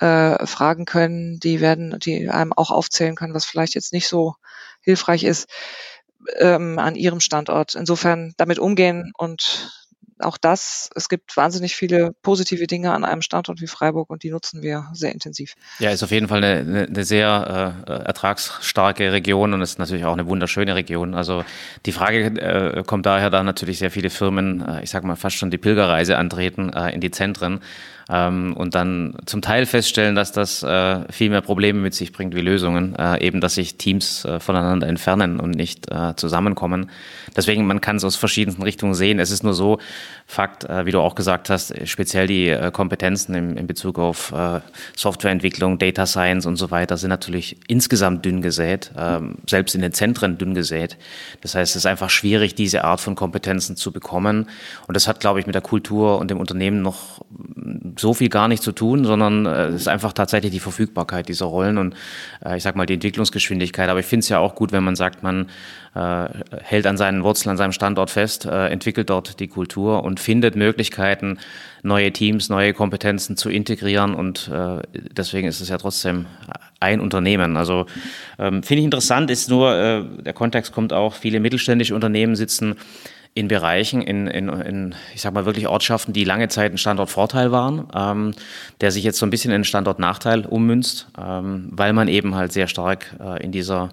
äh, 0.00 0.44
fragen 0.46 0.84
können. 0.84 1.38
Die 1.38 1.60
werden, 1.60 1.98
die 2.00 2.28
einem 2.28 2.52
auch 2.52 2.70
aufzählen 2.70 3.14
können, 3.14 3.34
was 3.34 3.44
vielleicht 3.44 3.74
jetzt 3.74 3.92
nicht 3.92 4.08
so 4.08 4.34
hilfreich 4.80 5.22
ist 5.22 5.48
ähm, 6.38 6.78
an 6.78 6.96
ihrem 6.96 7.20
Standort. 7.20 7.74
Insofern 7.74 8.34
damit 8.36 8.58
umgehen 8.58 9.12
und 9.16 9.81
auch 10.18 10.36
das, 10.38 10.90
es 10.94 11.08
gibt 11.08 11.36
wahnsinnig 11.36 11.74
viele 11.74 12.12
positive 12.22 12.66
Dinge 12.66 12.92
an 12.92 13.04
einem 13.04 13.22
Standort 13.22 13.60
wie 13.60 13.66
Freiburg 13.66 14.10
und 14.10 14.22
die 14.22 14.30
nutzen 14.30 14.62
wir 14.62 14.88
sehr 14.92 15.12
intensiv. 15.12 15.54
Ja, 15.78 15.90
ist 15.90 16.02
auf 16.02 16.10
jeden 16.10 16.28
Fall 16.28 16.42
eine, 16.44 16.86
eine 16.88 17.04
sehr 17.04 17.84
äh, 17.86 17.92
ertragsstarke 17.92 19.12
Region 19.12 19.54
und 19.54 19.62
ist 19.62 19.78
natürlich 19.78 20.04
auch 20.04 20.12
eine 20.12 20.26
wunderschöne 20.26 20.74
Region. 20.74 21.14
Also 21.14 21.44
die 21.86 21.92
Frage 21.92 22.24
äh, 22.24 22.82
kommt 22.84 23.06
daher, 23.06 23.30
da 23.30 23.42
natürlich 23.42 23.78
sehr 23.78 23.90
viele 23.90 24.10
Firmen, 24.10 24.66
äh, 24.66 24.82
ich 24.82 24.90
sag 24.90 25.04
mal 25.04 25.16
fast 25.16 25.36
schon 25.36 25.50
die 25.50 25.58
Pilgerreise 25.58 26.16
antreten 26.18 26.72
äh, 26.72 26.90
in 26.90 27.00
die 27.00 27.10
Zentren 27.10 27.60
ähm, 28.08 28.54
und 28.56 28.74
dann 28.74 29.14
zum 29.26 29.42
Teil 29.42 29.66
feststellen, 29.66 30.14
dass 30.14 30.32
das 30.32 30.62
äh, 30.62 31.00
viel 31.12 31.30
mehr 31.30 31.40
Probleme 31.40 31.80
mit 31.80 31.94
sich 31.94 32.12
bringt 32.12 32.34
wie 32.34 32.40
Lösungen, 32.40 32.94
äh, 32.96 33.24
eben 33.24 33.40
dass 33.40 33.54
sich 33.54 33.76
Teams 33.76 34.24
äh, 34.24 34.40
voneinander 34.40 34.86
entfernen 34.86 35.40
und 35.40 35.52
nicht 35.52 35.90
äh, 35.90 36.14
zusammenkommen. 36.16 36.90
Deswegen, 37.36 37.66
man 37.66 37.80
kann 37.80 37.96
es 37.96 38.04
aus 38.04 38.16
verschiedensten 38.16 38.62
Richtungen 38.62 38.94
sehen. 38.94 39.18
Es 39.18 39.30
ist 39.30 39.42
nur 39.42 39.54
so, 39.54 39.78
Fakt, 40.26 40.64
äh, 40.64 40.86
wie 40.86 40.92
du 40.92 41.00
auch 41.00 41.14
gesagt 41.14 41.50
hast, 41.50 41.74
speziell 41.86 42.26
die 42.26 42.48
äh, 42.48 42.70
Kompetenzen 42.70 43.34
im, 43.34 43.56
in 43.56 43.66
Bezug 43.66 43.98
auf 43.98 44.32
Softwareentwicklung, 44.96 45.78
Data 45.78 46.06
Science 46.06 46.46
und 46.46 46.56
so 46.56 46.70
weiter 46.70 46.96
sind 46.96 47.10
natürlich 47.10 47.56
insgesamt 47.68 48.24
dünn 48.24 48.42
gesät, 48.42 48.92
ähm, 48.96 49.36
selbst 49.48 49.74
in 49.74 49.82
den 49.82 49.92
Zentren 49.92 50.38
dünn 50.38 50.54
gesät. 50.54 50.96
Das 51.40 51.54
heißt, 51.54 51.72
es 51.72 51.76
ist 51.76 51.86
einfach 51.86 52.10
schwierig, 52.10 52.54
diese 52.54 52.84
Art 52.84 53.00
von 53.00 53.14
Kompetenzen 53.14 53.76
zu 53.76 53.92
bekommen. 53.92 54.48
Und 54.86 54.96
das 54.96 55.08
hat, 55.08 55.20
glaube 55.20 55.40
ich, 55.40 55.46
mit 55.46 55.54
der 55.54 55.62
Kultur 55.62 56.18
und 56.18 56.30
dem 56.30 56.40
Unternehmen 56.40 56.82
noch 56.82 57.20
so 57.96 58.14
viel 58.14 58.28
gar 58.28 58.48
nicht 58.48 58.62
zu 58.62 58.72
tun, 58.72 59.04
sondern 59.04 59.46
äh, 59.46 59.66
es 59.68 59.82
ist 59.82 59.88
einfach 59.88 60.12
tatsächlich 60.12 60.52
die 60.52 60.60
Verfügbarkeit 60.60 61.28
dieser 61.28 61.46
Rollen 61.46 61.78
und 61.78 61.94
äh, 62.44 62.56
ich 62.56 62.62
sag 62.62 62.76
mal 62.76 62.86
die 62.86 62.94
Entwicklungsgeschwindigkeit. 62.94 63.88
Aber 63.88 64.00
ich 64.00 64.06
finde 64.06 64.24
es 64.24 64.28
ja 64.28 64.38
auch 64.38 64.54
gut, 64.54 64.72
wenn 64.72 64.84
man 64.84 64.96
sagt, 64.96 65.22
man 65.22 65.48
äh, 65.94 66.28
hält 66.62 66.86
an 66.86 66.96
seinen 66.96 67.22
Wurzeln, 67.22 67.50
an 67.50 67.56
seinem 67.56 67.72
Standort 67.72 68.10
fest, 68.10 68.46
äh, 68.46 68.68
entwickelt 68.68 69.10
dort 69.10 69.40
die 69.40 69.48
Kultur 69.48 70.04
und 70.04 70.20
findet 70.20 70.56
Möglichkeiten, 70.56 71.38
neue 71.82 72.12
Teams, 72.12 72.48
neue 72.48 72.72
Kompetenzen 72.72 73.36
zu 73.36 73.50
integrieren. 73.50 74.14
Und 74.14 74.48
äh, 74.52 74.78
deswegen 74.92 75.48
ist 75.48 75.60
es 75.60 75.68
ja 75.68 75.78
trotzdem 75.78 76.26
ein 76.80 77.00
Unternehmen. 77.00 77.56
Also 77.56 77.86
ähm, 78.38 78.62
finde 78.62 78.80
ich 78.80 78.84
interessant, 78.84 79.30
ist 79.30 79.50
nur, 79.50 79.74
äh, 79.74 80.04
der 80.22 80.32
Kontext 80.32 80.72
kommt 80.72 80.92
auch, 80.92 81.14
viele 81.14 81.40
mittelständische 81.40 81.94
Unternehmen 81.94 82.36
sitzen 82.36 82.76
in 83.34 83.48
Bereichen, 83.48 84.02
in, 84.02 84.26
in, 84.26 84.48
in, 84.48 84.94
ich 85.14 85.22
sag 85.22 85.32
mal 85.32 85.46
wirklich 85.46 85.66
Ortschaften, 85.66 86.12
die 86.12 86.24
lange 86.24 86.48
Zeit 86.48 86.72
ein 86.72 86.78
Standortvorteil 86.78 87.50
waren, 87.50 87.88
ähm, 87.94 88.34
der 88.80 88.90
sich 88.90 89.04
jetzt 89.04 89.18
so 89.18 89.26
ein 89.26 89.30
bisschen 89.30 89.50
in 89.50 89.56
einen 89.56 89.64
Standortnachteil 89.64 90.46
ummünzt, 90.46 91.08
ähm, 91.18 91.68
weil 91.70 91.92
man 91.92 92.08
eben 92.08 92.34
halt 92.34 92.52
sehr 92.52 92.68
stark 92.68 93.16
äh, 93.20 93.42
in 93.42 93.52
dieser 93.52 93.90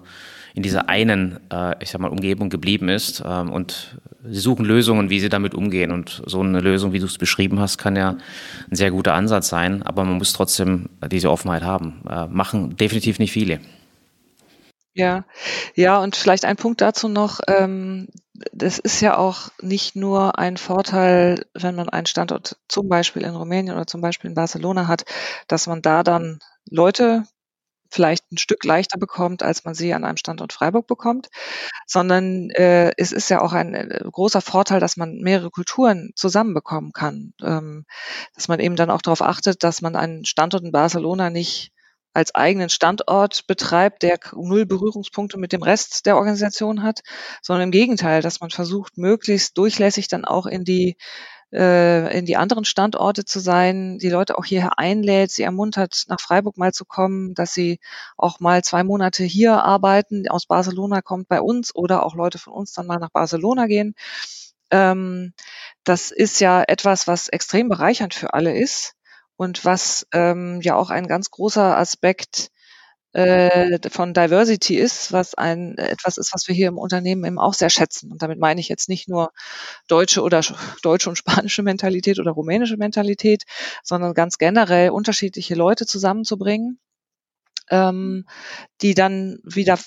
in 0.54 0.62
dieser 0.62 0.88
einen, 0.88 1.38
äh, 1.52 1.74
ich 1.82 1.90
sag 1.90 2.00
mal, 2.00 2.10
Umgebung 2.10 2.50
geblieben 2.50 2.88
ist. 2.88 3.22
Ähm, 3.24 3.52
und 3.52 3.96
sie 4.24 4.40
suchen 4.40 4.64
Lösungen, 4.64 5.10
wie 5.10 5.20
sie 5.20 5.28
damit 5.28 5.54
umgehen. 5.54 5.92
Und 5.92 6.22
so 6.26 6.40
eine 6.40 6.60
Lösung, 6.60 6.92
wie 6.92 6.98
du 6.98 7.06
es 7.06 7.18
beschrieben 7.18 7.60
hast, 7.60 7.78
kann 7.78 7.96
ja 7.96 8.16
ein 8.70 8.76
sehr 8.76 8.90
guter 8.90 9.14
Ansatz 9.14 9.48
sein. 9.48 9.82
Aber 9.82 10.04
man 10.04 10.18
muss 10.18 10.32
trotzdem 10.32 10.88
diese 11.10 11.30
Offenheit 11.30 11.62
haben. 11.62 12.02
Äh, 12.08 12.26
machen 12.26 12.76
definitiv 12.76 13.18
nicht 13.18 13.32
viele. 13.32 13.60
Ja, 14.92 15.24
ja, 15.76 15.98
und 15.98 16.16
vielleicht 16.16 16.44
ein 16.44 16.56
Punkt 16.56 16.80
dazu 16.80 17.08
noch. 17.08 17.40
Ähm, 17.46 18.08
das 18.52 18.78
ist 18.78 19.00
ja 19.00 19.16
auch 19.16 19.50
nicht 19.60 19.96
nur 19.96 20.38
ein 20.38 20.56
Vorteil, 20.56 21.46
wenn 21.54 21.74
man 21.74 21.88
einen 21.88 22.06
Standort 22.06 22.56
zum 22.68 22.88
Beispiel 22.88 23.22
in 23.22 23.34
Rumänien 23.34 23.74
oder 23.74 23.86
zum 23.86 24.00
Beispiel 24.00 24.30
in 24.30 24.34
Barcelona 24.34 24.88
hat, 24.88 25.04
dass 25.48 25.66
man 25.66 25.82
da 25.82 26.02
dann 26.02 26.40
Leute 26.68 27.24
vielleicht 27.90 28.30
ein 28.30 28.38
Stück 28.38 28.64
leichter 28.64 28.98
bekommt, 28.98 29.42
als 29.42 29.64
man 29.64 29.74
sie 29.74 29.92
an 29.92 30.04
einem 30.04 30.16
Standort 30.16 30.52
Freiburg 30.52 30.86
bekommt, 30.86 31.28
sondern 31.86 32.50
äh, 32.50 32.92
es 32.96 33.10
ist 33.12 33.28
ja 33.30 33.40
auch 33.40 33.52
ein 33.52 33.74
äh, 33.74 34.00
großer 34.10 34.40
Vorteil, 34.40 34.80
dass 34.80 34.96
man 34.96 35.18
mehrere 35.18 35.50
Kulturen 35.50 36.12
zusammenbekommen 36.14 36.92
kann, 36.92 37.34
ähm, 37.42 37.84
dass 38.34 38.48
man 38.48 38.60
eben 38.60 38.76
dann 38.76 38.90
auch 38.90 39.02
darauf 39.02 39.22
achtet, 39.22 39.64
dass 39.64 39.82
man 39.82 39.96
einen 39.96 40.24
Standort 40.24 40.62
in 40.62 40.72
Barcelona 40.72 41.30
nicht 41.30 41.72
als 42.12 42.34
eigenen 42.34 42.68
Standort 42.68 43.46
betreibt, 43.46 44.02
der 44.02 44.18
null 44.34 44.66
Berührungspunkte 44.66 45.38
mit 45.38 45.52
dem 45.52 45.62
Rest 45.62 46.06
der 46.06 46.16
Organisation 46.16 46.82
hat, 46.82 47.00
sondern 47.42 47.64
im 47.64 47.70
Gegenteil, 47.70 48.22
dass 48.22 48.40
man 48.40 48.50
versucht, 48.50 48.98
möglichst 48.98 49.56
durchlässig 49.58 50.08
dann 50.08 50.24
auch 50.24 50.46
in 50.46 50.64
die 50.64 50.96
äh, 51.52 52.16
in 52.16 52.26
die 52.26 52.36
anderen 52.36 52.64
Standorte 52.64 53.24
zu 53.24 53.40
sein, 53.40 53.98
die 53.98 54.08
Leute 54.08 54.38
auch 54.38 54.44
hierher 54.44 54.78
einlädt, 54.78 55.30
sie 55.32 55.42
ermuntert, 55.42 56.04
nach 56.08 56.20
Freiburg 56.20 56.56
mal 56.58 56.72
zu 56.72 56.84
kommen, 56.84 57.34
dass 57.34 57.52
sie 57.54 57.80
auch 58.16 58.40
mal 58.40 58.62
zwei 58.62 58.84
Monate 58.84 59.24
hier 59.24 59.62
arbeiten, 59.64 60.28
aus 60.28 60.46
Barcelona 60.46 61.02
kommt 61.02 61.28
bei 61.28 61.40
uns 61.40 61.74
oder 61.74 62.04
auch 62.06 62.14
Leute 62.14 62.38
von 62.38 62.52
uns 62.52 62.72
dann 62.72 62.86
mal 62.86 62.98
nach 62.98 63.10
Barcelona 63.10 63.66
gehen. 63.66 63.94
Ähm, 64.70 65.32
das 65.84 66.10
ist 66.12 66.40
ja 66.40 66.62
etwas, 66.66 67.08
was 67.08 67.28
extrem 67.28 67.68
bereichernd 67.68 68.14
für 68.14 68.34
alle 68.34 68.56
ist 68.56 68.94
und 69.40 69.64
was 69.64 70.06
ähm, 70.12 70.60
ja 70.60 70.76
auch 70.76 70.90
ein 70.90 71.06
ganz 71.06 71.30
großer 71.30 71.78
Aspekt 71.78 72.50
äh, 73.14 73.78
von 73.88 74.12
Diversity 74.12 74.76
ist, 74.76 75.12
was 75.12 75.32
ein 75.34 75.78
etwas 75.78 76.18
ist, 76.18 76.34
was 76.34 76.46
wir 76.46 76.54
hier 76.54 76.68
im 76.68 76.76
Unternehmen 76.76 77.24
eben 77.24 77.38
auch 77.38 77.54
sehr 77.54 77.70
schätzen. 77.70 78.12
Und 78.12 78.20
damit 78.20 78.38
meine 78.38 78.60
ich 78.60 78.68
jetzt 78.68 78.90
nicht 78.90 79.08
nur 79.08 79.30
deutsche 79.88 80.20
oder 80.20 80.42
deutsche 80.82 81.08
und 81.08 81.16
spanische 81.16 81.62
Mentalität 81.62 82.18
oder 82.18 82.32
rumänische 82.32 82.76
Mentalität, 82.76 83.44
sondern 83.82 84.12
ganz 84.12 84.36
generell 84.36 84.90
unterschiedliche 84.90 85.54
Leute 85.54 85.86
zusammenzubringen, 85.86 86.78
ähm, 87.70 88.26
die 88.82 88.92
dann 88.94 89.38
wieder 89.44 89.78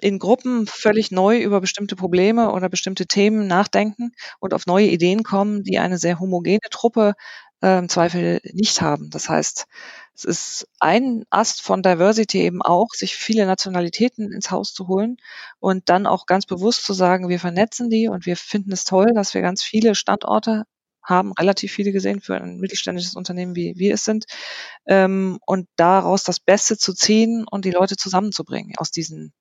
in 0.00 0.18
Gruppen 0.18 0.66
völlig 0.66 1.10
neu 1.10 1.40
über 1.40 1.60
bestimmte 1.60 1.96
Probleme 1.96 2.52
oder 2.52 2.68
bestimmte 2.68 3.06
Themen 3.06 3.46
nachdenken 3.46 4.12
und 4.40 4.52
auf 4.54 4.66
neue 4.66 4.86
Ideen 4.88 5.22
kommen, 5.22 5.62
die 5.62 5.78
eine 5.78 5.98
sehr 5.98 6.20
homogene 6.20 6.60
Truppe 6.70 7.14
äh, 7.64 7.78
im 7.78 7.88
Zweifel 7.88 8.40
nicht 8.52 8.82
haben. 8.82 9.10
Das 9.10 9.28
heißt, 9.28 9.66
es 10.14 10.24
ist 10.24 10.68
ein 10.80 11.24
Ast 11.30 11.62
von 11.62 11.82
Diversity 11.82 12.42
eben 12.42 12.62
auch, 12.62 12.88
sich 12.92 13.16
viele 13.16 13.46
Nationalitäten 13.46 14.30
ins 14.32 14.50
Haus 14.50 14.74
zu 14.74 14.86
holen 14.86 15.16
und 15.58 15.88
dann 15.88 16.06
auch 16.06 16.26
ganz 16.26 16.46
bewusst 16.46 16.84
zu 16.84 16.92
sagen, 16.92 17.28
wir 17.28 17.40
vernetzen 17.40 17.90
die 17.90 18.08
und 18.08 18.26
wir 18.26 18.36
finden 18.36 18.72
es 18.72 18.84
toll, 18.84 19.12
dass 19.14 19.34
wir 19.34 19.40
ganz 19.40 19.62
viele 19.62 19.94
Standorte 19.94 20.64
haben, 21.02 21.32
relativ 21.32 21.72
viele 21.72 21.92
gesehen 21.92 22.20
für 22.20 22.36
ein 22.36 22.58
mittelständisches 22.58 23.14
Unternehmen, 23.14 23.56
wie 23.56 23.74
wir 23.76 23.94
es 23.94 24.04
sind, 24.04 24.26
ähm, 24.86 25.38
und 25.46 25.68
daraus 25.76 26.22
das 26.22 26.40
Beste 26.40 26.78
zu 26.78 26.94
ziehen 26.94 27.44
und 27.50 27.64
die 27.64 27.70
Leute 27.70 27.96
zusammenzubringen 27.96 28.74
aus 28.78 28.90
diesen 28.90 29.32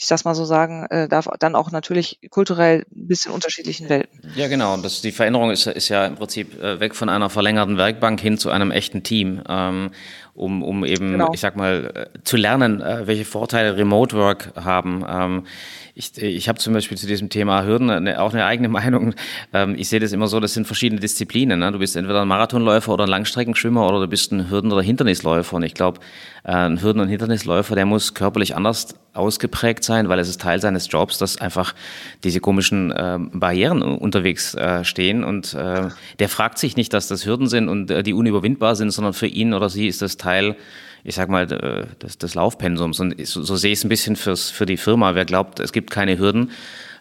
ich 0.00 0.06
das 0.06 0.24
mal 0.24 0.34
so 0.34 0.46
sagen, 0.46 0.86
äh, 0.88 1.08
darf 1.08 1.28
dann 1.40 1.54
auch 1.54 1.70
natürlich 1.72 2.20
kulturell 2.30 2.86
ein 2.90 3.06
bisschen 3.06 3.32
unterschiedlichen 3.32 3.90
Welten. 3.90 4.32
Ja, 4.34 4.48
genau. 4.48 4.74
Das, 4.78 5.02
die 5.02 5.12
Veränderung 5.12 5.50
ist, 5.50 5.66
ist 5.66 5.90
ja 5.90 6.06
im 6.06 6.14
Prinzip 6.14 6.58
äh, 6.62 6.80
weg 6.80 6.94
von 6.94 7.10
einer 7.10 7.28
verlängerten 7.28 7.76
Werkbank 7.76 8.18
hin 8.18 8.38
zu 8.38 8.48
einem 8.48 8.70
echten 8.70 9.02
Team, 9.02 9.42
ähm, 9.46 9.90
um, 10.32 10.62
um 10.62 10.86
eben, 10.86 11.12
genau. 11.12 11.34
ich 11.34 11.40
sag 11.40 11.54
mal, 11.54 12.08
äh, 12.14 12.18
zu 12.24 12.38
lernen, 12.38 12.80
äh, 12.80 13.06
welche 13.06 13.26
Vorteile 13.26 13.76
Remote 13.76 14.16
Work 14.16 14.52
haben. 14.56 15.04
Ähm, 15.06 15.46
ich, 15.94 16.16
ich 16.16 16.48
habe 16.48 16.58
zum 16.58 16.72
Beispiel 16.72 16.96
zu 16.96 17.06
diesem 17.06 17.28
Thema 17.28 17.64
Hürden 17.64 17.90
eine, 17.90 18.20
auch 18.20 18.32
eine 18.32 18.44
eigene 18.44 18.68
Meinung. 18.80 19.14
Ähm, 19.52 19.74
ich 19.76 19.88
sehe 19.88 20.00
das 20.00 20.12
immer 20.12 20.28
so, 20.28 20.40
das 20.40 20.54
sind 20.54 20.66
verschiedene 20.66 21.00
Disziplinen. 21.00 21.58
Ne? 21.58 21.72
Du 21.72 21.78
bist 21.78 21.96
entweder 21.96 22.22
ein 22.22 22.28
Marathonläufer 22.28 22.92
oder 22.92 23.04
ein 23.04 23.10
Langstreckenschwimmer 23.10 23.86
oder 23.86 24.00
du 24.00 24.08
bist 24.08 24.32
ein 24.32 24.50
Hürden- 24.50 24.72
oder 24.72 24.82
Hindernisläufer. 24.82 25.56
Und 25.56 25.62
ich 25.62 25.74
glaube, 25.74 26.00
äh, 26.44 26.52
ein 26.52 26.82
Hürden- 26.82 27.00
und 27.00 27.08
Hindernisläufer, 27.08 27.74
der 27.74 27.86
muss 27.86 28.14
körperlich 28.14 28.56
anders 28.56 28.94
ausgeprägt 29.12 29.82
sein, 29.84 30.08
weil 30.08 30.18
es 30.18 30.28
ist 30.28 30.40
Teil 30.40 30.60
seines 30.60 30.90
Jobs, 30.90 31.18
dass 31.18 31.40
einfach 31.40 31.74
diese 32.22 32.40
komischen 32.40 32.92
äh, 32.92 33.18
Barrieren 33.32 33.82
unterwegs 33.82 34.54
äh, 34.54 34.84
stehen. 34.84 35.24
Und 35.24 35.54
äh, 35.54 35.88
der 36.18 36.28
fragt 36.28 36.58
sich 36.58 36.76
nicht, 36.76 36.92
dass 36.92 37.08
das 37.08 37.26
Hürden 37.26 37.48
sind 37.48 37.68
und 37.68 37.90
äh, 37.90 38.02
die 38.02 38.14
unüberwindbar 38.14 38.76
sind, 38.76 38.90
sondern 38.90 39.12
für 39.12 39.26
ihn 39.26 39.52
oder 39.52 39.68
sie 39.68 39.88
ist 39.88 40.02
das 40.02 40.16
Teil 40.16 40.56
ich 41.04 41.14
sag 41.14 41.28
mal, 41.28 41.46
des, 41.46 42.18
des 42.18 42.34
Laufpensums. 42.34 43.00
Und 43.00 43.26
so, 43.26 43.42
so 43.42 43.56
sehe 43.56 43.72
ich 43.72 43.78
es 43.78 43.84
ein 43.84 43.88
bisschen 43.88 44.16
fürs, 44.16 44.50
für 44.50 44.66
die 44.66 44.76
Firma. 44.76 45.14
Wer 45.14 45.24
glaubt, 45.24 45.60
es 45.60 45.72
gibt 45.72 45.90
keine 45.90 46.18
Hürden, 46.18 46.50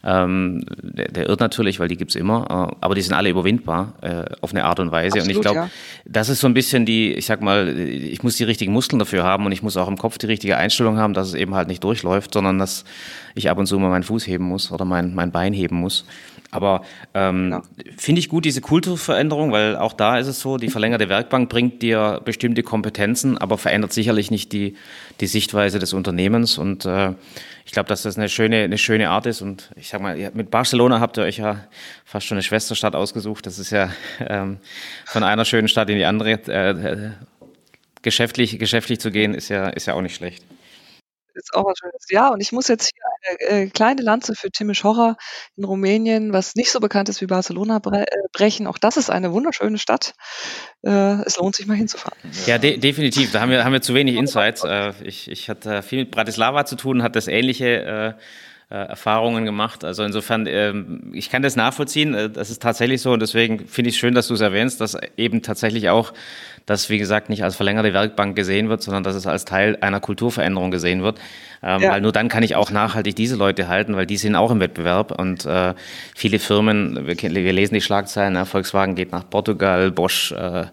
ähm, 0.04 0.64
der, 0.82 1.10
der 1.10 1.28
irrt 1.28 1.42
natürlich, 1.42 1.80
weil 1.80 1.90
die 1.90 1.98
gibt's 1.98 2.16
immer, 2.16 2.46
äh, 2.72 2.76
aber 2.80 2.96
die 2.96 3.02
sind 3.02 3.14
alle 3.14 3.30
überwindbar 3.30 3.94
äh, 4.02 4.24
auf 4.42 4.52
eine 4.52 4.64
Art 4.64 4.80
und 4.80 4.92
Weise. 4.92 5.20
Absolut, 5.20 5.28
und 5.28 5.36
ich 5.36 5.42
glaube, 5.42 5.58
ja. 5.58 5.70
das 6.06 6.30
ist 6.30 6.40
so 6.40 6.48
ein 6.48 6.54
bisschen 6.54 6.86
die, 6.86 7.14
ich 7.14 7.26
sag 7.26 7.42
mal, 7.42 7.78
ich 7.78 8.24
muss 8.24 8.38
die 8.38 8.46
richtigen 8.46 8.72
Muskeln 8.72 9.00
dafür 9.00 9.24
haben 9.24 9.46
und 9.46 9.52
ich 9.52 9.62
muss 9.62 9.76
auch 9.76 9.88
im 9.88 9.98
Kopf 9.98 10.18
die 10.18 10.28
richtige 10.28 10.56
Einstellung 10.56 10.98
haben, 10.98 11.14
dass 11.14 11.28
es 11.28 11.34
eben 11.34 11.54
halt 11.54 11.68
nicht 11.68 11.84
durchläuft, 11.84 12.34
sondern 12.34 12.60
dass 12.60 12.86
ich 13.36 13.50
ab 13.50 13.58
und 13.58 13.66
zu 13.66 13.78
mal 13.78 13.90
meinen 13.90 14.04
Fuß 14.04 14.26
heben 14.28 14.46
muss 14.46 14.72
oder 14.72 14.86
mein, 14.86 15.14
mein 15.14 15.32
Bein 15.32 15.54
heben 15.54 15.76
muss. 15.76 16.06
Aber 16.52 16.84
ähm, 17.14 17.52
ja. 17.52 17.64
finde 17.98 18.20
ich 18.20 18.30
gut, 18.30 18.46
diese 18.46 18.62
Kulturveränderung, 18.62 19.52
weil 19.52 19.76
auch 19.76 19.94
da 19.94 20.18
ist 20.18 20.28
es 20.28 20.40
so, 20.40 20.58
die 20.58 20.70
verlängerte 20.70 21.08
Werkbank 21.08 21.50
bringt 21.50 21.82
dir 21.82 22.22
bestimmte 22.26 22.64
Kompetenzen, 22.64 23.38
aber 23.38 23.58
verändert 23.58 23.94
sicherlich 23.94 24.32
nicht 24.32 24.52
die, 24.52 24.76
die 25.20 25.28
Sichtweise 25.28 25.78
des 25.78 25.94
Unternehmens. 25.94 26.58
Und 26.58 26.86
äh, 26.86 27.14
ich 27.66 27.72
glaube, 27.72 27.88
dass 27.88 28.02
das 28.02 28.18
eine 28.18 28.30
schöne, 28.30 28.64
eine 28.64 28.80
schöne 28.80 29.10
Art 29.10 29.28
ist. 29.28 29.42
Und 29.42 29.70
ich 29.76 29.90
sag 29.90 30.02
mal, 30.02 30.32
mit 30.34 30.50
Barcelona 30.50 31.00
habt 31.00 31.18
ihr 31.18 31.24
euch 31.24 31.38
ja 31.38 31.66
fast 32.04 32.26
schon 32.26 32.36
eine 32.38 32.44
Schwesterstadt 32.44 32.96
ausgesucht. 32.96 33.46
Das 33.46 33.60
ist 33.60 33.70
ja 33.70 33.92
ähm, 34.20 34.58
von 35.06 35.24
einer 35.24 35.46
schönen 35.46 35.68
Stadt 35.68 35.90
in 35.90 35.98
die 35.98 36.06
andere. 36.06 36.32
Äh, 36.48 36.70
äh 36.72 37.12
geschäftlich, 38.02 38.58
geschäftlich 38.60 39.00
zu 39.00 39.12
gehen, 39.12 39.34
ist 39.34 39.50
ja, 39.50 39.68
ist 39.68 39.88
ja 39.88 39.94
auch 39.94 40.02
nicht 40.02 40.16
schlecht. 40.16 40.44
Ist 41.40 41.54
auch 41.54 41.66
was 41.66 41.78
Schönes. 41.80 42.06
Ja, 42.10 42.30
und 42.30 42.42
ich 42.42 42.52
muss 42.52 42.68
jetzt 42.68 42.92
hier 42.94 43.50
eine 43.50 43.64
äh, 43.64 43.70
kleine 43.70 44.02
Lanze 44.02 44.36
für 44.36 44.50
Timișoara 44.50 45.16
in 45.56 45.64
Rumänien, 45.64 46.34
was 46.34 46.56
nicht 46.56 46.72
so 46.72 46.80
bekannt 46.80 47.10
ist 47.10 47.22
wie 47.22 47.26
Barcelona, 47.26 47.80
bre 47.80 48.02
äh, 48.02 48.16
brechen. 48.32 48.68
Auch 48.68 48.78
das 48.78 48.98
ist 48.98 49.10
eine 49.10 49.32
wunderschöne 49.32 49.78
Stadt. 49.78 50.14
Äh, 50.84 51.24
es 51.26 51.38
lohnt 51.38 51.56
sich 51.56 51.68
mal 51.68 51.78
hinzufahren. 51.78 52.18
Ja, 52.46 52.58
de 52.58 52.78
definitiv. 52.78 53.32
Da 53.32 53.42
haben 53.42 53.52
wir, 53.52 53.64
haben 53.64 53.74
wir 53.74 53.82
zu 53.82 53.94
wenig 53.94 54.16
Insights. 54.16 54.64
Äh, 54.64 54.94
ich, 55.04 55.30
ich 55.30 55.50
hatte 55.50 55.82
viel 55.82 56.00
mit 56.00 56.12
Bratislava 56.12 56.66
zu 56.66 56.76
tun, 56.76 57.04
hat 57.04 57.16
das 57.16 57.28
ähnliche 57.28 58.16
äh, 58.18 58.22
äh, 58.72 58.76
Erfahrungen 58.76 59.46
gemacht. 59.46 59.84
Also 59.84 60.04
insofern, 60.04 60.46
ähm, 60.46 61.12
ich 61.14 61.32
kann 61.32 61.42
das 61.42 61.56
nachvollziehen. 61.56 62.32
Das 62.34 62.52
ist 62.52 62.62
tatsächlich 62.62 63.02
so 63.02 63.12
und 63.12 63.20
deswegen 63.20 63.68
finde 63.68 63.90
ich 63.90 63.96
es 63.96 64.00
schön, 64.00 64.14
dass 64.14 64.28
du 64.28 64.36
es 64.36 64.42
erwähnst, 64.42 64.80
dass 64.80 64.96
eben 65.18 65.42
tatsächlich 65.42 65.90
auch 65.90 66.14
das, 66.66 66.90
wie 66.90 66.98
gesagt, 66.98 67.30
nicht 67.30 67.44
als 67.44 67.56
verlängerte 67.56 67.94
Werkbank 67.94 68.36
gesehen 68.36 68.70
wird, 68.70 68.82
sondern 68.82 69.04
dass 69.04 69.16
es 69.16 69.28
als 69.28 69.46
Teil 69.46 69.78
einer 69.82 70.00
Kulturveränderung 70.00 70.72
gesehen 70.72 71.04
wird. 71.04 71.20
Ähm, 71.62 71.82
ja. 71.82 71.92
Weil 71.92 72.02
nur 72.02 72.12
dann 72.12 72.30
kann 72.30 72.44
ich 72.44 72.56
auch 72.56 72.72
nachhaltig 72.72 73.16
diese 73.16 73.36
Leute 73.36 73.68
halten, 73.68 73.96
weil 73.96 74.06
die 74.06 74.18
sind 74.18 74.36
auch 74.36 74.52
im 74.52 74.60
Wettbewerb 74.60 75.12
und 75.20 75.46
äh, 75.46 75.74
viele 76.16 76.40
Firmen, 76.40 77.06
wir, 77.06 77.18
wir 77.18 77.54
lesen 77.54 77.74
die 77.74 77.82
Schlagzeilen, 77.82 78.34
ne? 78.34 78.46
Volkswagen 78.46 78.96
geht 78.96 79.12
nach 79.12 79.30
Portugal, 79.30 79.92
Bosch 79.92 80.32
äh, 80.32 80.68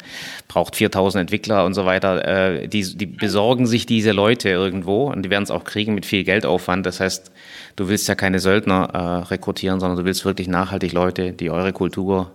braucht 0.46 0.76
4000 0.76 1.22
Entwickler 1.22 1.64
und 1.64 1.74
so 1.74 1.86
weiter. 1.86 2.24
Äh, 2.26 2.68
die, 2.68 2.96
die 2.96 3.06
besorgen 3.06 3.66
sich 3.66 3.86
diese 3.86 4.12
Leute 4.12 4.48
irgendwo 4.48 5.10
und 5.10 5.22
die 5.22 5.30
werden 5.30 5.42
es 5.42 5.50
auch 5.50 5.64
kriegen 5.64 5.94
mit 5.94 6.06
viel 6.06 6.22
Geldaufwand. 6.22 6.86
Das 6.86 7.00
heißt, 7.00 7.32
du 7.74 7.88
willst 7.88 8.06
ja 8.06 8.14
keine 8.14 8.38
Söldner 8.38 8.90
äh, 8.92 9.28
rekrutieren, 9.28 9.80
sondern 9.80 9.98
du 9.98 10.04
willst 10.04 10.24
wirklich 10.24 10.46
nachhaltig 10.46 10.92
Leute, 10.92 11.32
die 11.32 11.50
eure 11.50 11.72
Kultur 11.72 12.30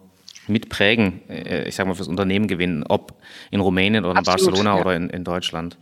mitprägen, 0.51 1.27
äh, 1.29 1.67
ich 1.67 1.75
sage 1.75 1.89
mal, 1.89 1.95
fürs 1.95 2.07
Unternehmen 2.07 2.47
gewinnen, 2.47 2.83
ob 2.87 3.13
in 3.49 3.59
Rumänien 3.59 4.05
oder 4.05 4.11
in 4.11 4.17
Absolut, 4.19 4.51
Barcelona 4.51 4.75
ja. 4.75 4.81
oder 4.81 4.95
in, 4.95 5.09
in 5.09 5.23
Deutschland 5.23 5.77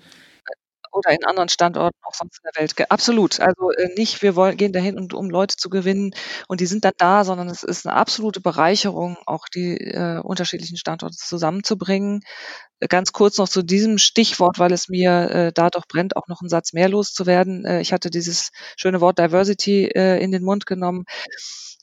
oder 0.91 1.11
in 1.11 1.23
anderen 1.25 1.49
Standorten 1.49 1.97
auch 2.03 2.13
sonst 2.13 2.39
in 2.39 2.49
der 2.53 2.61
Welt. 2.61 2.91
Absolut. 2.91 3.39
Also 3.39 3.71
äh, 3.71 3.89
nicht, 3.95 4.21
wir 4.21 4.35
wollen, 4.35 4.57
gehen 4.57 4.73
dahin, 4.73 4.97
und, 4.97 5.13
um 5.13 5.29
Leute 5.29 5.55
zu 5.55 5.69
gewinnen 5.69 6.11
und 6.47 6.59
die 6.59 6.65
sind 6.65 6.85
dann 6.85 6.93
da, 6.97 7.23
sondern 7.23 7.49
es 7.49 7.63
ist 7.63 7.85
eine 7.85 7.95
absolute 7.95 8.41
Bereicherung, 8.41 9.17
auch 9.25 9.47
die 9.53 9.77
äh, 9.77 10.19
unterschiedlichen 10.19 10.77
Standorte 10.77 11.15
zusammenzubringen. 11.15 12.21
Ganz 12.87 13.11
kurz 13.11 13.37
noch 13.37 13.49
zu 13.49 13.61
diesem 13.61 13.97
Stichwort, 13.97 14.57
weil 14.57 14.71
es 14.71 14.87
mir 14.87 15.29
äh, 15.31 15.51
da 15.53 15.69
doch 15.69 15.85
brennt, 15.85 16.15
auch 16.15 16.27
noch 16.27 16.41
einen 16.41 16.49
Satz 16.49 16.71
mehr 16.71 16.87
loszuwerden. 16.87 17.65
Äh, 17.65 17.81
ich 17.81 17.91
hatte 17.91 18.09
dieses 18.09 18.51
schöne 18.77 19.01
Wort 19.01 19.19
Diversity 19.19 19.85
äh, 19.87 20.23
in 20.23 20.31
den 20.31 20.43
Mund 20.43 20.65
genommen. 20.65 21.03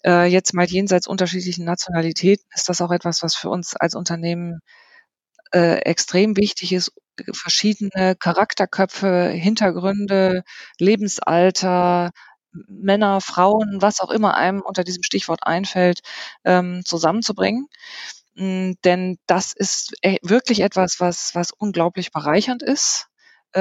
Äh, 0.04 0.26
jetzt 0.26 0.54
mal 0.54 0.66
jenseits 0.66 1.06
unterschiedlichen 1.06 1.64
Nationalitäten 1.66 2.46
ist 2.54 2.68
das 2.68 2.80
auch 2.80 2.92
etwas, 2.92 3.22
was 3.22 3.34
für 3.34 3.50
uns 3.50 3.76
als 3.76 3.94
Unternehmen 3.94 4.60
äh, 5.52 5.76
extrem 5.80 6.36
wichtig 6.36 6.72
ist, 6.72 6.92
verschiedene 7.32 8.14
Charakterköpfe, 8.16 9.28
Hintergründe, 9.30 10.42
Lebensalter, 10.78 12.10
Männer, 12.68 13.20
Frauen, 13.20 13.78
was 13.80 14.00
auch 14.00 14.10
immer 14.10 14.34
einem 14.34 14.62
unter 14.62 14.84
diesem 14.84 15.02
Stichwort 15.02 15.40
einfällt, 15.42 16.00
ähm, 16.44 16.82
zusammenzubringen. 16.84 17.68
Mm, 18.36 18.72
denn 18.84 19.16
das 19.26 19.52
ist 19.54 19.94
e, 20.02 20.16
wirklich 20.22 20.60
etwas, 20.60 21.00
was, 21.00 21.34
was 21.34 21.52
unglaublich 21.52 22.12
bereichernd 22.12 22.62
ist 22.62 23.06
äh, 23.52 23.60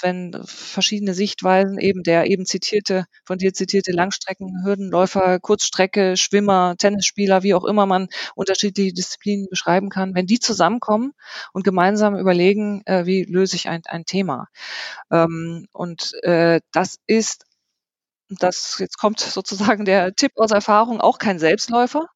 wenn 0.00 0.32
verschiedene 0.46 1.12
Sichtweisen, 1.12 1.78
eben 1.78 2.02
der 2.02 2.26
eben 2.30 2.46
zitierte, 2.46 3.04
von 3.26 3.36
dir 3.38 3.52
zitierte 3.52 3.92
Langstreckenhürdenläufer, 3.92 5.38
Kurzstrecke, 5.40 6.16
Schwimmer, 6.16 6.76
Tennisspieler, 6.78 7.42
wie 7.42 7.52
auch 7.54 7.64
immer 7.64 7.84
man 7.84 8.08
unterschiedliche 8.36 8.94
Disziplinen 8.94 9.46
beschreiben 9.50 9.90
kann, 9.90 10.14
wenn 10.14 10.26
die 10.26 10.38
zusammenkommen 10.38 11.12
und 11.52 11.64
gemeinsam 11.64 12.16
überlegen, 12.16 12.80
äh, 12.86 13.04
wie 13.04 13.24
löse 13.24 13.56
ich 13.56 13.68
ein, 13.68 13.82
ein 13.86 14.06
Thema. 14.06 14.46
Ähm, 15.10 15.66
und 15.72 16.14
äh, 16.22 16.60
das 16.72 16.96
ist 17.06 17.44
das 18.30 18.76
jetzt 18.78 18.98
kommt 18.98 19.20
sozusagen 19.20 19.84
der 19.84 20.14
Tipp 20.14 20.32
aus 20.36 20.50
Erfahrung, 20.50 21.00
auch 21.00 21.18
kein 21.18 21.38
Selbstläufer, 21.38 22.06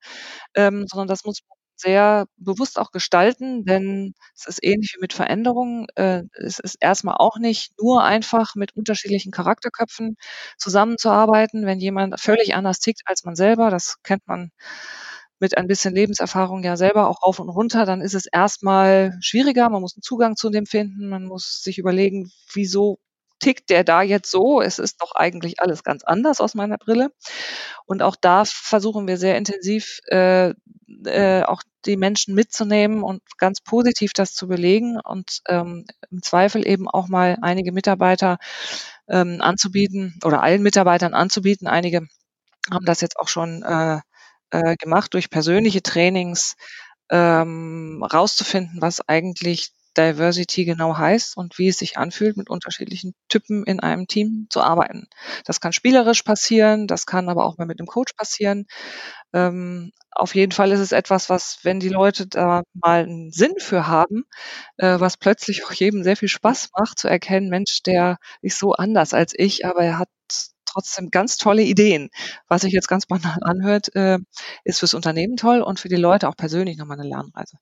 ähm, 0.54 0.86
sondern 0.88 1.08
das 1.08 1.24
muss 1.24 1.40
sehr 1.76 2.26
bewusst 2.36 2.78
auch 2.78 2.90
gestalten, 2.92 3.64
denn 3.64 4.14
es 4.36 4.46
ist 4.46 4.58
ähnlich 4.62 4.94
wie 4.96 5.00
mit 5.00 5.12
Veränderungen. 5.12 5.86
Äh, 5.96 6.22
es 6.34 6.58
ist 6.58 6.76
erstmal 6.80 7.16
auch 7.18 7.38
nicht 7.38 7.72
nur 7.80 8.04
einfach 8.04 8.54
mit 8.54 8.76
unterschiedlichen 8.76 9.32
Charakterköpfen 9.32 10.16
zusammenzuarbeiten, 10.58 11.66
wenn 11.66 11.80
jemand 11.80 12.20
völlig 12.20 12.54
anders 12.54 12.78
tickt 12.80 13.02
als 13.06 13.24
man 13.24 13.34
selber. 13.36 13.70
Das 13.70 13.96
kennt 14.02 14.26
man 14.26 14.50
mit 15.40 15.58
ein 15.58 15.66
bisschen 15.66 15.94
Lebenserfahrung 15.94 16.62
ja 16.62 16.76
selber 16.76 17.08
auch 17.08 17.22
rauf 17.24 17.40
und 17.40 17.48
runter, 17.48 17.84
dann 17.84 18.00
ist 18.00 18.14
es 18.14 18.26
erstmal 18.26 19.12
schwieriger. 19.20 19.68
Man 19.70 19.82
muss 19.82 19.96
einen 19.96 20.02
Zugang 20.02 20.36
zu 20.36 20.50
dem 20.50 20.66
finden. 20.66 21.08
Man 21.08 21.24
muss 21.26 21.62
sich 21.62 21.78
überlegen, 21.78 22.30
wieso 22.54 22.98
tickt 23.42 23.70
der 23.70 23.84
da 23.84 24.02
jetzt 24.02 24.30
so? 24.30 24.62
Es 24.62 24.78
ist 24.78 25.02
doch 25.02 25.14
eigentlich 25.14 25.60
alles 25.60 25.84
ganz 25.84 26.04
anders 26.04 26.40
aus 26.40 26.54
meiner 26.54 26.78
Brille. 26.78 27.10
Und 27.86 28.02
auch 28.02 28.16
da 28.20 28.44
versuchen 28.46 29.06
wir 29.06 29.18
sehr 29.18 29.36
intensiv 29.36 30.00
äh, 30.06 30.54
äh, 31.04 31.42
auch 31.42 31.62
die 31.84 31.96
Menschen 31.96 32.34
mitzunehmen 32.34 33.02
und 33.02 33.22
ganz 33.38 33.60
positiv 33.60 34.12
das 34.12 34.34
zu 34.34 34.46
belegen 34.48 35.00
und 35.00 35.40
ähm, 35.48 35.84
im 36.10 36.22
Zweifel 36.22 36.66
eben 36.66 36.88
auch 36.88 37.08
mal 37.08 37.36
einige 37.42 37.72
Mitarbeiter 37.72 38.38
ähm, 39.08 39.40
anzubieten 39.40 40.18
oder 40.24 40.42
allen 40.42 40.62
Mitarbeitern 40.62 41.14
anzubieten. 41.14 41.66
Einige 41.66 42.06
haben 42.70 42.84
das 42.86 43.00
jetzt 43.00 43.18
auch 43.18 43.28
schon 43.28 43.62
äh, 43.62 44.00
äh, 44.50 44.76
gemacht 44.76 45.14
durch 45.14 45.30
persönliche 45.30 45.82
Trainings 45.82 46.54
ähm, 47.10 48.04
rauszufinden, 48.04 48.80
was 48.80 49.06
eigentlich 49.08 49.72
Diversity 49.96 50.64
genau 50.64 50.96
heißt 50.96 51.36
und 51.36 51.58
wie 51.58 51.68
es 51.68 51.78
sich 51.78 51.98
anfühlt, 51.98 52.36
mit 52.36 52.50
unterschiedlichen 52.50 53.14
Typen 53.28 53.64
in 53.64 53.80
einem 53.80 54.06
Team 54.06 54.46
zu 54.50 54.62
arbeiten. 54.62 55.06
Das 55.44 55.60
kann 55.60 55.72
spielerisch 55.72 56.22
passieren, 56.22 56.86
das 56.86 57.06
kann 57.06 57.28
aber 57.28 57.44
auch 57.44 57.58
mal 57.58 57.66
mit 57.66 57.80
einem 57.80 57.86
Coach 57.86 58.12
passieren. 58.14 58.66
Ähm, 59.32 59.92
auf 60.10 60.34
jeden 60.34 60.52
Fall 60.52 60.72
ist 60.72 60.80
es 60.80 60.92
etwas, 60.92 61.30
was, 61.30 61.58
wenn 61.62 61.80
die 61.80 61.88
Leute 61.88 62.26
da 62.26 62.62
mal 62.74 63.02
einen 63.04 63.32
Sinn 63.32 63.54
für 63.58 63.86
haben, 63.86 64.24
äh, 64.76 65.00
was 65.00 65.16
plötzlich 65.16 65.64
auch 65.64 65.72
jedem 65.72 66.04
sehr 66.04 66.16
viel 66.16 66.28
Spaß 66.28 66.70
macht, 66.78 66.98
zu 66.98 67.08
erkennen, 67.08 67.48
Mensch, 67.48 67.82
der 67.82 68.18
ist 68.42 68.58
so 68.58 68.72
anders 68.72 69.14
als 69.14 69.32
ich, 69.36 69.64
aber 69.66 69.82
er 69.84 69.98
hat 69.98 70.08
trotzdem 70.72 71.10
ganz 71.10 71.36
tolle 71.36 71.62
Ideen. 71.62 72.10
Was 72.48 72.62
sich 72.62 72.72
jetzt 72.72 72.88
ganz 72.88 73.06
banal 73.06 73.38
anhört, 73.42 73.94
äh, 73.94 74.18
ist 74.64 74.80
fürs 74.80 74.94
Unternehmen 74.94 75.36
toll 75.36 75.62
und 75.62 75.80
für 75.80 75.88
die 75.88 75.96
Leute 75.96 76.28
auch 76.28 76.36
persönlich 76.36 76.76
nochmal 76.78 76.98
eine 77.00 77.08
Lernreise. 77.08 77.58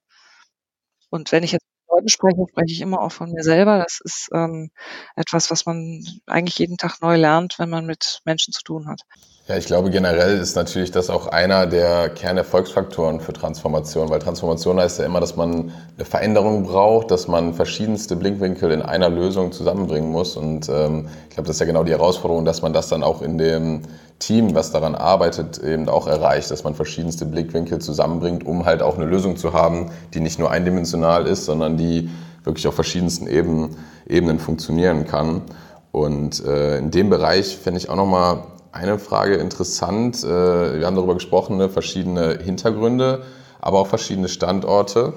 Und 1.11 1.33
wenn 1.33 1.43
ich 1.43 1.53
jetzt 1.53 1.67
Leuten 2.01 2.09
spreche, 2.09 2.47
spreche 2.49 2.73
ich 2.73 2.81
immer 2.81 3.01
auch 3.01 3.13
von 3.13 3.31
mir 3.31 3.43
selber. 3.43 3.79
Das 3.79 4.01
ist 4.03 4.31
ähm, 4.33 4.71
etwas, 5.17 5.51
was 5.51 5.67
man 5.67 6.03
eigentlich 6.27 6.59
jeden 6.59 6.79
Tag 6.79 7.01
neu 7.03 7.17
lernt, 7.17 7.59
wenn 7.59 7.69
man 7.69 7.87
mit 7.87 8.23
Menschen 8.25 8.53
zu 8.53 8.63
tun 8.63 8.89
hat. 8.89 9.03
Ja, 9.51 9.57
ich 9.57 9.67
glaube 9.67 9.91
generell 9.91 10.39
ist 10.39 10.55
natürlich 10.55 10.93
das 10.93 11.11
auch 11.11 11.27
einer 11.27 11.67
der 11.67 12.09
Kernerfolgsfaktoren 12.11 13.19
für 13.19 13.33
Transformation, 13.33 14.09
weil 14.09 14.21
Transformation 14.21 14.79
heißt 14.79 15.01
ja 15.01 15.07
immer, 15.07 15.19
dass 15.19 15.35
man 15.35 15.73
eine 15.97 16.05
Veränderung 16.05 16.63
braucht, 16.63 17.11
dass 17.11 17.27
man 17.27 17.53
verschiedenste 17.53 18.15
Blickwinkel 18.15 18.71
in 18.71 18.81
einer 18.81 19.09
Lösung 19.09 19.51
zusammenbringen 19.51 20.13
muss. 20.13 20.37
Und 20.37 20.69
ähm, 20.69 21.09
ich 21.29 21.35
glaube, 21.35 21.49
das 21.49 21.57
ist 21.57 21.61
ja 21.61 21.67
genau 21.67 21.83
die 21.83 21.91
Herausforderung, 21.91 22.45
dass 22.45 22.63
man 22.63 22.73
das 22.73 22.91
dann 22.91 23.03
auch 23.03 23.23
in 23.23 23.39
dem 23.39 23.83
Team, 24.21 24.55
was 24.55 24.71
daran 24.71 24.95
arbeitet, 24.95 25.59
eben 25.59 25.89
auch 25.89 26.07
erreicht, 26.07 26.49
dass 26.53 26.63
man 26.63 26.77
verschiedenste 26.77 27.27
Blickwinkel 27.27 27.81
zusammenbringt, 27.81 28.47
um 28.47 28.67
halt 28.67 28.83
auch 28.83 28.95
eine 28.95 29.07
Lösung 29.07 29.37
zu 29.37 29.53
haben, 29.53 29.91
die 30.15 30.21
nicht 30.21 30.39
nur 30.39 30.53
eindimensional 30.53 31.27
ist, 31.27 31.47
sondern 31.47 31.77
die 31.77 32.09
wirklich 32.45 32.69
auf 32.69 32.77
verschiedensten 32.77 33.27
Ebenen, 33.27 33.77
Ebenen 34.09 34.39
funktionieren 34.39 35.09
kann. 35.09 35.43
Und 35.91 36.47
äh, 36.47 36.79
in 36.79 36.93
dem 36.93 37.11
Bereich 37.11 37.57
fände 37.57 37.81
ich 37.81 37.91
auch 37.91 37.97
nochmal 37.97 38.45
eine 38.73 38.99
Frage 38.99 39.35
interessant. 39.37 40.23
Äh, 40.23 40.79
wir 40.79 40.87
haben 40.87 40.97
darüber 40.97 41.15
gesprochen, 41.15 41.57
ne, 41.57 41.69
verschiedene 41.69 42.39
Hintergründe, 42.39 43.23
aber 43.61 43.81
auch 43.81 43.87
verschiedene 43.87 44.29
Standorte 44.29 45.13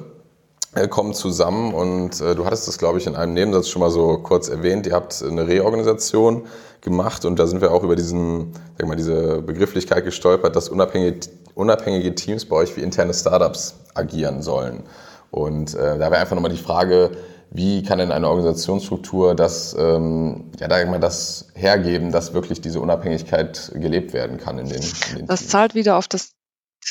äh, 0.76 0.88
kommen 0.88 1.14
zusammen 1.14 1.74
und 1.74 2.20
äh, 2.20 2.36
du 2.36 2.46
hattest 2.46 2.68
das, 2.68 2.78
glaube 2.78 2.98
ich, 2.98 3.06
in 3.06 3.16
einem 3.16 3.34
Nebensatz 3.34 3.70
schon 3.70 3.82
mal 3.82 3.92
so 3.92 4.18
kurz 4.18 4.50
erwähnt. 4.50 4.88
Ihr 4.88 4.94
habt 4.94 5.24
eine 5.24 5.48
Reorganisation 5.48 6.48
gemacht 6.82 7.26
und 7.26 7.38
da 7.38 7.48
sind 7.48 7.62
wir 7.62 7.72
auch 7.72 7.84
über 7.84 7.96
diesen, 7.96 8.54
sag 8.78 8.88
mal, 8.88 8.96
diese 8.96 9.42
Begrifflichkeit 9.42 10.04
gestolpert, 10.04 10.56
dass 10.56 10.70
unabhängige, 10.70 11.30
unabhängige 11.56 12.16
Teams 12.16 12.46
bei 12.46 12.56
euch 12.56 12.76
wie 12.76 12.82
interne 12.82 13.14
Startups 13.14 13.76
agieren 13.94 14.42
sollen. 14.42 14.84
Und 15.30 15.76
äh, 15.76 15.98
da 15.98 16.12
wäre 16.12 16.18
einfach 16.18 16.36
nochmal 16.36 16.52
die 16.52 16.58
Frage, 16.58 17.12
wie 17.56 17.84
kann 17.84 18.00
denn 18.00 18.12
eine 18.12 18.28
Organisationsstruktur 18.30 19.36
das, 19.36 19.76
ähm, 19.78 20.52
ja, 20.60 20.68
da 20.68 20.84
mal 20.86 21.00
das 21.00 21.50
hergeben, 21.54 22.12
dass 22.12 22.34
wirklich 22.34 22.62
diese 22.62 22.82
Unabhängigkeit 22.82 23.72
gelebt 23.76 24.12
werden 24.14 24.38
kann 24.38 24.58
in 24.58 24.68
den, 24.70 24.82
in 24.82 25.18
den 25.18 25.28
Das 25.28 25.42
Teams? 25.42 25.52
zahlt 25.52 25.76
wieder 25.76 25.98
auf 25.98 26.08
das 26.08 26.32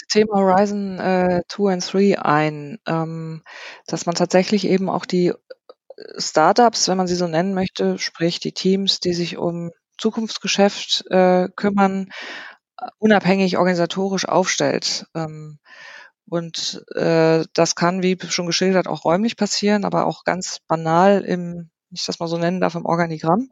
Thema 0.09 0.37
Horizon 0.37 0.99
2 0.99 1.03
äh, 1.03 1.73
and 1.73 1.93
3 1.93 2.19
ein, 2.21 2.79
ähm, 2.87 3.43
dass 3.89 4.07
man 4.07 4.15
tatsächlich 4.15 4.65
eben 4.65 4.89
auch 4.89 5.05
die 5.05 5.29
äh, 5.29 5.35
Startups, 6.17 6.87
wenn 6.87 6.97
man 6.97 7.09
sie 7.09 7.17
so 7.17 7.27
nennen 7.27 7.55
möchte, 7.55 7.99
sprich 7.99 8.39
die 8.39 8.53
Teams, 8.53 9.01
die 9.01 9.15
sich 9.15 9.39
um 9.39 9.73
Zukunftsgeschäft 9.99 11.05
äh, 11.11 11.49
kümmern, 11.57 12.09
unabhängig 12.99 13.59
organisatorisch 13.59 14.29
aufstellt. 14.29 15.07
Ähm, 15.15 15.59
und 16.29 16.85
äh, 16.95 17.45
das 17.55 17.75
kann, 17.75 18.03
wie 18.03 18.19
schon 18.29 18.47
geschildert, 18.47 18.89
auch 18.89 19.05
räumlich 19.05 19.37
passieren, 19.37 19.85
aber 19.85 20.07
auch 20.07 20.25
ganz 20.25 20.61
banal 20.69 21.23
im, 21.23 21.71
ich 21.91 22.05
das 22.07 22.21
mal 22.21 22.29
so 22.29 22.39
nennen 22.39 22.61
darf, 22.61 22.75
im 22.75 22.87
Organigramm. 22.87 23.51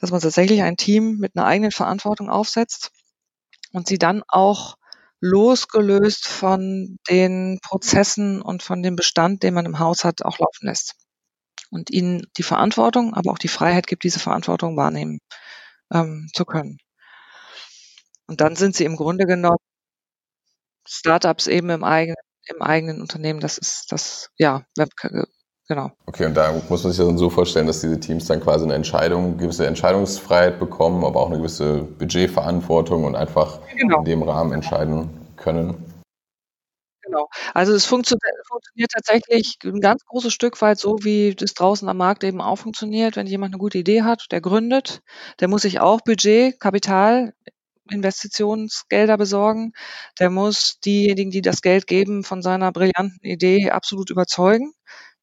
dass 0.00 0.10
man 0.10 0.20
tatsächlich 0.20 0.62
ein 0.62 0.76
Team 0.76 1.18
mit 1.18 1.36
einer 1.36 1.46
eigenen 1.46 1.72
Verantwortung 1.72 2.30
aufsetzt 2.30 2.90
und 3.72 3.88
sie 3.88 3.98
dann 3.98 4.22
auch 4.28 4.76
losgelöst 5.20 6.26
von 6.26 6.98
den 7.08 7.60
Prozessen 7.62 8.42
und 8.42 8.62
von 8.62 8.82
dem 8.82 8.96
Bestand, 8.96 9.42
den 9.42 9.54
man 9.54 9.66
im 9.66 9.78
Haus 9.78 10.04
hat, 10.04 10.24
auch 10.24 10.38
laufen 10.38 10.66
lässt. 10.66 10.96
Und 11.70 11.90
ihnen 11.90 12.26
die 12.36 12.42
Verantwortung, 12.42 13.14
aber 13.14 13.32
auch 13.32 13.38
die 13.38 13.48
Freiheit 13.48 13.86
gibt, 13.86 14.04
diese 14.04 14.20
Verantwortung 14.20 14.76
wahrnehmen 14.76 15.20
ähm, 15.92 16.28
zu 16.34 16.44
können. 16.44 16.78
Und 18.26 18.40
dann 18.40 18.56
sind 18.56 18.74
sie 18.74 18.84
im 18.84 18.96
Grunde 18.96 19.26
genommen 19.26 19.58
Startups 20.86 21.46
eben 21.46 21.70
im 21.70 21.84
eigenen, 21.84 22.16
im 22.46 22.62
eigenen 22.62 23.00
Unternehmen. 23.00 23.40
Das 23.40 23.58
ist 23.58 23.90
das, 23.90 24.30
ja, 24.38 24.64
genau. 25.68 25.90
Okay, 26.06 26.26
und 26.26 26.34
da 26.34 26.52
muss 26.52 26.82
man 26.82 26.92
sich 26.92 26.98
das 26.98 27.06
dann 27.06 27.18
so 27.18 27.30
vorstellen, 27.30 27.66
dass 27.66 27.80
diese 27.80 27.98
Teams 28.00 28.26
dann 28.26 28.40
quasi 28.40 28.64
eine 28.64 28.74
Entscheidung, 28.74 29.38
gewisse 29.38 29.66
Entscheidungsfreiheit 29.66 30.58
bekommen, 30.58 31.04
aber 31.04 31.20
auch 31.20 31.28
eine 31.28 31.38
gewisse 31.38 31.82
Budgetverantwortung 31.82 33.04
und 33.04 33.16
einfach 33.16 33.60
genau. 33.76 33.98
in 33.98 34.04
dem 34.04 34.22
Rahmen 34.22 34.52
entscheiden 34.52 35.08
können. 35.36 35.92
Genau. 37.04 37.28
Also 37.52 37.74
es 37.74 37.84
funktioniert, 37.84 38.22
funktioniert 38.48 38.90
tatsächlich 38.92 39.58
ein 39.64 39.80
ganz 39.80 40.04
großes 40.06 40.32
Stück 40.32 40.60
weit 40.62 40.78
so, 40.78 40.98
wie 41.02 41.34
das 41.34 41.52
draußen 41.52 41.88
am 41.88 41.96
Markt 41.96 42.22
eben 42.24 42.40
auch 42.40 42.56
funktioniert. 42.56 43.16
Wenn 43.16 43.26
jemand 43.26 43.52
eine 43.52 43.58
gute 43.58 43.78
Idee 43.78 44.02
hat, 44.02 44.26
der 44.30 44.40
gründet, 44.40 45.02
der 45.40 45.48
muss 45.48 45.62
sich 45.62 45.80
auch 45.80 46.00
Budget, 46.00 46.58
Kapital, 46.60 47.34
Investitionsgelder 47.90 49.16
besorgen. 49.16 49.72
Der 50.18 50.30
muss 50.30 50.78
diejenigen, 50.84 51.30
die 51.30 51.42
das 51.42 51.62
Geld 51.62 51.86
geben, 51.86 52.24
von 52.24 52.42
seiner 52.42 52.72
brillanten 52.72 53.18
Idee 53.22 53.70
absolut 53.70 54.10
überzeugen. 54.10 54.72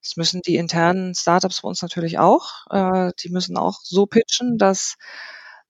Das 0.01 0.15
müssen 0.17 0.41
die 0.41 0.55
internen 0.55 1.13
Startups 1.15 1.61
bei 1.61 1.67
uns 1.69 1.81
natürlich 1.81 2.19
auch. 2.19 2.65
Äh, 2.69 3.11
die 3.23 3.29
müssen 3.29 3.57
auch 3.57 3.79
so 3.83 4.05
pitchen, 4.05 4.57
dass 4.57 4.95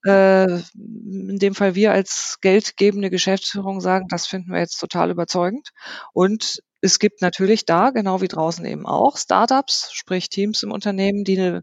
äh, 0.06 0.44
in 0.74 1.38
dem 1.38 1.54
Fall 1.54 1.74
wir 1.74 1.92
als 1.92 2.38
geldgebende 2.40 3.10
Geschäftsführung 3.10 3.80
sagen, 3.80 4.06
das 4.08 4.26
finden 4.26 4.52
wir 4.52 4.60
jetzt 4.60 4.78
total 4.78 5.10
überzeugend. 5.10 5.70
Und 6.12 6.60
es 6.80 6.98
gibt 6.98 7.20
natürlich 7.22 7.66
da, 7.66 7.90
genau 7.90 8.20
wie 8.22 8.28
draußen 8.28 8.64
eben 8.64 8.86
auch, 8.86 9.18
Startups, 9.18 9.90
sprich 9.92 10.28
Teams 10.30 10.62
im 10.62 10.72
Unternehmen, 10.72 11.24
die 11.24 11.38
eine 11.38 11.62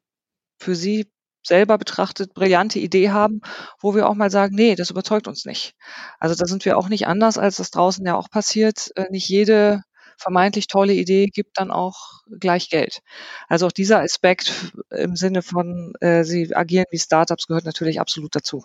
für 0.60 0.76
sie 0.76 1.12
selber 1.48 1.78
betrachtet 1.78 2.34
brillante 2.34 2.80
Idee 2.80 3.10
haben, 3.12 3.42
wo 3.80 3.96
wir 3.96 4.08
auch 4.10 4.16
mal 4.16 4.30
sagen, 4.32 4.56
nee, 4.56 4.76
das 4.76 4.90
überzeugt 4.92 5.28
uns 5.28 5.46
nicht. 5.46 5.74
Also 6.20 6.36
da 6.36 6.46
sind 6.46 6.66
wir 6.66 6.78
auch 6.78 6.90
nicht 6.90 7.08
anders, 7.08 7.38
als 7.38 7.58
das 7.58 7.72
draußen 7.72 8.06
ja 8.06 8.16
auch 8.16 8.30
passiert. 8.30 8.92
Äh, 8.96 9.06
nicht 9.10 9.30
jede 9.30 9.84
vermeintlich 10.18 10.68
tolle 10.68 10.94
Idee 10.94 11.28
gibt 11.28 11.60
dann 11.60 11.72
auch 11.72 12.22
gleich 12.40 12.70
Geld. 12.70 13.02
Also 13.48 13.68
auch 13.68 13.72
dieser 13.72 14.02
Aspekt 14.02 14.74
im 14.90 15.16
Sinne 15.16 15.42
von, 15.44 15.94
äh, 16.02 16.24
sie 16.24 16.56
agieren 16.56 16.86
wie 16.92 17.00
Startups 17.00 17.48
gehört 17.48 17.66
natürlich 17.66 18.00
absolut 18.00 18.36
dazu. 18.36 18.64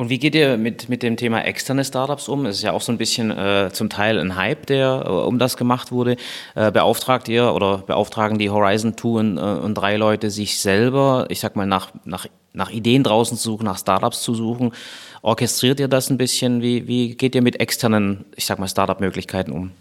Und 0.00 0.08
wie 0.08 0.18
geht 0.18 0.34
ihr 0.34 0.56
mit, 0.56 0.88
mit 0.88 1.02
dem 1.02 1.18
Thema 1.18 1.44
externe 1.44 1.84
Startups 1.84 2.26
um? 2.26 2.46
Es 2.46 2.56
ist 2.56 2.62
ja 2.62 2.72
auch 2.72 2.80
so 2.80 2.90
ein 2.90 2.96
bisschen 2.96 3.30
äh, 3.30 3.68
zum 3.70 3.90
Teil 3.90 4.18
ein 4.18 4.34
Hype, 4.34 4.64
der 4.64 5.02
äh, 5.04 5.10
um 5.10 5.38
das 5.38 5.58
gemacht 5.58 5.92
wurde. 5.92 6.16
Äh, 6.54 6.72
beauftragt 6.72 7.28
ihr 7.28 7.52
oder 7.52 7.84
beauftragen 7.86 8.38
die 8.38 8.48
Horizon 8.48 8.96
2 8.96 9.08
und, 9.08 9.36
äh, 9.36 9.40
und 9.40 9.74
drei 9.74 9.98
Leute 9.98 10.30
sich 10.30 10.58
selber, 10.58 11.26
ich 11.28 11.40
sag 11.40 11.54
mal, 11.54 11.66
nach, 11.66 11.92
nach, 12.06 12.24
nach 12.54 12.70
Ideen 12.70 13.04
draußen 13.04 13.36
zu 13.36 13.50
suchen, 13.50 13.66
nach 13.66 13.76
Startups 13.76 14.22
zu 14.22 14.34
suchen? 14.34 14.72
Orchestriert 15.20 15.80
ihr 15.80 15.88
das 15.88 16.08
ein 16.08 16.16
bisschen? 16.16 16.62
Wie, 16.62 16.88
wie 16.88 17.14
geht 17.14 17.34
ihr 17.34 17.42
mit 17.42 17.60
externen, 17.60 18.24
ich 18.36 18.46
sag 18.46 18.58
mal, 18.58 18.68
Startup-Möglichkeiten 18.68 19.52
um? 19.52 19.72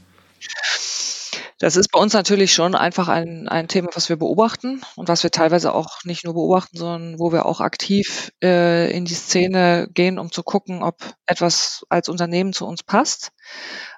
Das 1.60 1.76
ist 1.76 1.92
bei 1.92 2.00
uns 2.00 2.14
natürlich 2.14 2.54
schon 2.54 2.74
einfach 2.74 3.10
ein, 3.10 3.50
ein 3.50 3.68
Thema, 3.68 3.90
was 3.94 4.08
wir 4.08 4.16
beobachten 4.16 4.82
und 4.96 5.10
was 5.10 5.24
wir 5.24 5.30
teilweise 5.30 5.74
auch 5.76 6.06
nicht 6.06 6.24
nur 6.24 6.34
beobachten, 6.34 6.78
sondern 6.78 7.20
wo 7.20 7.34
wir 7.34 7.46
auch 7.46 7.60
aktiv 7.60 8.32
äh, 8.42 8.90
in 8.96 9.04
die 9.04 9.14
Szene 9.14 9.90
gehen, 9.94 10.20
um 10.20 10.32
zu 10.32 10.42
gucken, 10.42 10.82
ob 10.82 10.96
etwas 11.26 11.86
als 11.90 12.08
Unternehmen 12.08 12.54
zu 12.54 12.66
uns 12.66 12.82
passt. 12.82 13.32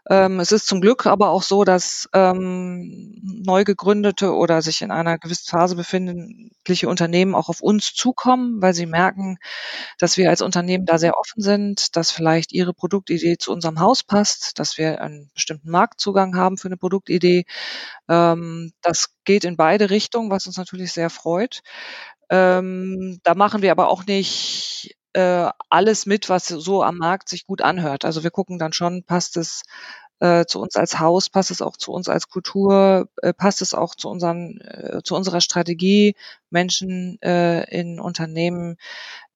Ähm, 0.10 0.40
es 0.40 0.52
ist 0.52 0.68
zum 0.68 0.82
Glück 0.82 1.06
aber 1.06 1.30
auch 1.30 1.44
so, 1.44 1.64
dass 1.64 2.10
ähm, 2.14 3.20
neu 3.46 3.64
gegründete 3.64 4.34
oder 4.34 4.62
sich 4.62 4.82
in 4.82 4.92
einer 4.92 5.20
gewissen 5.20 5.48
Phase 5.50 5.76
befindliche 5.76 6.90
Unternehmen 6.90 7.36
auch 7.36 7.50
auf 7.50 7.62
uns 7.62 7.94
zukommen, 7.94 8.62
weil 8.62 8.74
sie 8.74 8.88
merken, 8.88 9.38
dass 10.00 10.18
wir 10.18 10.30
als 10.30 10.42
Unternehmen 10.42 10.86
da 10.86 10.98
sehr 10.98 11.18
offen 11.18 11.42
sind, 11.42 11.96
dass 11.96 12.12
vielleicht 12.12 12.52
ihre 12.52 12.74
Produktidee 12.74 13.38
zu 13.38 13.52
unserem 13.52 13.80
Haus 13.80 14.04
passt, 14.04 14.60
dass 14.60 14.78
wir 14.78 15.02
einen 15.02 15.30
bestimmten 15.36 15.70
Marktzugang 15.70 16.36
haben 16.36 16.58
für 16.58 16.68
eine 16.68 16.78
Produktidee. 16.78 17.46
Ähm, 18.10 18.74
das 18.82 19.14
geht 19.24 19.46
in 19.46 19.58
beide 19.58 19.90
Richtungen, 19.92 20.32
was 20.32 20.48
uns 20.48 20.58
natürlich 20.58 20.94
sehr 20.94 21.12
freut. 21.12 21.62
Ähm, 22.30 23.20
da 23.24 23.36
machen 23.36 23.62
wir 23.62 23.72
aber 23.72 23.90
auch 23.90 24.06
nicht 24.06 24.96
äh, 25.14 25.50
alles 25.70 26.06
mit, 26.06 26.30
was 26.30 26.48
so 26.48 26.84
am 26.84 26.98
Markt 26.98 27.30
sich 27.30 27.46
gut 27.46 27.62
anhört. 27.62 28.06
Also 28.06 28.24
wir 28.24 28.32
gucken 28.32 28.60
dann 28.60 28.74
schon, 28.74 29.04
passt 29.04 29.38
es 29.38 29.64
äh, 30.20 30.46
zu 30.46 30.62
uns 30.62 30.76
als 30.76 31.00
Haus, 31.00 31.30
passt 31.30 31.52
es 31.52 31.62
auch 31.62 31.78
zu 31.78 31.92
uns 31.92 32.08
als 32.08 32.30
Kultur, 32.30 33.10
äh, 33.22 33.34
passt 33.34 33.62
es 33.62 33.74
auch 33.74 33.96
zu 33.96 34.08
unseren, 34.08 34.62
äh, 34.62 35.02
zu 35.04 35.16
unserer 35.16 35.42
Strategie, 35.42 36.16
Menschen 36.52 37.18
in 37.22 38.00
Unternehmen 38.00 38.76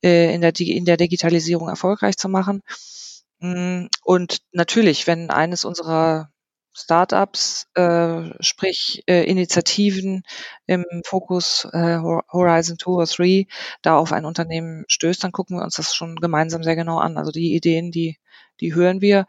in, 0.02 0.42
der, 0.42 0.54
in 0.60 0.86
der 0.86 0.98
Digitalisierung 0.98 1.70
erfolgreich 1.70 2.18
zu 2.18 2.28
machen. 2.28 2.62
Mm, 3.40 3.86
und 4.04 4.40
natürlich, 4.52 5.08
wenn 5.08 5.30
eines 5.30 5.66
unserer 5.66 6.30
Startups, 6.76 7.68
äh, 7.76 8.32
sprich 8.42 9.04
äh, 9.08 9.24
Initiativen 9.24 10.24
im 10.66 10.86
Fokus 11.06 11.66
äh, 11.72 11.98
Horizon 11.98 12.78
2 12.78 12.92
oder 12.92 13.06
3 13.06 13.48
da 13.82 13.98
auf 13.98 14.12
ein 14.12 14.26
Unternehmen 14.26 14.84
stößt, 14.88 15.24
dann 15.24 15.32
gucken 15.32 15.58
wir 15.58 15.64
uns 15.64 15.76
das 15.76 15.96
schon 15.96 16.18
gemeinsam 16.18 16.64
sehr 16.64 16.76
genau 16.76 17.00
an. 17.00 17.18
Also 17.18 17.32
die 17.32 17.56
Ideen, 17.56 17.92
die, 17.92 18.18
die 18.60 18.76
hören 18.76 19.02
wir. 19.02 19.26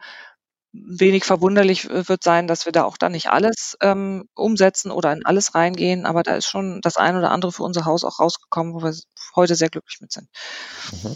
Wenig 0.73 1.23
verwunderlich 1.23 1.89
wird 1.89 2.23
sein, 2.23 2.45
dass 2.45 2.65
wir 2.65 2.73
da 2.73 2.83
auch 2.83 2.97
dann 2.97 3.13
nicht 3.13 3.29
alles 3.29 3.77
ähm, 3.81 4.27
umsetzen 4.35 4.91
oder 4.91 5.13
in 5.13 5.25
alles 5.25 5.55
reingehen, 5.55 6.05
aber 6.05 6.23
da 6.23 6.35
ist 6.35 6.47
schon 6.47 6.81
das 6.81 6.97
ein 6.97 7.15
oder 7.15 7.31
andere 7.31 7.51
für 7.53 7.63
unser 7.63 7.85
Haus 7.85 8.03
auch 8.03 8.19
rausgekommen, 8.19 8.73
wo 8.73 8.83
wir 8.83 8.93
heute 9.35 9.55
sehr 9.55 9.69
glücklich 9.69 10.01
mit 10.01 10.11
sind. 10.11 10.27
Mhm. 10.91 11.15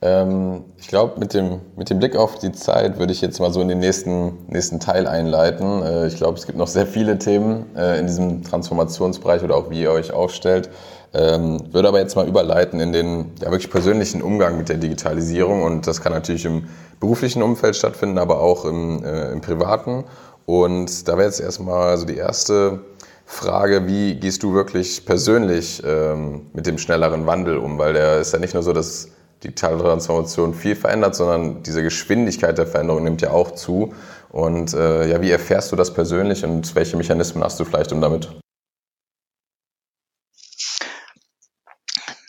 Ähm, 0.00 0.64
ich 0.76 0.86
glaube, 0.86 1.18
mit 1.18 1.34
dem, 1.34 1.60
mit 1.76 1.90
dem 1.90 1.98
Blick 1.98 2.14
auf 2.14 2.38
die 2.38 2.52
Zeit 2.52 2.98
würde 2.98 3.12
ich 3.12 3.20
jetzt 3.20 3.40
mal 3.40 3.52
so 3.52 3.60
in 3.60 3.68
den 3.68 3.80
nächsten, 3.80 4.46
nächsten 4.46 4.78
Teil 4.78 5.08
einleiten. 5.08 5.82
Äh, 5.82 6.06
ich 6.06 6.16
glaube, 6.16 6.38
es 6.38 6.46
gibt 6.46 6.56
noch 6.56 6.68
sehr 6.68 6.86
viele 6.86 7.18
Themen 7.18 7.74
äh, 7.76 7.98
in 7.98 8.06
diesem 8.06 8.44
Transformationsbereich 8.44 9.42
oder 9.42 9.56
auch 9.56 9.70
wie 9.70 9.82
ihr 9.82 9.90
euch 9.90 10.12
aufstellt. 10.12 10.70
Ähm, 11.14 11.72
würde 11.72 11.88
aber 11.88 11.98
jetzt 11.98 12.14
mal 12.16 12.28
überleiten 12.28 12.80
in 12.80 12.92
den 12.92 13.32
ja, 13.40 13.50
wirklich 13.50 13.70
persönlichen 13.70 14.22
Umgang 14.22 14.58
mit 14.58 14.68
der 14.68 14.76
Digitalisierung 14.76 15.62
und 15.62 15.86
das 15.86 16.02
kann 16.02 16.12
natürlich 16.12 16.44
im 16.44 16.68
beruflichen 17.00 17.42
Umfeld 17.42 17.76
stattfinden, 17.76 18.18
aber 18.18 18.40
auch 18.40 18.64
im, 18.66 19.02
äh, 19.02 19.32
im 19.32 19.40
privaten. 19.40 20.04
Und 20.44 21.08
da 21.08 21.16
wäre 21.16 21.26
jetzt 21.26 21.40
erstmal 21.40 21.96
so 21.96 22.04
die 22.04 22.16
erste 22.16 22.80
Frage, 23.24 23.86
wie 23.86 24.14
gehst 24.14 24.42
du 24.42 24.54
wirklich 24.54 25.04
persönlich 25.06 25.82
ähm, 25.84 26.46
mit 26.52 26.66
dem 26.66 26.78
schnelleren 26.78 27.26
Wandel 27.26 27.56
um? 27.56 27.78
Weil 27.78 27.94
der 27.94 28.20
ist 28.20 28.32
ja 28.32 28.38
nicht 28.38 28.54
nur 28.54 28.62
so, 28.62 28.72
dass 28.72 29.08
digitale 29.42 29.78
Transformation 29.78 30.54
viel 30.54 30.74
verändert, 30.74 31.14
sondern 31.14 31.62
diese 31.62 31.82
Geschwindigkeit 31.82 32.58
der 32.58 32.66
Veränderung 32.66 33.04
nimmt 33.04 33.22
ja 33.22 33.30
auch 33.30 33.52
zu. 33.52 33.94
Und 34.30 34.74
äh, 34.74 35.08
ja, 35.08 35.20
wie 35.20 35.30
erfährst 35.30 35.72
du 35.72 35.76
das 35.76 35.94
persönlich 35.94 36.44
und 36.44 36.74
welche 36.74 36.96
Mechanismen 36.96 37.42
hast 37.42 37.58
du 37.60 37.64
vielleicht 37.64 37.92
um 37.92 38.00
damit? 38.00 38.28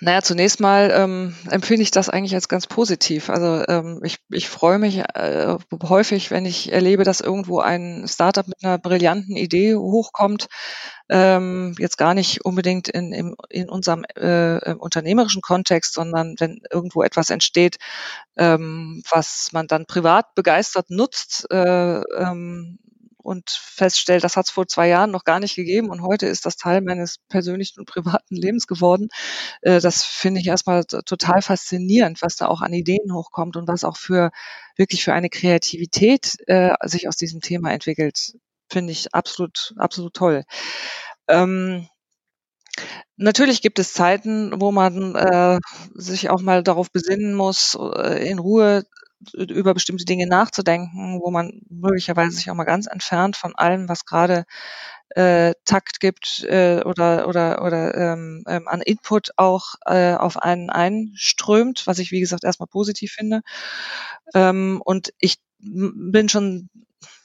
Naja, 0.02 0.22
zunächst 0.22 0.62
mal 0.62 0.92
ähm, 0.96 1.36
empfinde 1.50 1.84
ich 1.84 1.92
das 1.92 2.08
eigentlich 2.10 2.34
als 2.34 2.48
ganz 2.48 2.68
positiv. 2.68 3.30
Also 3.30 3.66
ähm, 3.68 4.00
ich, 4.04 4.20
ich 4.30 4.48
freue 4.48 4.80
mich 4.80 5.00
äh, 5.00 5.58
häufig, 5.84 6.32
wenn 6.32 6.46
ich 6.46 6.72
erlebe, 6.72 7.04
dass 7.04 7.20
irgendwo 7.20 7.60
ein 7.60 8.06
Startup 8.08 8.48
mit 8.48 8.64
einer 8.64 8.78
brillanten 8.78 9.36
Idee 9.36 9.76
hochkommt, 9.76 10.48
ähm, 11.10 11.76
jetzt 11.80 11.98
gar 11.98 12.14
nicht 12.14 12.46
unbedingt 12.46 12.88
in, 12.88 13.12
in, 13.12 13.36
in 13.50 13.68
unserem 13.68 14.06
äh, 14.16 14.74
unternehmerischen 14.74 15.42
Kontext, 15.42 15.96
sondern 15.96 16.36
wenn 16.40 16.62
irgendwo 16.72 17.04
etwas 17.04 17.30
entsteht, 17.30 17.76
ähm, 18.38 19.04
was 19.10 19.50
man 19.52 19.68
dann 19.68 19.86
privat 19.86 20.34
begeistert 20.34 20.90
nutzt, 20.90 21.46
äh, 21.52 22.00
ähm, 22.00 22.80
und 23.22 23.50
feststellt, 23.50 24.24
das 24.24 24.38
hat 24.38 24.48
es 24.48 24.52
vor 24.52 24.68
zwei 24.68 24.88
Jahren 24.88 25.12
noch 25.12 25.24
gar 25.24 25.40
nicht 25.40 25.56
gegeben 25.56 25.90
und 25.90 26.02
heute 26.02 26.26
ist 26.28 26.46
das 26.46 26.58
Teil 26.58 26.82
meines 26.82 27.18
persönlichen 27.30 27.80
und 27.80 27.86
privaten 27.86 28.36
Lebens 28.36 28.68
geworden. 28.68 29.10
Äh, 29.62 29.82
das 29.82 30.04
finde 30.04 30.42
ich 30.42 30.48
erstmal 30.48 30.86
total 30.86 31.42
faszinierend, 31.42 32.22
was 32.22 32.36
da 32.38 32.48
auch 32.48 32.62
an 32.62 32.74
Ideen 32.74 33.14
hochkommt 33.14 33.58
und 33.58 33.68
was 33.68 33.84
auch 33.84 33.98
für 33.98 34.32
wirklich 34.78 35.04
für 35.04 35.14
eine 35.14 35.30
Kreativität 35.30 36.38
äh, 36.48 36.74
sich 36.86 37.08
aus 37.08 37.18
diesem 37.18 37.42
Thema 37.42 37.72
entwickelt. 37.72 38.34
Finde 38.72 38.92
ich 38.92 39.14
absolut, 39.14 39.74
absolut 39.78 40.14
toll. 40.14 40.44
Ähm, 41.28 41.88
Natürlich 43.18 43.62
gibt 43.62 43.80
es 43.80 43.94
Zeiten, 43.94 44.62
wo 44.62 44.72
man 44.72 45.14
äh, 45.16 45.60
sich 45.94 46.30
auch 46.30 46.42
mal 46.42 46.64
darauf 46.64 46.90
besinnen 46.92 47.34
muss, 47.34 47.78
äh, 47.78 48.30
in 48.30 48.40
Ruhe 48.40 48.86
über 49.34 49.74
bestimmte 49.74 50.06
Dinge 50.06 50.28
nachzudenken, 50.28 51.20
wo 51.22 51.32
man 51.32 51.62
möglicherweise 51.70 52.32
sich 52.38 52.50
auch 52.50 52.56
mal 52.56 52.64
ganz 52.64 52.88
entfernt 52.88 53.36
von 53.36 53.56
allem, 53.56 53.90
was 53.90 54.06
gerade 54.06 54.46
äh, 55.16 55.54
Takt 55.66 56.00
gibt 56.00 56.44
äh, 56.44 56.82
oder 56.86 57.28
oder 57.28 57.64
oder 57.66 57.96
ähm, 57.96 58.44
ähm, 58.48 58.68
an 58.68 58.82
Input 58.82 59.32
auch 59.38 59.76
äh, 59.86 60.14
auf 60.14 60.38
einen 60.38 60.70
einströmt, 60.70 61.88
was 61.88 62.00
ich 62.00 62.12
wie 62.12 62.20
gesagt 62.20 62.44
erstmal 62.44 62.68
positiv 62.68 63.12
finde. 63.12 63.42
Ähm, 64.34 64.82
und 64.86 65.14
ich 65.20 65.38
bin 65.60 66.30
schon 66.30 66.70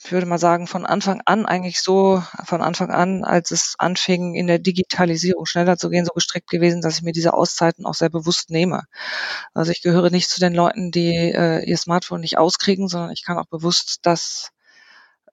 ich 0.05 0.13
würde 0.13 0.27
mal 0.27 0.39
sagen, 0.39 0.67
von 0.67 0.85
Anfang 0.85 1.23
an 1.25 1.47
eigentlich 1.47 1.81
so, 1.81 2.23
von 2.45 2.61
Anfang 2.61 2.91
an, 2.91 3.25
als 3.25 3.51
es 3.51 3.75
anfing, 3.79 4.35
in 4.35 4.47
der 4.47 4.59
Digitalisierung 4.59 5.47
schneller 5.47 5.79
zu 5.79 5.89
gehen, 5.89 6.05
so 6.05 6.13
gestrickt 6.13 6.51
gewesen, 6.51 6.83
dass 6.83 6.99
ich 6.99 7.03
mir 7.03 7.13
diese 7.13 7.33
Auszeiten 7.33 7.87
auch 7.87 7.95
sehr 7.95 8.11
bewusst 8.11 8.51
nehme. 8.51 8.83
Also 9.55 9.73
ich 9.73 9.83
gehöre 9.83 10.11
nicht 10.11 10.29
zu 10.29 10.41
den 10.41 10.55
Leuten, 10.55 10.91
die 10.91 11.15
äh, 11.15 11.65
ihr 11.65 11.79
Smartphone 11.79 12.21
nicht 12.21 12.39
auskriegen, 12.39 12.89
sondern 12.89 13.13
ich 13.13 13.25
kann 13.25 13.39
auch 13.39 13.47
bewusst 13.47 14.01
das 14.03 14.51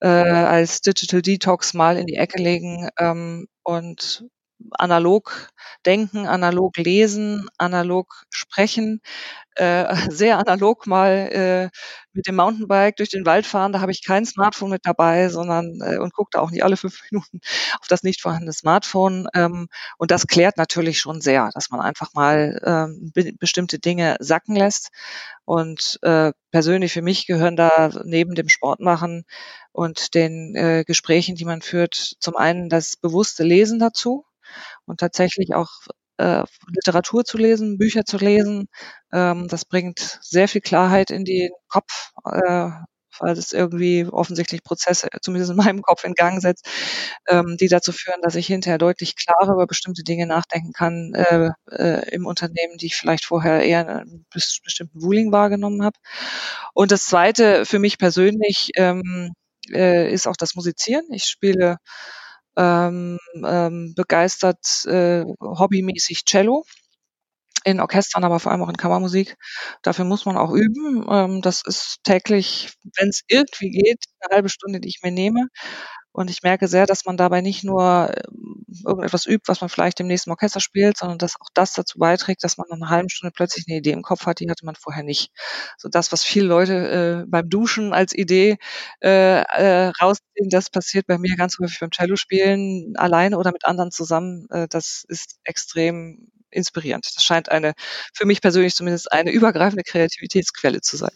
äh, 0.01 0.07
als 0.07 0.81
Digital 0.81 1.21
Detox 1.21 1.73
mal 1.73 1.97
in 1.97 2.07
die 2.07 2.15
Ecke 2.15 2.41
legen 2.41 2.89
ähm, 2.97 3.47
und 3.63 4.25
analog 4.71 5.49
denken, 5.85 6.27
analog 6.27 6.77
lesen, 6.77 7.49
analog 7.57 8.25
sprechen, 8.29 9.01
äh, 9.55 9.95
sehr 10.11 10.37
analog 10.39 10.87
mal 10.87 11.09
äh, 11.31 11.69
mit 12.13 12.27
dem 12.27 12.35
Mountainbike 12.35 12.97
durch 12.97 13.09
den 13.09 13.25
Wald 13.25 13.45
fahren. 13.45 13.73
Da 13.73 13.81
habe 13.81 13.91
ich 13.91 14.03
kein 14.05 14.25
Smartphone 14.25 14.69
mit 14.71 14.85
dabei, 14.85 15.29
sondern 15.29 15.79
äh, 15.81 15.97
und 15.97 16.13
gucke 16.13 16.29
da 16.33 16.39
auch 16.39 16.51
nicht 16.51 16.63
alle 16.63 16.77
fünf 16.77 17.01
Minuten 17.11 17.39
auf 17.79 17.87
das 17.87 18.03
nicht 18.03 18.21
vorhandene 18.21 18.53
Smartphone. 18.53 19.27
Ähm, 19.33 19.67
und 19.97 20.11
das 20.11 20.27
klärt 20.27 20.57
natürlich 20.57 20.99
schon 20.99 21.21
sehr, 21.21 21.49
dass 21.53 21.69
man 21.69 21.81
einfach 21.81 22.13
mal 22.13 22.59
ähm, 22.65 23.11
be 23.13 23.31
bestimmte 23.39 23.79
Dinge 23.79 24.17
sacken 24.19 24.55
lässt. 24.55 24.89
Und 25.45 25.99
äh, 26.03 26.31
persönlich 26.51 26.93
für 26.93 27.01
mich 27.01 27.27
gehören 27.27 27.55
da 27.55 27.89
neben 28.03 28.35
dem 28.35 28.49
Sportmachen 28.49 29.25
und 29.71 30.13
den 30.15 30.55
äh, 30.55 30.83
Gesprächen, 30.85 31.35
die 31.35 31.45
man 31.45 31.61
führt, 31.61 32.15
zum 32.19 32.35
einen 32.35 32.69
das 32.69 32.95
bewusste 32.97 33.43
Lesen 33.43 33.79
dazu 33.79 34.25
und 34.85 34.99
tatsächlich 34.99 35.53
auch 35.55 35.69
äh, 36.21 36.43
Literatur 36.67 37.25
zu 37.25 37.37
lesen, 37.37 37.77
Bücher 37.77 38.05
zu 38.05 38.17
lesen. 38.17 38.67
Ähm, 39.11 39.47
das 39.47 39.65
bringt 39.65 40.19
sehr 40.21 40.47
viel 40.47 40.61
Klarheit 40.61 41.11
in 41.11 41.25
den 41.25 41.51
Kopf, 41.69 42.11
äh, 42.25 42.69
weil 43.19 43.37
es 43.37 43.51
irgendwie 43.51 44.05
offensichtlich 44.05 44.63
Prozesse, 44.63 45.07
zumindest 45.21 45.51
in 45.51 45.57
meinem 45.57 45.81
Kopf, 45.81 46.03
in 46.03 46.13
Gang 46.13 46.41
setzt, 46.41 46.67
ähm, 47.27 47.57
die 47.59 47.67
dazu 47.67 47.91
führen, 47.91 48.21
dass 48.21 48.35
ich 48.35 48.47
hinterher 48.47 48.77
deutlich 48.77 49.15
klarer 49.15 49.53
über 49.53 49.67
bestimmte 49.67 50.03
Dinge 50.03 50.27
nachdenken 50.27 50.73
kann 50.73 51.13
äh, 51.13 51.51
äh, 51.71 52.09
im 52.13 52.25
Unternehmen, 52.25 52.77
die 52.77 52.87
ich 52.87 52.95
vielleicht 52.95 53.25
vorher 53.25 53.63
eher 53.63 53.81
in 53.81 53.87
einem 53.89 54.25
bestimmten 54.31 55.01
Wooling 55.01 55.31
wahrgenommen 55.31 55.83
habe. 55.83 55.97
Und 56.73 56.91
das 56.91 57.05
Zweite 57.05 57.65
für 57.65 57.79
mich 57.79 57.97
persönlich 57.97 58.71
ähm, 58.75 59.33
äh, 59.69 60.11
ist 60.11 60.27
auch 60.27 60.37
das 60.37 60.55
Musizieren. 60.55 61.05
Ich 61.11 61.25
spiele 61.25 61.77
ähm, 62.57 63.17
ähm, 63.45 63.93
begeistert 63.95 64.85
äh, 64.85 65.23
hobbymäßig 65.41 66.25
Cello 66.25 66.63
in 67.65 67.79
Orchestern, 67.79 68.23
aber 68.23 68.39
vor 68.39 68.51
allem 68.51 68.61
auch 68.63 68.69
in 68.69 68.77
Kammermusik. 68.77 69.35
Dafür 69.83 70.05
muss 70.05 70.25
man 70.25 70.37
auch 70.37 70.51
üben. 70.51 71.05
Ähm, 71.09 71.41
das 71.41 71.61
ist 71.65 71.99
täglich, 72.03 72.73
wenn 72.97 73.09
es 73.09 73.21
irgendwie 73.27 73.69
geht, 73.71 74.03
eine 74.21 74.35
halbe 74.35 74.49
Stunde, 74.49 74.79
die 74.79 74.89
ich 74.89 74.99
mir 75.03 75.11
nehme. 75.11 75.47
Und 76.13 76.29
ich 76.29 76.43
merke 76.43 76.67
sehr, 76.67 76.85
dass 76.85 77.05
man 77.05 77.15
dabei 77.15 77.39
nicht 77.41 77.63
nur 77.63 78.11
ähm, 78.17 78.65
irgendetwas 78.85 79.25
übt, 79.25 79.43
was 79.47 79.61
man 79.61 79.69
vielleicht 79.69 79.99
im 80.01 80.07
nächsten 80.07 80.29
Orchester 80.31 80.59
spielt, 80.59 80.97
sondern 80.97 81.17
dass 81.17 81.35
auch 81.39 81.47
das 81.53 81.73
dazu 81.73 81.99
beiträgt, 81.99 82.43
dass 82.43 82.57
man 82.57 82.67
nach 82.69 82.77
einer 82.77 82.89
halben 82.89 83.09
Stunde 83.09 83.31
plötzlich 83.33 83.65
eine 83.67 83.77
Idee 83.77 83.91
im 83.91 84.01
Kopf 84.01 84.25
hat, 84.25 84.39
die 84.41 84.49
hatte 84.49 84.65
man 84.65 84.75
vorher 84.75 85.03
nicht. 85.03 85.31
So 85.77 85.87
das, 85.89 86.11
was 86.11 86.23
viele 86.23 86.47
Leute 86.47 87.23
äh, 87.23 87.29
beim 87.29 87.49
Duschen 87.49 87.93
als 87.93 88.13
Idee 88.13 88.57
äh, 89.01 89.41
äh, 89.41 89.87
rausziehen, 90.01 90.49
das 90.49 90.69
passiert 90.69 91.07
bei 91.07 91.17
mir 91.17 91.35
ganz 91.37 91.57
häufig 91.61 91.79
beim 91.79 91.91
Cello 91.91 92.15
spielen, 92.17 92.93
alleine 92.97 93.37
oder 93.37 93.51
mit 93.53 93.65
anderen 93.65 93.91
zusammen. 93.91 94.47
Äh, 94.49 94.67
das 94.67 95.05
ist 95.07 95.39
extrem 95.45 96.27
inspirierend. 96.51 97.05
Das 97.15 97.23
scheint 97.23 97.49
eine, 97.49 97.73
für 98.13 98.25
mich 98.25 98.41
persönlich 98.41 98.75
zumindest 98.75 99.11
eine 99.11 99.31
übergreifende 99.31 99.83
Kreativitätsquelle 99.83 100.81
zu 100.81 100.97
sein. 100.97 101.11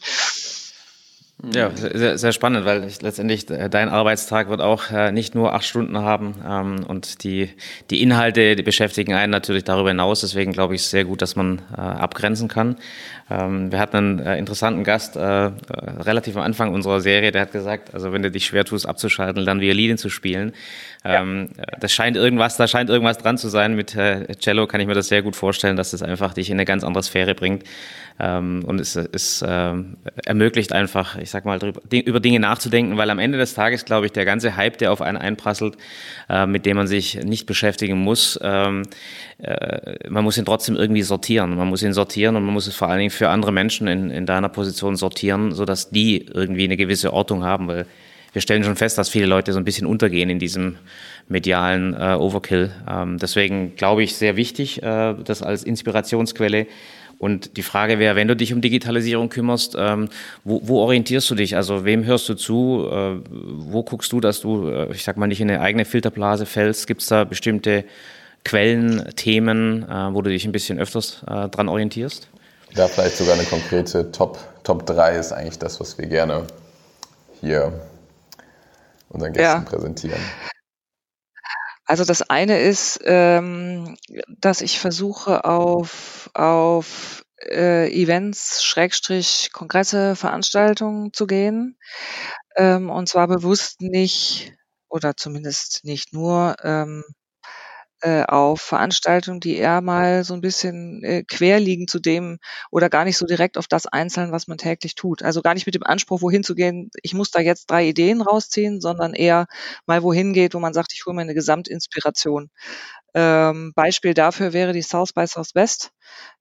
Ja, 1.44 1.70
sehr, 1.76 2.18
sehr 2.18 2.32
spannend, 2.32 2.66
weil 2.66 2.86
ich, 2.86 3.02
letztendlich 3.02 3.50
äh, 3.50 3.70
dein 3.70 3.90
Arbeitstag 3.90 4.48
wird 4.48 4.62
auch 4.62 4.90
äh, 4.90 5.12
nicht 5.12 5.36
nur 5.36 5.54
acht 5.54 5.66
Stunden 5.66 5.98
haben 5.98 6.36
ähm, 6.48 6.86
und 6.88 7.26
die, 7.26 7.50
die 7.90 8.02
Inhalte 8.02 8.56
die 8.56 8.64
beschäftigen 8.64 9.14
einen 9.14 9.32
natürlich 9.32 9.66
darüber 9.66 9.90
hinaus. 9.90 10.22
Deswegen 10.22 10.54
glaube 10.54 10.76
ich 10.76 10.84
sehr 10.84 11.04
gut, 11.04 11.22
dass 11.22 11.36
man 11.36 11.62
äh, 11.76 11.82
abgrenzen 11.82 12.48
kann. 12.48 12.78
Ähm, 13.30 13.70
wir 13.70 13.80
hatten 13.80 13.98
einen 13.98 14.20
äh, 14.20 14.38
interessanten 14.38 14.86
Gast 14.86 15.18
äh, 15.18 15.20
relativ 15.20 16.38
am 16.38 16.44
Anfang 16.44 16.74
unserer 16.74 17.02
Serie, 17.02 17.32
der 17.32 17.42
hat 17.42 17.52
gesagt, 17.52 17.94
also 17.94 18.14
wenn 18.14 18.24
du 18.24 18.32
dich 18.32 18.46
schwer 18.46 18.64
tust 18.64 18.88
abzuschalten, 18.88 19.46
dann 19.46 19.60
Violinen 19.60 19.98
zu 19.98 20.10
spielen. 20.10 20.54
Ähm, 21.04 21.50
ja. 21.58 21.64
Das 21.80 21.92
scheint 21.92 22.16
irgendwas, 22.16 22.56
da 22.56 22.68
scheint 22.68 22.90
irgendwas 22.90 23.18
dran 23.18 23.38
zu 23.38 23.50
sein. 23.50 23.76
Mit 23.76 23.96
Cello 24.40 24.68
kann 24.68 24.80
ich 24.80 24.88
mir 24.88 24.94
das 24.94 25.10
sehr 25.10 25.22
gut 25.22 25.36
vorstellen, 25.36 25.76
dass 25.76 25.92
es 25.92 26.00
das 26.00 26.08
einfach 26.08 26.34
dich 26.34 26.50
in 26.50 26.56
eine 26.56 26.66
ganz 26.66 26.84
andere 26.84 27.04
Sphäre 27.04 27.36
bringt. 27.36 27.64
Ähm, 28.20 28.64
und 28.66 28.80
es, 28.80 28.96
es 28.96 29.42
ermöglicht 29.42 30.72
einfach, 30.72 31.18
ich 31.26 31.32
sag 31.32 31.44
mal, 31.44 31.60
über 31.92 32.20
Dinge 32.20 32.40
nachzudenken, 32.40 32.98
weil 32.98 33.10
am 33.10 33.18
Ende 33.18 33.40
des 33.40 33.56
Tages, 33.56 33.84
glaube 33.84 34.06
ich, 34.06 34.12
der 34.12 34.26
ganze 34.26 34.56
Hype, 34.56 34.78
der 34.78 34.92
auf 34.92 35.02
einen 35.02 35.18
einprasselt, 35.18 35.76
äh, 36.30 36.46
mit 36.46 36.68
dem 36.68 36.78
man 36.78 36.86
sich 36.86 37.16
nicht 37.24 37.48
beschäftigen 37.48 37.98
muss, 37.98 38.40
ähm, 38.44 38.84
äh, 39.40 40.08
man 40.08 40.24
muss 40.24 40.38
ihn 40.38 40.46
trotzdem 40.46 40.76
irgendwie 40.76 41.02
sortieren. 41.02 41.56
Man 41.56 41.68
muss 41.68 41.82
ihn 41.82 41.94
sortieren 41.94 42.36
und 42.36 42.46
man 42.46 42.54
muss 42.54 42.68
es 42.68 42.76
vor 42.76 42.90
allen 42.90 43.00
Dingen 43.00 43.10
für 43.10 43.30
andere 43.30 43.52
Menschen 43.52 43.88
in, 43.88 44.12
in 44.12 44.28
deiner 44.28 44.50
Position 44.50 44.96
sortieren, 44.96 45.52
sodass 45.52 45.90
die 45.90 46.28
irgendwie 46.32 46.66
eine 46.66 46.78
gewisse 46.78 47.12
Ortung 47.12 47.44
haben, 47.44 47.68
weil 47.68 47.88
wir 48.32 48.42
stellen 48.42 48.64
schon 48.64 48.76
fest, 48.76 49.00
dass 49.00 49.10
viele 49.10 49.26
Leute 49.26 49.52
so 49.52 49.60
ein 49.60 49.66
bisschen 49.66 49.88
untergehen 49.88 50.30
in 50.30 50.38
diesem 50.38 50.78
medialen 51.28 51.96
äh, 51.96 52.16
Overkill. 52.20 52.70
Ähm, 52.88 53.18
deswegen 53.18 53.76
glaube 53.76 54.04
ich 54.04 54.16
sehr 54.16 54.36
wichtig, 54.36 54.84
äh, 54.84 55.16
das 55.24 55.42
als 55.42 55.64
Inspirationsquelle 55.64 56.68
und 57.18 57.58
die 57.58 57.64
Frage 57.64 58.00
wäre, 58.00 58.16
wenn 58.16 58.28
du 58.28 58.36
dich 58.36 58.54
um 58.54 58.62
Digitalisierung 58.62 59.30
kümmerst, 59.30 59.76
ähm, 59.78 60.10
wo, 60.44 60.62
wo, 60.64 60.80
orientierst 60.80 61.30
du 61.30 61.36
dich? 61.36 61.56
Also 61.56 61.86
wem 61.86 62.06
hörst 62.06 62.28
du 62.30 62.36
zu? 62.36 62.88
Äh, 62.92 63.20
wo 63.30 63.84
guckst 63.84 64.12
du, 64.12 64.20
dass 64.20 64.42
du, 64.42 64.70
äh, 64.70 64.92
ich 64.92 65.04
sag 65.04 65.18
mal, 65.18 65.28
nicht 65.28 65.42
in 65.42 65.50
eine 65.50 65.62
eigene 65.62 65.86
Filterblase 65.86 66.46
fällst? 66.46 66.88
Gibt 66.88 67.02
es 67.02 67.08
da 67.08 67.24
bestimmte 67.24 67.86
Quellen, 68.44 69.10
Themen, 69.16 69.84
äh, 69.84 70.14
wo 70.14 70.22
du 70.22 70.30
dich 70.30 70.46
ein 70.46 70.52
bisschen 70.52 70.78
öfters 70.80 71.24
äh, 71.28 71.50
dran 71.50 71.70
orientierst? 71.70 72.30
Ja, 72.76 72.88
vielleicht 72.88 73.18
sogar 73.18 73.36
eine 73.36 73.46
konkrete 73.46 74.12
Top, 74.12 74.38
Top 74.64 74.86
3 74.86 75.18
ist 75.18 75.32
eigentlich 75.32 75.60
das, 75.60 75.80
was 75.80 75.98
wir 75.98 76.08
gerne 76.08 76.44
hier 77.40 77.72
unseren 79.10 79.34
Gästen 79.34 79.64
ja. 79.64 79.70
präsentieren. 79.70 80.20
Also 81.86 82.04
das 82.04 82.24
eine 82.24 82.60
ist, 82.60 83.00
ähm, 83.04 83.96
dass 84.28 84.62
ich 84.62 84.80
versuche 84.80 85.46
auf, 85.46 86.30
auf 86.34 87.24
äh, 87.42 87.92
Events, 87.92 88.64
Schrägstrich, 88.64 89.52
Kongresse, 89.54 90.16
Veranstaltungen 90.16 91.14
zu 91.14 91.28
gehen. 91.28 91.78
Ähm, 92.56 92.90
und 92.90 93.08
zwar 93.10 93.28
bewusst 93.28 93.82
nicht 93.82 94.54
oder 94.90 95.16
zumindest 95.18 95.82
nicht 95.84 96.14
nur 96.14 96.56
ähm, 96.64 97.04
äh, 98.02 98.24
auf 98.24 98.62
Veranstaltungen, 98.62 99.40
die 99.40 99.56
eher 99.58 99.82
mal 99.82 100.24
so 100.24 100.34
ein 100.34 100.42
bisschen 100.42 101.04
äh, 101.04 101.24
quer 101.24 101.60
liegen 101.60 101.88
zu 101.88 102.00
dem 102.00 102.38
oder 102.72 102.90
gar 102.90 103.06
nicht 103.06 103.18
so 103.18 103.26
direkt 103.26 103.58
auf 103.58 103.68
das 103.68 103.86
einzeln, 103.88 104.32
was 104.32 104.48
man 104.48 104.58
täglich 104.58 104.96
tut. 104.96 105.24
Also 105.24 105.42
gar 105.42 105.54
nicht 105.54 105.66
mit 105.66 105.76
dem 105.76 105.84
Anspruch, 105.84 106.22
wohin 106.22 106.44
zu 106.44 106.56
gehen, 106.56 106.90
ich 107.04 107.14
muss 107.14 107.32
da 107.32 107.40
jetzt 107.40 107.70
drei 107.72 107.88
Ideen 107.88 108.22
rausziehen, 108.22 108.82
sondern 108.82 109.14
eher 109.14 109.48
mal 109.86 110.04
wohin 110.04 110.34
geht, 110.34 110.54
wo 110.54 110.60
man 110.60 110.74
sagt, 110.74 110.94
ich 110.94 111.06
hole 111.06 111.16
mir 111.16 111.22
eine 111.22 111.34
Gesamtinspiration. 111.34 112.50
Ähm, 113.18 113.72
Beispiel 113.74 114.14
dafür 114.14 114.52
wäre 114.52 114.74
die 114.74 114.82
South 114.82 115.14
by 115.14 115.26
Southwest. 115.26 115.92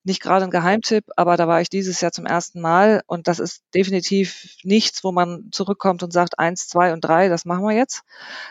Nicht 0.03 0.20
gerade 0.20 0.45
ein 0.45 0.51
Geheimtipp, 0.51 1.05
aber 1.16 1.37
da 1.37 1.47
war 1.47 1.61
ich 1.61 1.68
dieses 1.68 2.01
Jahr 2.01 2.11
zum 2.11 2.27
ersten 2.27 2.61
Mal 2.61 3.03
und 3.07 3.29
das 3.29 3.39
ist 3.39 3.62
definitiv 3.75 4.57
nichts, 4.64 5.05
wo 5.05 5.12
man 5.12 5.49
zurückkommt 5.53 6.03
und 6.03 6.12
sagt, 6.12 6.39
eins, 6.39 6.66
zwei 6.66 6.93
und 6.93 7.01
drei, 7.03 7.29
das 7.29 7.45
machen 7.45 7.64
wir 7.64 7.77
jetzt, 7.77 8.03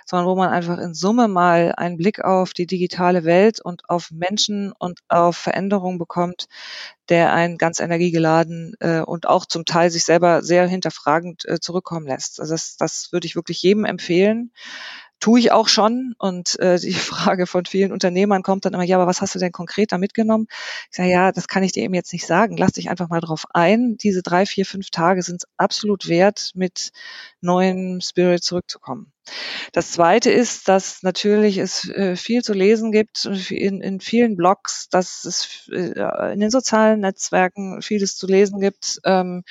sondern 0.06 0.28
wo 0.28 0.36
man 0.36 0.50
einfach 0.50 0.78
in 0.80 0.94
Summe 0.94 1.28
mal 1.28 1.74
einen 1.76 1.98
Blick 1.98 2.24
auf 2.24 2.54
die 2.54 2.66
digitale 2.66 3.26
Welt 3.26 3.60
und 3.60 3.90
auf 3.90 4.10
Menschen 4.10 4.72
und 4.80 5.02
auf 5.10 5.36
Veränderungen 5.36 6.00
bekommt, 6.00 6.48
der 7.10 7.34
einen 7.34 7.58
ganz 7.58 7.82
energiegeladen 7.82 8.76
äh, 8.80 9.02
und 9.02 9.28
auch 9.28 9.46
zum 9.46 9.66
Teil 9.66 9.92
sich 9.92 10.06
selber 10.06 10.42
sehr 10.42 10.66
hinterfragend 10.66 11.44
äh, 11.46 11.60
zurückkommen 11.60 12.08
lässt. 12.08 12.40
Also 12.40 12.54
das, 12.54 12.78
das 12.78 13.12
würde 13.12 13.28
ich 13.28 13.36
wirklich 13.36 13.62
jedem 13.62 13.84
empfehlen 13.84 14.52
tue 15.24 15.40
ich 15.40 15.54
auch 15.54 15.70
schon. 15.70 16.16
Und 16.18 16.60
äh, 16.60 16.78
die 16.78 16.94
Frage 16.94 17.48
von 17.48 17.66
vielen 17.66 17.94
Unternehmern 17.94 18.44
kommt 18.44 18.66
dann 18.66 18.74
immer, 18.74 18.84
ja, 18.84 18.98
aber 18.98 19.08
was 19.08 19.22
hast 19.22 19.34
du 19.34 19.40
denn 19.40 19.54
konkret 19.54 19.94
da 19.94 19.98
mitgenommen? 19.98 20.48
Ich 20.92 20.98
sage, 20.98 21.10
ja, 21.10 21.32
das 21.32 21.48
kann 21.48 21.64
ich 21.64 21.72
dir 21.72 21.84
eben 21.84 21.94
jetzt 21.94 22.12
nicht 22.12 22.28
sagen. 22.28 22.58
Lass 22.58 22.74
dich 22.74 22.90
einfach 22.90 23.08
mal 23.08 23.22
drauf 23.22 23.46
ein. 23.54 23.96
Diese 23.96 24.22
drei, 24.22 24.46
vier, 24.46 24.66
fünf 24.66 24.90
Tage 24.90 25.22
sind 25.24 25.44
es 25.44 25.50
absolut 25.56 26.10
wert, 26.10 26.52
mit 26.56 26.92
neuen 27.40 28.02
Spirit 28.02 28.44
zurückzukommen. 28.44 29.14
Das 29.72 29.92
Zweite 29.92 30.30
ist, 30.30 30.68
dass 30.68 31.02
natürlich 31.04 31.58
es 31.58 31.88
äh, 31.88 32.18
viel 32.18 32.44
zu 32.44 32.52
lesen 32.52 32.92
gibt 32.92 33.24
in, 33.50 33.80
in 33.80 34.02
vielen 34.02 34.36
Blogs, 34.36 34.90
dass 34.90 35.24
es 35.24 35.70
äh, 35.72 36.34
in 36.34 36.42
den 36.42 36.50
sozialen 36.50 37.00
Netzwerken 37.00 37.82
vieles 37.82 38.18
zu 38.18 38.28
lesen 38.28 38.60
gibt. 38.60 39.00
Ähm, 39.06 39.44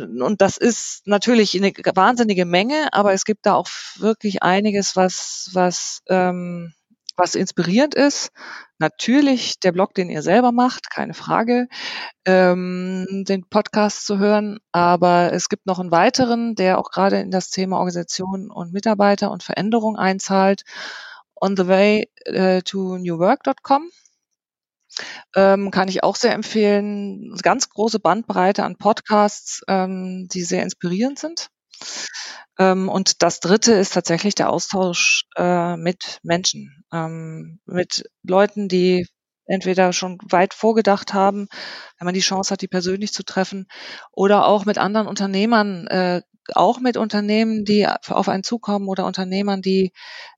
und 0.00 0.40
das 0.40 0.56
ist 0.56 1.06
natürlich 1.06 1.56
eine 1.56 1.72
wahnsinnige 1.94 2.44
Menge, 2.44 2.92
aber 2.92 3.12
es 3.12 3.24
gibt 3.24 3.46
da 3.46 3.54
auch 3.54 3.68
wirklich 3.96 4.42
einiges, 4.42 4.96
was, 4.96 5.50
was, 5.52 6.00
ähm, 6.08 6.72
was 7.16 7.34
inspirierend 7.34 7.94
ist. 7.94 8.30
Natürlich 8.78 9.60
der 9.60 9.72
Blog, 9.72 9.94
den 9.94 10.10
ihr 10.10 10.22
selber 10.22 10.50
macht, 10.50 10.90
keine 10.90 11.14
Frage, 11.14 11.68
ähm, 12.24 13.24
den 13.28 13.48
Podcast 13.48 14.06
zu 14.06 14.18
hören, 14.18 14.58
aber 14.72 15.32
es 15.32 15.48
gibt 15.48 15.66
noch 15.66 15.78
einen 15.78 15.90
weiteren, 15.90 16.54
der 16.54 16.78
auch 16.78 16.90
gerade 16.90 17.20
in 17.20 17.30
das 17.30 17.50
Thema 17.50 17.76
Organisation 17.76 18.50
und 18.50 18.72
Mitarbeiter 18.72 19.30
und 19.30 19.42
Veränderung 19.42 19.96
einzahlt. 19.96 20.62
On 21.40 21.56
the 21.56 21.66
way 21.68 22.08
uh, 22.28 22.60
to 22.64 22.98
newwork.com 22.98 23.90
ähm, 25.34 25.70
kann 25.70 25.88
ich 25.88 26.02
auch 26.02 26.16
sehr 26.16 26.34
empfehlen. 26.34 27.36
Ganz 27.42 27.68
große 27.68 28.00
Bandbreite 28.00 28.64
an 28.64 28.76
Podcasts, 28.76 29.62
ähm, 29.68 30.28
die 30.32 30.42
sehr 30.42 30.62
inspirierend 30.62 31.18
sind. 31.18 31.48
Ähm, 32.58 32.88
und 32.88 33.22
das 33.22 33.40
dritte 33.40 33.72
ist 33.72 33.94
tatsächlich 33.94 34.34
der 34.34 34.50
Austausch 34.50 35.24
äh, 35.36 35.76
mit 35.76 36.18
Menschen, 36.22 36.84
ähm, 36.92 37.60
mit 37.66 38.04
Leuten, 38.22 38.68
die 38.68 39.06
entweder 39.46 39.92
schon 39.92 40.18
weit 40.28 40.54
vorgedacht 40.54 41.14
haben, 41.14 41.48
wenn 41.98 42.04
man 42.06 42.14
die 42.14 42.20
Chance 42.20 42.52
hat, 42.52 42.62
die 42.62 42.68
persönlich 42.68 43.12
zu 43.12 43.24
treffen, 43.24 43.66
oder 44.12 44.46
auch 44.46 44.64
mit 44.64 44.78
anderen 44.78 45.08
Unternehmern, 45.08 45.86
äh, 45.88 46.22
auch 46.54 46.80
mit 46.80 46.96
Unternehmen, 46.96 47.64
die 47.64 47.86
auf 47.86 48.28
einen 48.28 48.44
zukommen 48.44 48.88
oder 48.88 49.06
Unternehmern, 49.06 49.62
die 49.62 49.92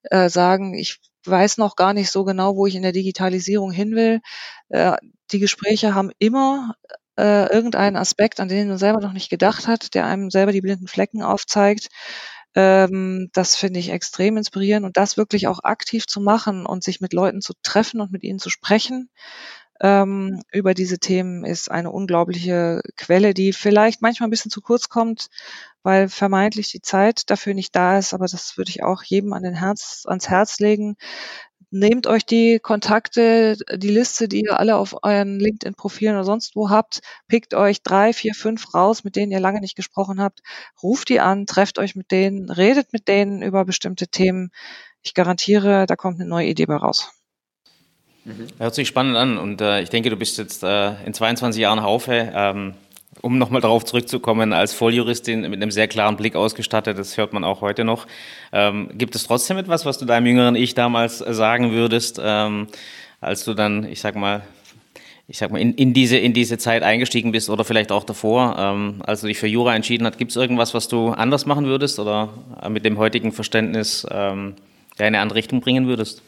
äh, 0.04 0.28
sagen, 0.28 0.74
ich 0.74 1.00
weiß 1.26 1.58
noch 1.58 1.76
gar 1.76 1.94
nicht 1.94 2.10
so 2.10 2.24
genau, 2.24 2.56
wo 2.56 2.66
ich 2.66 2.74
in 2.74 2.82
der 2.82 2.92
Digitalisierung 2.92 3.70
hin 3.70 3.94
will. 3.94 4.20
Äh, 4.68 4.96
die 5.32 5.38
Gespräche 5.38 5.94
haben 5.94 6.10
immer 6.18 6.74
äh, 7.18 7.52
irgendeinen 7.52 7.96
Aspekt, 7.96 8.40
an 8.40 8.48
den 8.48 8.68
man 8.68 8.78
selber 8.78 9.00
noch 9.00 9.12
nicht 9.12 9.30
gedacht 9.30 9.68
hat, 9.68 9.94
der 9.94 10.06
einem 10.06 10.30
selber 10.30 10.52
die 10.52 10.60
blinden 10.60 10.88
Flecken 10.88 11.22
aufzeigt. 11.22 11.88
Ähm, 12.54 13.30
das 13.32 13.56
finde 13.56 13.80
ich 13.80 13.90
extrem 13.90 14.36
inspirierend 14.36 14.86
und 14.86 14.96
das 14.96 15.16
wirklich 15.16 15.48
auch 15.48 15.60
aktiv 15.64 16.06
zu 16.06 16.20
machen 16.20 16.66
und 16.66 16.84
sich 16.84 17.00
mit 17.00 17.12
Leuten 17.12 17.40
zu 17.40 17.52
treffen 17.62 18.00
und 18.00 18.12
mit 18.12 18.22
ihnen 18.22 18.38
zu 18.38 18.50
sprechen 18.50 19.10
ähm, 19.80 20.40
über 20.52 20.74
diese 20.74 20.98
Themen 20.98 21.44
ist 21.44 21.70
eine 21.70 21.90
unglaubliche 21.90 22.80
Quelle, 22.96 23.34
die 23.34 23.52
vielleicht 23.52 24.02
manchmal 24.02 24.28
ein 24.28 24.30
bisschen 24.30 24.50
zu 24.50 24.60
kurz 24.60 24.88
kommt, 24.88 25.28
weil 25.84 26.08
vermeintlich 26.08 26.72
die 26.72 26.80
Zeit 26.80 27.30
dafür 27.30 27.54
nicht 27.54 27.76
da 27.76 27.98
ist. 27.98 28.12
Aber 28.12 28.26
das 28.26 28.56
würde 28.56 28.70
ich 28.70 28.82
auch 28.82 29.04
jedem 29.04 29.32
an 29.32 29.44
den 29.44 29.54
Herz, 29.54 30.02
ans 30.06 30.28
Herz 30.28 30.58
legen, 30.58 30.96
Nehmt 31.76 32.06
euch 32.06 32.24
die 32.24 32.60
Kontakte, 32.60 33.56
die 33.74 33.88
Liste, 33.88 34.28
die 34.28 34.42
ihr 34.42 34.60
alle 34.60 34.76
auf 34.76 34.94
euren 35.02 35.40
LinkedIn-Profilen 35.40 36.14
oder 36.14 36.22
sonst 36.22 36.54
wo 36.54 36.70
habt, 36.70 37.00
pickt 37.26 37.52
euch 37.52 37.82
drei, 37.82 38.12
vier, 38.12 38.32
fünf 38.32 38.74
raus, 38.74 39.02
mit 39.02 39.16
denen 39.16 39.32
ihr 39.32 39.40
lange 39.40 39.58
nicht 39.58 39.74
gesprochen 39.74 40.20
habt, 40.20 40.38
ruft 40.84 41.08
die 41.08 41.18
an, 41.18 41.46
trefft 41.46 41.80
euch 41.80 41.96
mit 41.96 42.12
denen, 42.12 42.48
redet 42.48 42.92
mit 42.92 43.08
denen 43.08 43.42
über 43.42 43.64
bestimmte 43.64 44.06
Themen. 44.06 44.52
Ich 45.02 45.14
garantiere, 45.14 45.86
da 45.86 45.96
kommt 45.96 46.20
eine 46.20 46.28
neue 46.28 46.46
Idee 46.46 46.66
bei 46.66 46.76
raus. 46.76 47.10
Mhm. 48.24 48.46
Hört 48.58 48.76
sich 48.76 48.86
spannend 48.86 49.16
an 49.16 49.36
und 49.36 49.60
äh, 49.60 49.80
ich 49.80 49.90
denke, 49.90 50.10
du 50.10 50.16
bist 50.16 50.38
jetzt 50.38 50.62
äh, 50.62 51.02
in 51.04 51.12
22 51.12 51.60
Jahren 51.60 51.82
Haufe. 51.82 52.30
Ähm, 52.32 52.74
um 53.24 53.38
nochmal 53.38 53.62
darauf 53.62 53.84
zurückzukommen, 53.84 54.52
als 54.52 54.74
Volljuristin 54.74 55.40
mit 55.40 55.54
einem 55.54 55.70
sehr 55.70 55.88
klaren 55.88 56.16
Blick 56.16 56.36
ausgestattet, 56.36 56.98
das 56.98 57.16
hört 57.16 57.32
man 57.32 57.42
auch 57.42 57.62
heute 57.62 57.82
noch. 57.82 58.06
Ähm, 58.52 58.90
gibt 58.94 59.16
es 59.16 59.26
trotzdem 59.26 59.56
etwas, 59.56 59.86
was 59.86 59.98
du 59.98 60.04
deinem 60.04 60.26
jüngeren 60.26 60.56
Ich 60.56 60.74
damals 60.74 61.18
sagen 61.18 61.72
würdest, 61.72 62.20
ähm, 62.22 62.68
als 63.22 63.44
du 63.44 63.54
dann, 63.54 63.90
ich 63.90 64.00
sag 64.00 64.14
mal, 64.14 64.42
ich 65.26 65.38
sag 65.38 65.50
mal, 65.50 65.58
in, 65.58 65.72
in, 65.72 65.94
diese, 65.94 66.18
in 66.18 66.34
diese 66.34 66.58
Zeit 66.58 66.82
eingestiegen 66.82 67.32
bist 67.32 67.48
oder 67.48 67.64
vielleicht 67.64 67.92
auch 67.92 68.04
davor, 68.04 68.56
ähm, 68.58 69.02
als 69.06 69.22
du 69.22 69.26
dich 69.26 69.38
für 69.38 69.46
Jura 69.46 69.74
entschieden 69.74 70.06
hast, 70.06 70.18
gibt 70.18 70.30
es 70.30 70.36
irgendwas, 70.36 70.74
was 70.74 70.88
du 70.88 71.08
anders 71.08 71.46
machen 71.46 71.64
würdest 71.64 71.98
oder 71.98 72.28
mit 72.68 72.84
dem 72.84 72.98
heutigen 72.98 73.32
Verständnis 73.32 74.06
ähm, 74.10 74.54
in 74.98 75.04
eine 75.06 75.20
andere 75.20 75.38
Richtung 75.38 75.62
bringen 75.62 75.86
würdest? 75.86 76.20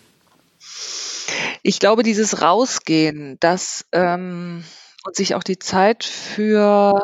Ich 1.63 1.79
glaube, 1.79 2.03
dieses 2.03 2.41
Rausgehen, 2.41 3.37
das 3.41 3.85
ähm, 3.93 4.65
und 5.07 5.17
sich 5.17 5.35
auch 5.35 5.43
die 5.43 5.59
Zeit 5.59 6.05
für 6.05 7.03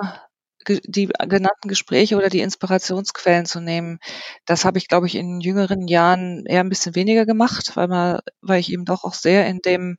die 0.67 1.07
genannten 1.07 1.69
Gespräche 1.69 2.17
oder 2.17 2.29
die 2.29 2.41
Inspirationsquellen 2.41 3.47
zu 3.47 3.61
nehmen, 3.61 3.99
das 4.47 4.65
habe 4.65 4.79
ich, 4.79 4.89
glaube 4.89 5.07
ich, 5.07 5.17
in 5.17 5.41
jüngeren 5.41 5.89
Jahren 5.89 6.45
eher 6.47 6.61
ein 6.61 6.69
bisschen 6.69 6.95
weniger 6.95 7.27
gemacht, 7.27 7.73
weil 7.77 7.89
man, 7.89 8.21
weil 8.43 8.61
ich 8.61 8.73
eben 8.73 8.85
doch 8.85 9.05
auch 9.05 9.15
sehr 9.15 9.47
in 9.47 9.59
dem 9.59 9.97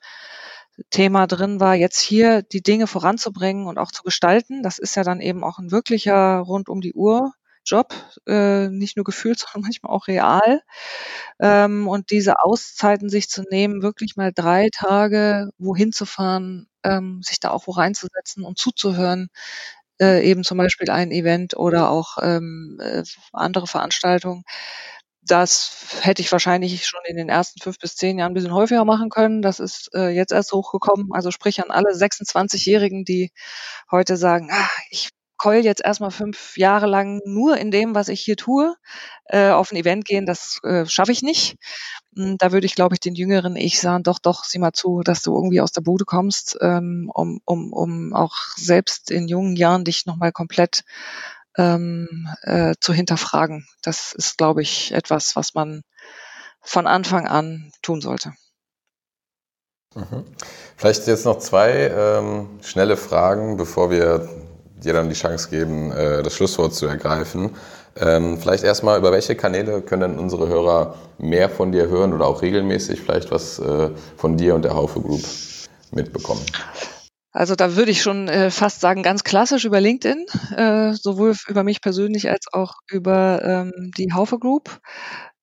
Thema 0.89 1.27
drin 1.27 1.59
war, 1.59 1.75
jetzt 1.75 1.99
hier 1.99 2.41
die 2.41 2.63
Dinge 2.63 2.87
voranzubringen 2.87 3.67
und 3.67 3.77
auch 3.77 3.91
zu 3.91 4.03
gestalten. 4.03 4.63
Das 4.63 4.79
ist 4.79 4.95
ja 4.95 5.03
dann 5.03 5.21
eben 5.21 5.43
auch 5.43 5.59
ein 5.59 5.71
wirklicher 5.71 6.39
rund 6.39 6.69
um 6.69 6.81
die 6.81 6.93
Uhr 6.93 7.33
Job, 7.65 7.93
äh, 8.27 8.69
nicht 8.69 8.97
nur 8.97 9.03
gefühlt, 9.05 9.39
sondern 9.39 9.63
manchmal 9.63 9.91
auch 9.93 10.07
real. 10.07 10.61
Ähm, 11.39 11.87
und 11.87 12.11
diese 12.11 12.39
Auszeiten 12.43 13.09
sich 13.09 13.29
zu 13.29 13.43
nehmen, 13.49 13.81
wirklich 13.83 14.15
mal 14.15 14.31
drei 14.33 14.69
Tage 14.73 15.49
wohin 15.57 15.91
zu 15.91 16.05
fahren, 16.05 16.67
ähm, 16.83 17.21
sich 17.23 17.39
da 17.39 17.51
auch 17.51 17.67
wo 17.67 17.71
reinzusetzen 17.71 18.43
und 18.45 18.57
zuzuhören, 18.57 19.29
äh, 20.01 20.23
eben 20.29 20.43
zum 20.43 20.57
Beispiel 20.57 20.89
ein 20.89 21.11
Event 21.11 21.55
oder 21.57 21.89
auch 21.89 22.17
ähm, 22.21 22.79
äh, 22.81 23.03
andere 23.33 23.67
Veranstaltungen. 23.67 24.43
Das 25.21 25.99
hätte 26.01 26.21
ich 26.21 26.31
wahrscheinlich 26.33 26.85
schon 26.85 26.99
in 27.05 27.15
den 27.15 27.29
ersten 27.29 27.61
fünf 27.61 27.79
bis 27.79 27.95
zehn 27.95 28.19
Jahren 28.19 28.31
ein 28.31 28.33
bisschen 28.33 28.53
häufiger 28.53 28.83
machen 28.85 29.09
können. 29.09 29.41
Das 29.41 29.59
ist 29.61 29.89
äh, 29.95 30.09
jetzt 30.09 30.33
erst 30.33 30.51
hochgekommen. 30.51 31.09
Also 31.13 31.31
sprich 31.31 31.63
an 31.63 31.71
alle 31.71 31.93
26-Jährigen, 31.95 33.05
die 33.05 33.31
heute 33.91 34.17
sagen, 34.17 34.49
ah, 34.51 34.67
ich 34.89 35.09
keul 35.43 35.65
jetzt 35.65 35.83
erstmal 35.83 36.11
fünf 36.11 36.57
Jahre 36.57 36.85
lang 36.85 37.21
nur 37.25 37.57
in 37.57 37.69
dem, 37.69 37.95
was 37.95 38.07
ich 38.07 38.21
hier 38.21 38.37
tue, 38.37 38.75
äh, 39.25 39.49
auf 39.49 39.71
ein 39.71 39.75
Event 39.75 40.05
gehen, 40.05 40.25
das 40.25 40.59
äh, 40.63 40.85
schaffe 40.85 41.11
ich 41.11 41.21
nicht. 41.21 41.57
Hm, 42.15 42.37
da 42.37 42.53
würde 42.53 42.65
ich, 42.65 42.75
glaube 42.75 42.95
ich, 42.95 43.01
den 43.01 43.13
jüngeren 43.13 43.57
Ich 43.57 43.81
sagen, 43.81 44.03
doch, 44.03 44.19
doch, 44.19 44.45
sieh 44.45 44.59
mal 44.59 44.71
zu, 44.71 45.01
dass 45.01 45.21
du 45.21 45.35
irgendwie 45.35 45.59
aus 45.59 45.73
der 45.73 45.81
Bude 45.81 46.05
kommst, 46.05 46.57
ähm, 46.61 47.11
um, 47.13 47.41
um, 47.43 47.73
um 47.73 48.13
auch 48.13 48.35
selbst 48.55 49.11
in 49.11 49.27
jungen 49.27 49.57
Jahren 49.57 49.83
dich 49.83 50.05
nochmal 50.05 50.31
komplett 50.31 50.85
ähm, 51.57 52.29
äh, 52.43 52.75
zu 52.79 52.93
hinterfragen. 52.93 53.67
Das 53.81 54.13
ist, 54.13 54.37
glaube 54.37 54.61
ich, 54.61 54.93
etwas, 54.93 55.35
was 55.35 55.53
man 55.53 55.81
von 56.61 56.87
Anfang 56.87 57.27
an 57.27 57.73
tun 57.81 57.99
sollte. 57.99 58.31
Mhm. 59.93 60.23
Vielleicht 60.77 61.05
jetzt 61.05 61.25
noch 61.25 61.39
zwei 61.39 61.91
ähm, 61.93 62.59
schnelle 62.61 62.95
Fragen, 62.95 63.57
bevor 63.57 63.91
wir 63.91 64.29
dir 64.83 64.93
dann 64.93 65.09
die 65.09 65.15
Chance 65.15 65.49
geben, 65.49 65.91
äh, 65.91 66.23
das 66.23 66.33
Schlusswort 66.33 66.73
zu 66.73 66.85
ergreifen. 66.85 67.51
Ähm, 67.95 68.39
vielleicht 68.39 68.63
erstmal, 68.63 68.97
über 68.97 69.11
welche 69.11 69.35
Kanäle 69.35 69.81
können 69.81 70.17
unsere 70.17 70.47
Hörer 70.47 70.95
mehr 71.19 71.49
von 71.49 71.71
dir 71.71 71.87
hören 71.87 72.13
oder 72.13 72.25
auch 72.25 72.41
regelmäßig 72.41 73.01
vielleicht 73.01 73.31
was 73.31 73.59
äh, 73.59 73.89
von 74.17 74.37
dir 74.37 74.55
und 74.55 74.63
der 74.65 74.75
Haufe 74.75 74.99
Group 74.99 75.21
mitbekommen? 75.91 76.41
Also 77.31 77.55
da 77.55 77.75
würde 77.75 77.91
ich 77.91 78.03
schon 78.03 78.27
äh, 78.27 78.51
fast 78.51 78.79
sagen, 78.79 79.01
ganz 79.01 79.23
klassisch 79.23 79.65
über 79.65 79.81
LinkedIn, 79.81 80.25
äh, 80.55 80.93
sowohl 80.93 81.35
über 81.47 81.63
mich 81.63 81.81
persönlich 81.81 82.29
als 82.29 82.45
auch 82.51 82.75
über 82.87 83.41
ähm, 83.43 83.91
die 83.97 84.13
Haufe 84.13 84.37
Group. 84.37 84.79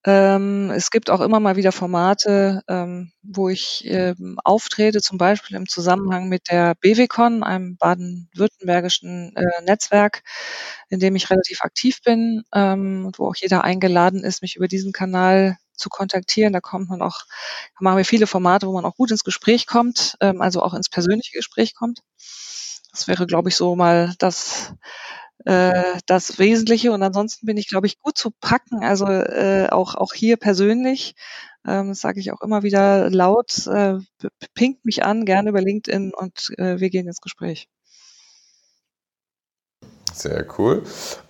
Ähm, 0.05 0.71
es 0.71 0.91
gibt 0.91 1.11
auch 1.11 1.21
immer 1.21 1.41
mal 1.41 1.57
wieder 1.57 1.73
Formate, 1.73 2.63
ähm, 2.69 3.13
wo 3.23 3.51
ich 3.51 3.83
ähm, 3.87 4.39
auftrete, 4.45 5.01
zum 5.03 5.19
Beispiel 5.19 5.57
im 5.57 5.69
Zusammenhang 5.69 6.29
mit 6.29 6.51
der 6.51 6.75
BWCon, 6.77 7.43
einem 7.43 7.77
baden-württembergischen 7.77 9.37
äh, 9.37 9.63
Netzwerk, 9.65 10.23
in 10.89 11.01
dem 11.01 11.17
ich 11.17 11.29
relativ 11.29 11.61
aktiv 11.61 12.01
bin 12.03 12.45
ähm, 12.55 13.05
und 13.07 13.19
wo 13.19 13.29
auch 13.29 13.37
jeder 13.37 13.63
eingeladen 13.63 14.25
ist, 14.25 14.41
mich 14.41 14.57
über 14.57 14.69
diesen 14.69 14.93
Kanal 14.93 15.59
zu 15.75 15.91
kontaktieren. 15.91 16.55
Da 16.55 16.61
kommt 16.61 16.89
man 16.89 17.03
auch, 17.03 17.21
da 17.79 17.81
machen 17.81 17.99
wir 17.99 18.05
viele 18.07 18.27
Formate, 18.27 18.67
wo 18.67 18.73
man 18.73 18.87
auch 18.87 18.97
gut 18.97 19.11
ins 19.11 19.25
Gespräch 19.25 19.67
kommt, 19.67 20.17
ähm, 20.21 20.41
also 20.41 20.63
auch 20.63 20.73
ins 20.73 20.89
persönliche 20.89 21.33
Gespräch 21.37 21.75
kommt. 21.75 22.01
Das 22.93 23.07
wäre, 23.07 23.27
glaube 23.27 23.51
ich, 23.51 23.57
so 23.57 23.77
mal 23.77 24.15
das 24.19 24.73
äh, 25.45 25.99
das 26.07 26.39
Wesentliche. 26.39 26.93
Und 26.93 27.03
ansonsten 27.03 27.47
bin 27.47 27.57
ich, 27.57 27.69
glaube 27.69 27.87
ich, 27.87 28.01
gut 28.01 28.19
zu 28.19 28.31
packen. 28.31 28.83
Also 28.83 29.07
äh, 29.07 29.69
auch, 29.71 29.95
auch 29.95 30.13
hier 30.13 30.37
persönlich. 30.37 31.15
Ähm, 31.67 31.89
das 31.89 32.01
sage 32.01 32.21
ich 32.21 32.33
auch 32.33 32.41
immer 32.43 32.63
wieder 32.63 33.11
laut. 33.11 33.67
Äh, 33.67 33.99
pinkt 34.55 34.85
mich 34.85 35.05
an, 35.05 35.25
gerne 35.25 35.51
über 35.51 35.61
LinkedIn 35.61 36.13
und 36.15 36.51
äh, 36.59 36.81
wir 36.81 36.91
gehen 36.91 37.07
ins 37.07 37.21
Gespräch. 37.21 37.69
Sehr 40.13 40.45
cool. 40.59 40.83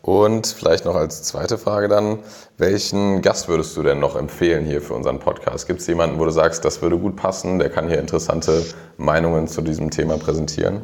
Und 0.02 0.46
vielleicht 0.46 0.84
noch 0.84 0.94
als 0.94 1.22
zweite 1.22 1.58
Frage 1.58 1.88
dann, 1.88 2.20
welchen 2.56 3.20
Gast 3.22 3.48
würdest 3.48 3.76
du 3.76 3.82
denn 3.82 4.00
noch 4.00 4.16
empfehlen 4.16 4.64
hier 4.64 4.80
für 4.80 4.94
unseren 4.94 5.18
Podcast? 5.18 5.66
Gibt 5.66 5.80
es 5.80 5.86
jemanden, 5.86 6.18
wo 6.18 6.24
du 6.24 6.30
sagst, 6.30 6.64
das 6.64 6.80
würde 6.80 6.98
gut 6.98 7.16
passen, 7.16 7.58
der 7.58 7.70
kann 7.70 7.88
hier 7.88 7.98
interessante 7.98 8.64
Meinungen 8.96 9.48
zu 9.48 9.60
diesem 9.60 9.90
Thema 9.90 10.16
präsentieren? 10.16 10.82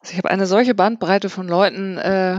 Also 0.00 0.12
ich 0.12 0.18
habe 0.18 0.30
eine 0.30 0.46
solche 0.46 0.74
Bandbreite 0.74 1.28
von 1.28 1.48
Leuten, 1.48 1.98
äh, 1.98 2.38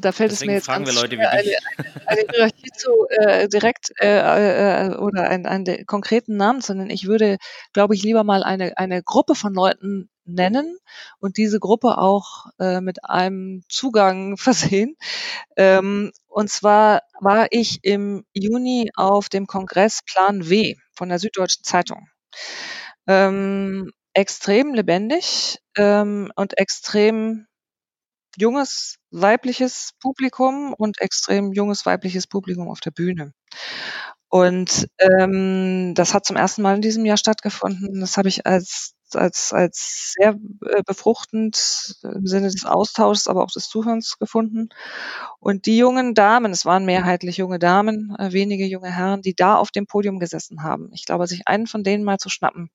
da 0.00 0.12
fällt 0.12 0.30
Deswegen 0.30 0.32
es 0.32 0.42
mir 0.42 0.52
jetzt 0.54 0.66
fragen 0.66 0.84
ganz 0.84 0.96
wir 0.96 1.02
Leute 1.02 1.16
schwer, 1.16 1.32
wie 1.32 1.48
dich. 1.48 1.58
Eine, 2.06 2.20
eine 2.20 2.30
Hierarchie 2.30 2.70
zu 2.76 2.90
äh, 3.08 3.48
direkt 3.48 3.92
äh, 4.00 4.86
äh, 4.86 4.96
oder 4.96 5.28
einen, 5.28 5.46
einen 5.46 5.86
konkreten 5.86 6.36
Namen 6.36 6.60
zu 6.60 6.74
nennen. 6.74 6.90
Ich 6.90 7.06
würde, 7.06 7.38
glaube 7.72 7.94
ich, 7.94 8.02
lieber 8.02 8.22
mal 8.22 8.44
eine, 8.44 8.78
eine 8.78 9.02
Gruppe 9.02 9.34
von 9.34 9.54
Leuten 9.54 10.10
nennen 10.24 10.78
und 11.18 11.38
diese 11.38 11.58
Gruppe 11.58 11.98
auch 11.98 12.46
äh, 12.60 12.80
mit 12.80 13.04
einem 13.04 13.62
Zugang 13.68 14.36
versehen. 14.36 14.96
Ähm, 15.56 16.12
und 16.28 16.50
zwar 16.50 17.02
war 17.20 17.48
ich 17.50 17.80
im 17.82 18.24
Juni 18.32 18.90
auf 18.94 19.28
dem 19.28 19.46
Kongress 19.46 20.00
Plan 20.04 20.48
W 20.48 20.76
von 20.92 21.08
der 21.08 21.18
Süddeutschen 21.18 21.64
Zeitung. 21.64 22.06
Ähm, 23.06 23.90
extrem 24.18 24.74
lebendig 24.74 25.58
ähm, 25.76 26.32
und 26.34 26.58
extrem 26.58 27.46
junges 28.36 28.96
weibliches 29.12 29.92
Publikum 30.00 30.74
und 30.74 31.00
extrem 31.00 31.52
junges 31.52 31.86
weibliches 31.86 32.26
Publikum 32.26 32.68
auf 32.68 32.80
der 32.80 32.90
Bühne. 32.90 33.32
Und 34.28 34.88
ähm, 34.98 35.94
das 35.94 36.14
hat 36.14 36.26
zum 36.26 36.36
ersten 36.36 36.62
Mal 36.62 36.76
in 36.76 36.82
diesem 36.82 37.04
Jahr 37.04 37.16
stattgefunden. 37.16 38.00
Das 38.00 38.16
habe 38.16 38.28
ich 38.28 38.44
als 38.44 38.94
als, 39.16 39.52
als 39.52 40.14
sehr 40.18 40.36
äh, 40.66 40.82
befruchtend 40.84 41.96
im 42.02 42.26
Sinne 42.26 42.50
des 42.50 42.64
Austauschs, 42.64 43.28
aber 43.28 43.42
auch 43.44 43.50
des 43.50 43.68
Zuhörens 43.68 44.18
gefunden. 44.18 44.68
Und 45.40 45.66
die 45.66 45.78
jungen 45.78 46.14
Damen, 46.14 46.52
es 46.52 46.64
waren 46.64 46.84
mehrheitlich 46.84 47.36
junge 47.36 47.58
Damen, 47.58 48.14
äh, 48.18 48.32
wenige 48.32 48.66
junge 48.66 48.90
Herren, 48.90 49.22
die 49.22 49.34
da 49.34 49.56
auf 49.56 49.70
dem 49.70 49.86
Podium 49.86 50.18
gesessen 50.18 50.62
haben. 50.62 50.90
Ich 50.92 51.04
glaube, 51.04 51.26
sich 51.26 51.46
einen 51.46 51.66
von 51.66 51.84
denen 51.84 52.04
mal 52.04 52.18
zu 52.18 52.28
schnappen. 52.28 52.70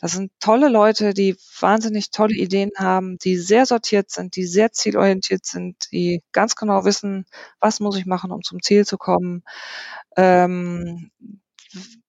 Das 0.00 0.12
sind 0.12 0.32
tolle 0.40 0.68
Leute, 0.68 1.14
die 1.14 1.36
wahnsinnig 1.60 2.10
tolle 2.10 2.34
Ideen 2.34 2.70
haben, 2.76 3.18
die 3.18 3.36
sehr 3.36 3.66
sortiert 3.66 4.10
sind, 4.10 4.36
die 4.36 4.46
sehr 4.46 4.72
zielorientiert 4.72 5.44
sind, 5.46 5.90
die 5.92 6.22
ganz 6.32 6.56
genau 6.56 6.84
wissen, 6.84 7.24
was 7.60 7.80
muss 7.80 7.96
ich 7.96 8.06
machen, 8.06 8.30
um 8.32 8.42
zum 8.42 8.62
Ziel 8.62 8.86
zu 8.86 8.98
kommen. 8.98 9.42
Ähm, 10.16 11.10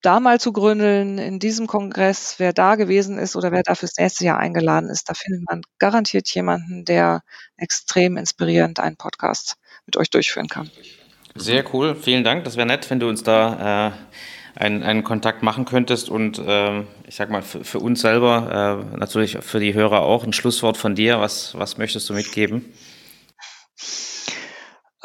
da 0.02 0.20
mal 0.20 0.40
zu 0.40 0.52
gründeln 0.52 1.18
in 1.18 1.38
diesem 1.38 1.66
Kongress, 1.66 2.36
wer 2.38 2.52
da 2.52 2.76
gewesen 2.76 3.18
ist 3.18 3.36
oder 3.36 3.52
wer 3.52 3.62
da 3.62 3.74
fürs 3.74 3.96
nächste 3.98 4.24
Jahr 4.24 4.38
eingeladen 4.38 4.88
ist, 4.90 5.08
da 5.08 5.14
findet 5.14 5.48
man 5.48 5.62
garantiert 5.78 6.28
jemanden, 6.34 6.84
der 6.84 7.22
extrem 7.56 8.16
inspirierend 8.16 8.80
einen 8.80 8.96
Podcast 8.96 9.56
mit 9.86 9.96
euch 9.96 10.10
durchführen 10.10 10.48
kann. 10.48 10.70
Sehr 11.34 11.64
cool, 11.74 11.94
vielen 11.94 12.24
Dank. 12.24 12.44
Das 12.44 12.56
wäre 12.56 12.66
nett, 12.66 12.88
wenn 12.90 13.00
du 13.00 13.08
uns 13.08 13.22
da 13.22 13.88
äh, 13.88 13.92
einen, 14.58 14.82
einen 14.82 15.04
Kontakt 15.04 15.42
machen 15.42 15.66
könntest 15.66 16.08
und 16.08 16.38
äh, 16.38 16.80
ich 17.06 17.14
sag 17.14 17.30
mal 17.30 17.42
für, 17.42 17.62
für 17.62 17.78
uns 17.78 18.00
selber, 18.00 18.86
äh, 18.92 18.96
natürlich 18.96 19.38
für 19.40 19.60
die 19.60 19.74
Hörer 19.74 20.02
auch, 20.02 20.24
ein 20.24 20.32
Schlusswort 20.32 20.76
von 20.76 20.94
dir. 20.94 21.20
Was, 21.20 21.56
was 21.58 21.76
möchtest 21.76 22.08
du 22.08 22.14
mitgeben? 22.14 22.64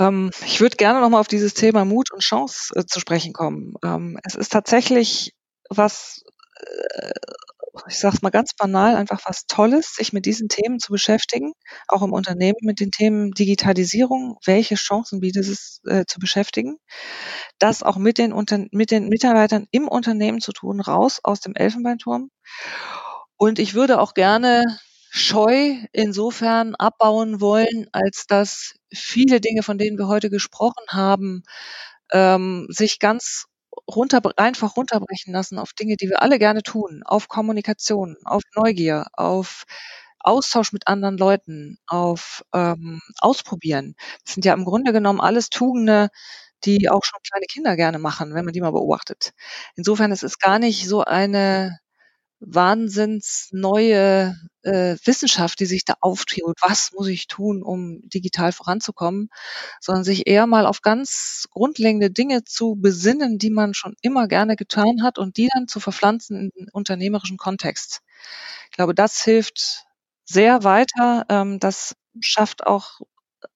Ähm, 0.02 0.32
ich 0.46 0.60
würde 0.60 0.78
gerne 0.78 1.00
nochmal 1.00 1.22
auf 1.22 1.28
dieses 1.28 1.54
Thema 1.54 1.86
Mut 1.86 2.12
und 2.12 2.22
Chance 2.22 2.74
äh, 2.76 2.86
zu 2.86 3.00
sprechen 3.00 3.34
kommen. 3.34 3.76
Ähm, 3.84 4.20
es 4.24 4.36
ist 4.36 4.52
tatsächlich 4.52 5.34
was, 5.70 6.24
äh, 6.60 7.12
ich 7.88 8.00
sage 8.00 8.16
es 8.16 8.22
mal 8.24 8.32
ganz 8.32 8.54
banal, 8.56 8.96
einfach 8.96 9.22
was 9.26 9.46
Tolles, 9.46 9.94
sich 9.96 10.12
mit 10.12 10.26
diesen 10.26 10.50
Themen 10.50 10.80
zu 10.80 10.92
beschäftigen, 10.92 11.54
auch 11.88 12.02
im 12.02 12.14
Unternehmen 12.14 12.58
mit 12.62 12.80
den 12.80 12.90
Themen 12.92 13.32
Digitalisierung, 13.32 14.38
welche 14.44 14.76
Chancen 14.76 15.20
bietet 15.20 15.48
es 15.48 15.82
äh, 15.86 16.06
zu 16.08 16.20
beschäftigen, 16.20 16.78
das 17.60 17.84
auch 17.84 17.98
mit 17.98 18.18
den, 18.18 18.34
Unter 18.34 18.66
mit 18.72 18.90
den 18.90 19.08
Mitarbeitern 19.08 19.68
im 19.72 19.88
Unternehmen 19.88 20.42
zu 20.42 20.52
tun, 20.52 20.82
raus 20.82 21.20
aus 21.24 21.42
dem 21.42 21.54
Elfenbeinturm. 21.54 22.30
Und 23.38 23.60
ich 23.60 23.76
würde 23.76 24.00
auch 24.00 24.14
gerne 24.16 24.64
Scheu 25.14 25.76
insofern 25.92 26.74
abbauen 26.76 27.42
wollen, 27.42 27.88
als 27.92 28.28
dass 28.28 28.76
viele 28.94 29.42
Dinge, 29.42 29.62
von 29.62 29.78
denen 29.78 29.98
wir 29.98 30.08
heute 30.08 30.30
gesprochen 30.30 30.86
haben, 30.90 31.44
ähm, 32.14 32.68
sich 32.70 33.00
ganz 33.00 33.48
runter, 33.94 34.22
einfach 34.38 34.78
runterbrechen 34.78 35.34
lassen 35.34 35.60
auf 35.60 35.74
Dinge, 35.74 35.98
die 35.98 36.10
wir 36.10 36.22
alle 36.22 36.40
gerne 36.40 36.64
tun, 36.64 37.04
auf 37.06 37.28
Kommunikation, 37.28 38.16
auf 38.26 38.44
Neugier, 38.56 39.08
auf 39.14 39.66
Austausch 40.20 40.72
mit 40.72 40.88
anderen 40.88 41.18
Leuten, 41.18 41.78
auf 41.88 42.44
ähm, 42.54 43.02
Ausprobieren. 43.20 43.96
Das 44.26 44.36
sind 44.36 44.46
ja 44.46 44.54
im 44.54 44.64
Grunde 44.66 44.94
genommen 44.94 45.20
alles 45.20 45.50
Tugende, 45.50 46.10
die 46.64 46.90
auch 46.90 47.04
schon 47.04 47.20
kleine 47.30 47.48
Kinder 47.48 47.76
gerne 47.76 48.00
machen, 48.00 48.34
wenn 48.36 48.46
man 48.46 48.54
die 48.54 48.62
mal 48.62 48.72
beobachtet. 48.72 49.34
Insofern 49.76 50.12
ist 50.14 50.24
es 50.24 50.40
gar 50.40 50.60
nicht 50.60 50.88
so 50.88 51.04
eine 51.04 51.81
wahnsinns 52.42 53.50
neue 53.52 54.36
äh, 54.64 54.98
Wissenschaft, 55.06 55.60
die 55.60 55.66
sich 55.66 55.86
da 55.86 55.96
auftut. 56.02 56.58
Was 56.62 56.92
muss 56.94 57.08
ich 57.08 57.28
tun, 57.28 57.64
um 57.64 58.02
digital 58.10 58.52
voranzukommen? 58.52 59.30
Sondern 59.80 60.04
sich 60.04 60.28
eher 60.28 60.48
mal 60.48 60.66
auf 60.66 60.82
ganz 60.82 61.48
grundlegende 61.52 62.12
Dinge 62.12 62.44
zu 62.44 62.76
besinnen, 62.76 63.38
die 63.38 63.52
man 63.52 63.74
schon 63.74 63.96
immer 64.02 64.28
gerne 64.28 64.56
getan 64.56 65.04
hat 65.04 65.18
und 65.20 65.38
die 65.38 65.50
dann 65.54 65.68
zu 65.68 65.80
verpflanzen 65.80 66.38
in 66.38 66.50
den 66.56 66.70
unternehmerischen 66.72 67.38
Kontext. 67.38 68.02
Ich 68.70 68.76
glaube, 68.76 68.96
das 68.96 69.24
hilft 69.24 69.86
sehr 70.26 70.64
weiter. 70.64 71.26
Ähm, 71.30 71.60
das 71.60 71.96
schafft 72.20 72.66
auch 72.66 73.02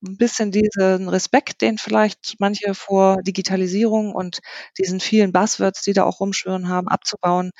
ein 0.04 0.18
bisschen 0.18 0.52
diesen 0.52 1.10
Respekt, 1.10 1.62
den 1.62 1.78
vielleicht 1.78 2.36
manche 2.40 2.74
vor 2.76 3.18
Digitalisierung 3.24 4.14
und 4.16 4.40
diesen 4.78 5.00
vielen 5.00 5.32
Buzzwords, 5.32 5.82
die 5.84 5.94
da 5.94 6.04
auch 6.04 6.20
rumschwören 6.20 6.70
haben, 6.70 6.88
abzubauen, 6.88 7.52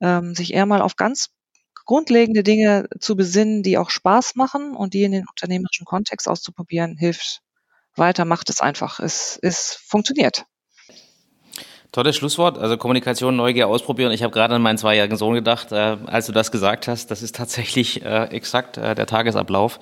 ähm, 0.00 0.34
sich 0.34 0.54
eher 0.54 0.66
mal 0.66 0.82
auf 0.82 0.96
ganz 0.96 1.28
grundlegende 1.84 2.42
Dinge 2.42 2.88
zu 3.00 3.16
besinnen, 3.16 3.62
die 3.62 3.78
auch 3.78 3.90
Spaß 3.90 4.34
machen 4.36 4.74
und 4.76 4.94
die 4.94 5.04
in 5.04 5.12
den 5.12 5.26
unternehmerischen 5.28 5.86
Kontext 5.86 6.28
auszuprobieren, 6.28 6.96
hilft 6.96 7.40
weiter, 7.96 8.24
macht 8.24 8.50
es 8.50 8.60
einfach. 8.60 9.00
Es, 9.00 9.38
es 9.42 9.78
funktioniert. 9.86 10.46
Tolles 11.92 12.16
Schlusswort. 12.16 12.58
Also 12.58 12.76
Kommunikation, 12.76 13.36
Neugier, 13.36 13.68
ausprobieren. 13.68 14.12
Ich 14.12 14.22
habe 14.22 14.32
gerade 14.32 14.54
an 14.54 14.62
meinen 14.62 14.78
zweijährigen 14.78 15.16
Sohn 15.16 15.34
gedacht, 15.34 15.72
äh, 15.72 15.96
als 16.06 16.26
du 16.26 16.32
das 16.32 16.50
gesagt 16.50 16.88
hast. 16.88 17.10
Das 17.10 17.22
ist 17.22 17.34
tatsächlich 17.36 18.04
äh, 18.04 18.24
exakt 18.24 18.76
äh, 18.76 18.94
der 18.94 19.06
Tagesablauf. 19.06 19.78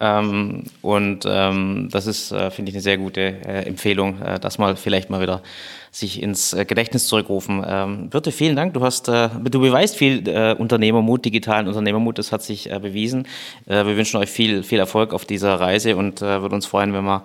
Ähm, 0.00 0.64
und 0.82 1.24
ähm, 1.26 1.88
das 1.90 2.06
ist, 2.06 2.32
äh, 2.32 2.50
finde 2.50 2.70
ich, 2.70 2.76
eine 2.76 2.82
sehr 2.82 2.98
gute 2.98 3.20
äh, 3.20 3.66
Empfehlung, 3.66 4.20
äh, 4.20 4.38
das 4.38 4.58
mal 4.58 4.76
vielleicht 4.76 5.10
mal 5.10 5.20
wieder 5.20 5.42
sich 5.90 6.20
ins 6.20 6.56
Gedächtnis 6.66 7.06
zurückrufen. 7.06 7.64
Ähm, 7.64 8.10
Birte, 8.10 8.32
vielen 8.32 8.56
Dank. 8.56 8.74
Du 8.74 8.80
hast, 8.80 9.06
du 9.06 9.60
beweist 9.60 9.94
viel 9.94 10.28
Unternehmermut, 10.58 11.24
digitalen 11.24 11.68
Unternehmermut. 11.68 12.18
Das 12.18 12.32
hat 12.32 12.42
sich 12.42 12.68
bewiesen. 12.68 13.28
Wir 13.64 13.96
wünschen 13.96 14.16
euch 14.16 14.28
viel, 14.28 14.64
viel 14.64 14.80
Erfolg 14.80 15.14
auf 15.14 15.24
dieser 15.24 15.54
Reise 15.60 15.94
und 15.94 16.20
äh, 16.20 16.42
würde 16.42 16.56
uns 16.56 16.66
freuen, 16.66 16.92
wenn 16.94 17.04
wir 17.04 17.22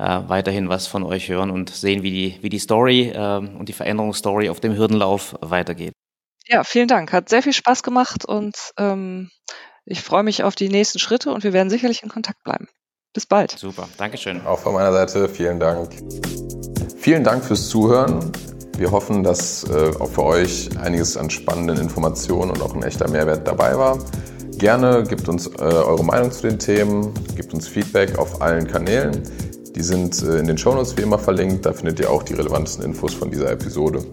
äh, 0.00 0.28
weiterhin 0.28 0.68
was 0.68 0.86
von 0.86 1.02
euch 1.02 1.28
hören 1.28 1.50
und 1.50 1.70
sehen, 1.70 2.02
wie 2.02 2.10
die, 2.10 2.38
wie 2.40 2.48
die 2.48 2.58
Story 2.58 3.10
äh, 3.14 3.36
und 3.38 3.68
die 3.68 3.72
Veränderungsstory 3.72 4.48
auf 4.48 4.60
dem 4.60 4.74
Hürdenlauf 4.76 5.36
weitergeht. 5.40 5.92
Ja, 6.46 6.64
vielen 6.64 6.88
Dank. 6.88 7.12
Hat 7.12 7.28
sehr 7.28 7.42
viel 7.42 7.52
Spaß 7.52 7.82
gemacht 7.82 8.24
und 8.24 8.56
ähm, 8.78 9.30
ich 9.84 10.00
freue 10.00 10.22
mich 10.22 10.42
auf 10.42 10.54
die 10.54 10.68
nächsten 10.68 10.98
Schritte 10.98 11.32
und 11.32 11.44
wir 11.44 11.52
werden 11.52 11.70
sicherlich 11.70 12.02
in 12.02 12.08
Kontakt 12.08 12.42
bleiben. 12.44 12.68
Bis 13.12 13.26
bald. 13.26 13.52
Super, 13.52 13.88
Dankeschön. 13.98 14.44
Auch 14.46 14.60
von 14.60 14.72
meiner 14.72 14.92
Seite 14.92 15.28
vielen 15.28 15.60
Dank. 15.60 15.90
Vielen 16.96 17.24
Dank 17.24 17.44
fürs 17.44 17.68
Zuhören. 17.68 18.32
Wir 18.78 18.90
hoffen, 18.90 19.22
dass 19.22 19.64
äh, 19.64 19.92
auch 19.98 20.08
für 20.08 20.24
euch 20.24 20.70
einiges 20.78 21.16
an 21.16 21.28
spannenden 21.28 21.76
Informationen 21.78 22.50
und 22.50 22.62
auch 22.62 22.74
ein 22.74 22.82
echter 22.82 23.10
Mehrwert 23.10 23.46
dabei 23.46 23.76
war. 23.76 23.98
Gerne 24.56 25.04
gebt 25.04 25.28
uns 25.28 25.46
äh, 25.46 25.60
eure 25.60 26.04
Meinung 26.04 26.30
zu 26.30 26.48
den 26.48 26.58
Themen, 26.58 27.12
gebt 27.36 27.52
uns 27.52 27.68
Feedback 27.68 28.18
auf 28.18 28.40
allen 28.40 28.66
Kanälen. 28.66 29.22
Die 29.74 29.82
sind 29.82 30.22
äh, 30.22 30.38
in 30.38 30.46
den 30.46 30.58
Shownotes 30.58 30.96
wie 30.96 31.02
immer 31.02 31.18
verlinkt. 31.18 31.66
Da 31.66 31.72
findet 31.72 32.00
ihr 32.00 32.10
auch 32.10 32.22
die 32.22 32.34
relevantesten 32.34 32.84
Infos 32.84 33.14
von 33.14 33.30
dieser 33.30 33.50
Episode. 33.50 34.04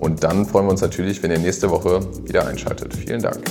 Und 0.00 0.24
dann 0.24 0.46
freuen 0.46 0.66
wir 0.66 0.72
uns 0.72 0.80
natürlich, 0.80 1.22
wenn 1.22 1.30
ihr 1.30 1.38
nächste 1.38 1.70
Woche 1.70 2.00
wieder 2.24 2.46
einschaltet. 2.46 2.94
Vielen 2.94 3.22
Dank. 3.22 3.42